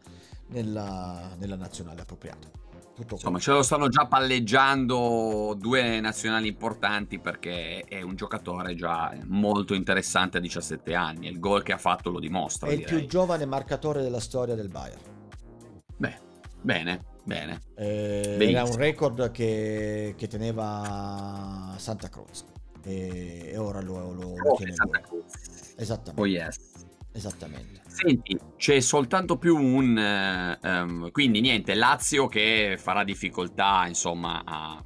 [0.49, 2.49] nella, nella nazionale appropriata.
[2.97, 9.15] Tutto Insomma, ce lo stanno già palleggiando due nazionali importanti perché è un giocatore già
[9.27, 11.29] molto interessante a 17 anni.
[11.29, 12.69] Il gol che ha fatto lo dimostra.
[12.69, 13.01] È il direi.
[13.01, 15.01] più giovane marcatore della storia del Bayern.
[15.95, 16.19] Beh,
[16.63, 17.61] bene, bene.
[17.75, 22.47] Eh, era un record che, che, teneva Santa Cruz.
[22.83, 25.75] E, e ora lo, lo, oh, lo tiene Santa Cruz.
[25.77, 26.19] Esattamente.
[26.23, 26.76] Oh yes.
[27.17, 27.81] Esattamente.
[27.87, 30.59] Senti, c'è soltanto più un...
[30.63, 34.85] Um, quindi niente, Lazio che farà difficoltà, insomma, a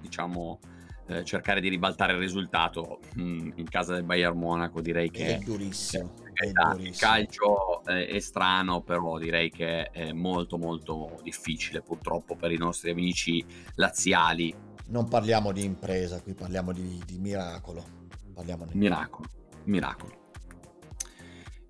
[0.00, 0.60] diciamo
[1.06, 5.38] eh, cercare di ribaltare il risultato mm, in casa del Bayern Monaco direi che è
[5.38, 6.88] durissimo, è durissimo.
[6.88, 12.56] il calcio è, è strano però direi che è molto molto difficile purtroppo per i
[12.56, 13.44] nostri amici
[13.74, 14.54] laziali
[14.86, 17.84] non parliamo di impresa qui parliamo di, di miracolo
[18.32, 19.28] parliamo di miracolo
[19.64, 20.23] miracolo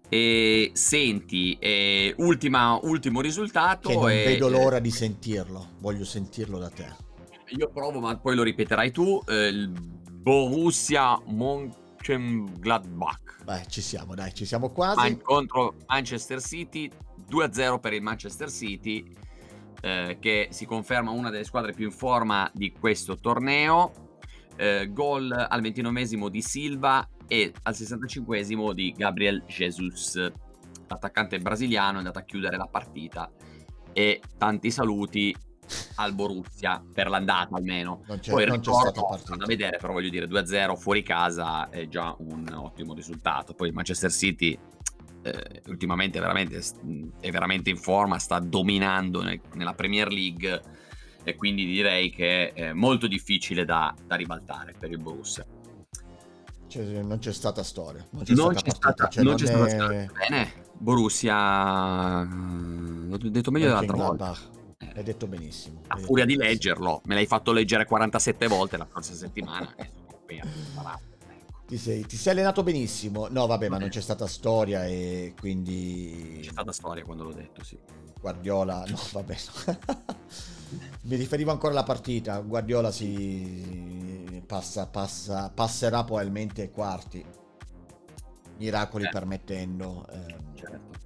[0.09, 3.89] e senti, eh, ultima, ultimo risultato.
[3.89, 6.87] Che non è, vedo l'ora di sentirlo, voglio sentirlo da te.
[7.49, 9.21] Io provo, ma poi lo ripeterai tu.
[9.27, 13.43] Eh, il Borussia Mönchengladbach.
[13.45, 14.99] Beh, ci siamo, dai, ci siamo quasi.
[14.99, 16.91] Man- contro Manchester City,
[17.29, 19.05] 2-0 per il Manchester City,
[19.83, 24.03] eh, che si conferma una delle squadre più in forma di questo torneo.
[24.57, 30.17] Eh, gol al 29 di Silva e al 65 di Gabriel Jesus,
[30.87, 33.31] l'attaccante brasiliano, è andato a chiudere la partita.
[33.93, 35.35] E tanti saluti
[35.97, 38.03] al Borussia per l'andata almeno.
[38.07, 39.37] Non c'è, Poi non c'è stata partita.
[39.37, 43.55] da vedere, però voglio dire 2-0 fuori casa è già un ottimo risultato.
[43.55, 44.59] Poi Manchester City
[45.23, 46.61] eh, ultimamente è veramente,
[47.21, 50.63] è veramente in forma, sta dominando nel, nella Premier League
[51.23, 55.47] e quindi direi che è molto difficile da, da ribaltare per il Borussia.
[56.75, 58.05] Cioè, non c'è stata storia.
[58.11, 59.69] Non c'è non stata, c'è stata, cioè, non c'è è...
[59.69, 62.25] stata Bene, Borussia...
[62.25, 64.37] L'ho detto meglio dell'altra volta.
[64.79, 64.93] Eh.
[64.97, 65.83] Hai detto benissimo.
[65.87, 69.73] A furia di leggerlo, me l'hai fatto leggere 47 volte la scorsa settimana.
[71.65, 73.29] ti, sei, ti sei allenato benissimo.
[73.31, 76.41] No, vabbè, ma non c'è stata storia e quindi...
[76.43, 77.79] C'è stata storia quando l'ho detto, sì.
[78.21, 79.37] Guardiola, no, vabbè.
[81.03, 82.39] Mi riferivo ancora alla partita.
[82.41, 87.25] Guardiola si passa, passa, passerà probabilmente ai quarti.
[88.59, 89.09] Miracoli eh.
[89.11, 90.07] permettendo.
[90.13, 91.03] Ehm, certo.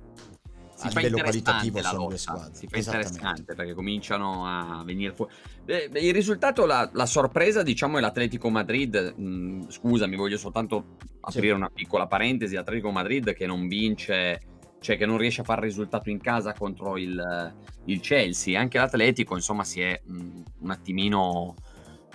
[0.75, 2.55] Si a livello qualitativo sono due squadre.
[2.55, 5.33] Si fa interessante perché cominciano a venire fuori.
[5.67, 9.17] Eh, il risultato, la, la, sorpresa, diciamo, è l'Atletico Madrid.
[9.19, 11.55] Mm, scusami, voglio soltanto aprire sì.
[11.55, 12.55] una piccola parentesi.
[12.55, 14.41] L'Atletico Madrid che non vince
[14.81, 18.59] cioè che non riesce a fare risultato in casa contro il, il Chelsea.
[18.59, 21.55] Anche l'Atletico, insomma, si è mh, mm, un attimino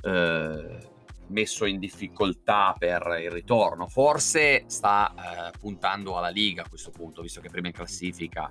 [0.01, 0.91] eh,
[1.27, 3.87] messo in difficoltà per il ritorno.
[3.87, 8.49] Forse sta eh, puntando alla Liga a questo punto, visto che prima in classifica.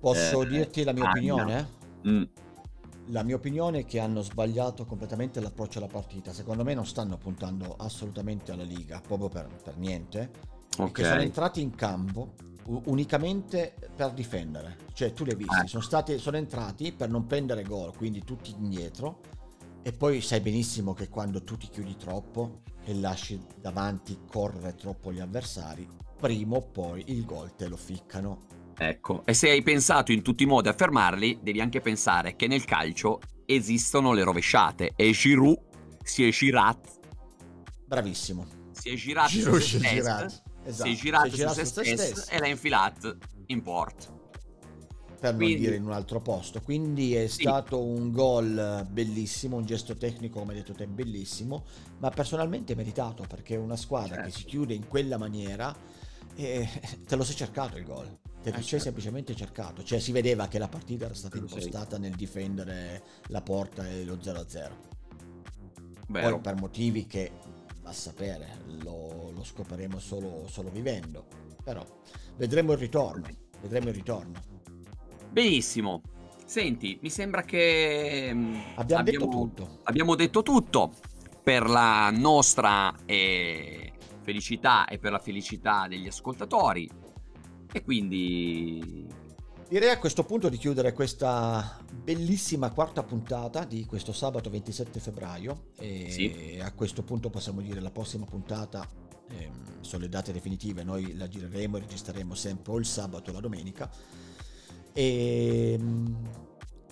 [0.00, 1.68] Posso eh, dirti la mia opinione?
[2.06, 2.22] Mm.
[3.06, 6.32] La mia opinione è che hanno sbagliato completamente l'approccio alla partita.
[6.32, 10.30] Secondo me non stanno puntando assolutamente alla Liga, proprio per, per niente.
[10.78, 11.04] Okay.
[11.04, 12.32] sono entrati in campo
[12.66, 14.78] unicamente per difendere.
[14.92, 15.66] Cioè, tu li hai visti, ah.
[15.66, 19.20] sono, stati, sono entrati per non prendere gol, quindi tutti indietro.
[19.82, 25.12] E poi sai benissimo che quando tu ti chiudi troppo e lasci davanti correre troppo
[25.12, 25.88] gli avversari,
[26.20, 28.46] prima o poi il gol te lo ficcano.
[28.76, 32.46] Ecco, e se hai pensato in tutti i modi a fermarli, devi anche pensare che
[32.46, 35.58] nel calcio esistono le rovesciate e Giroud
[36.02, 36.90] si è girato.
[37.86, 38.46] Bravissimo.
[38.70, 40.88] Si è girato Giroud si è girato Esatto.
[40.88, 44.20] Si è girato, si è girato su, su se stesso, e l'ha infilato in port.
[45.18, 45.54] Per Quindi...
[45.54, 46.60] non dire in un altro posto.
[46.60, 47.42] Quindi è sì.
[47.42, 51.64] stato un gol bellissimo, un gesto tecnico, come hai detto te, bellissimo,
[51.98, 54.30] ma personalmente meritato perché una squadra certo.
[54.30, 55.74] che si chiude in quella maniera,
[56.34, 56.68] eh,
[57.06, 58.18] te lo sei cercato il gol.
[58.42, 58.84] Te lo eh, sei certo.
[58.84, 59.84] semplicemente cercato.
[59.84, 64.16] Cioè si vedeva che la partita era stata impostata nel difendere la porta e lo
[64.16, 64.70] 0-0.
[66.08, 66.30] Vero.
[66.30, 67.30] Poi per motivi che
[67.84, 71.26] a sapere, lo, lo scopriremo solo, solo vivendo.
[71.62, 71.84] Però
[72.36, 73.26] vedremo il ritorno,
[73.60, 74.40] vedremo il ritorno.
[75.30, 76.02] Benissimo.
[76.44, 79.78] Senti, mi sembra che mm, abbiamo, abbiamo detto tutto.
[79.84, 80.92] Abbiamo detto tutto
[81.42, 86.90] per la nostra eh, felicità e per la felicità degli ascoltatori.
[87.72, 89.06] E quindi
[89.72, 95.68] Direi a questo punto di chiudere questa bellissima quarta puntata di questo sabato 27 febbraio
[95.78, 96.58] e sì.
[96.60, 98.86] a questo punto possiamo dire la prossima puntata
[99.30, 103.32] ehm, sono le date definitive, noi la gireremo e registreremo sempre o il sabato o
[103.32, 103.90] la domenica
[104.92, 106.16] e ehm,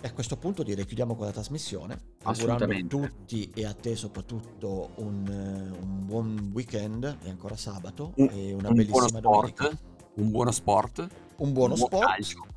[0.01, 4.93] a questo punto direi chiudiamo con la trasmissione, augurando a tutti e a te soprattutto
[4.95, 9.69] un, un buon weekend, è ancora sabato, un, e una un bellissima domenica.
[10.13, 11.07] Un buono sport.
[11.37, 12.50] Un buono un sport.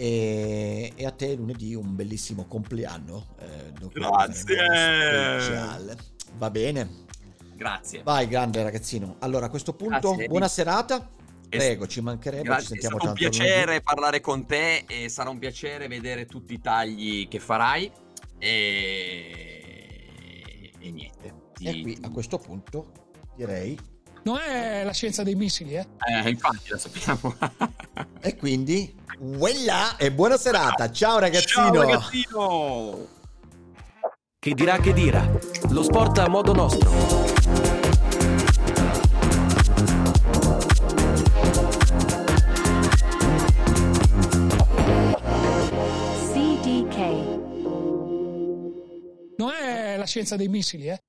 [0.00, 3.34] E, e, a te lunedì un bellissimo compleanno.
[3.40, 4.64] Eh, Grazie.
[6.36, 7.06] Va bene.
[7.56, 8.04] Grazie.
[8.04, 9.16] Vai, grande ragazzino.
[9.18, 11.10] Allora, a questo punto, Grazie, buona serata.
[11.48, 12.44] Prego, ci mancherebbe.
[12.44, 12.62] Grazie.
[12.62, 13.82] Ci sentiamo è stato un piacere lunedì.
[13.82, 17.90] parlare con te e sarà un piacere vedere tutti i tagli che farai.
[18.38, 19.50] E,
[20.78, 21.34] e niente.
[21.54, 21.66] Ti...
[21.66, 22.92] E qui a questo punto
[23.34, 23.76] direi.
[24.22, 25.86] Non è la scienza dei missili, eh?
[26.06, 27.34] Eh, infatti, la sappiamo.
[28.20, 30.90] e quindi, voilà e buona serata.
[30.90, 31.72] Ciao ragazzino.
[31.72, 33.06] Ciao ragazzino.
[34.38, 35.28] Chi dirà che dirà?
[35.70, 37.36] Lo sport a modo nostro.
[49.36, 51.00] Non è la scienza dei missili, eh?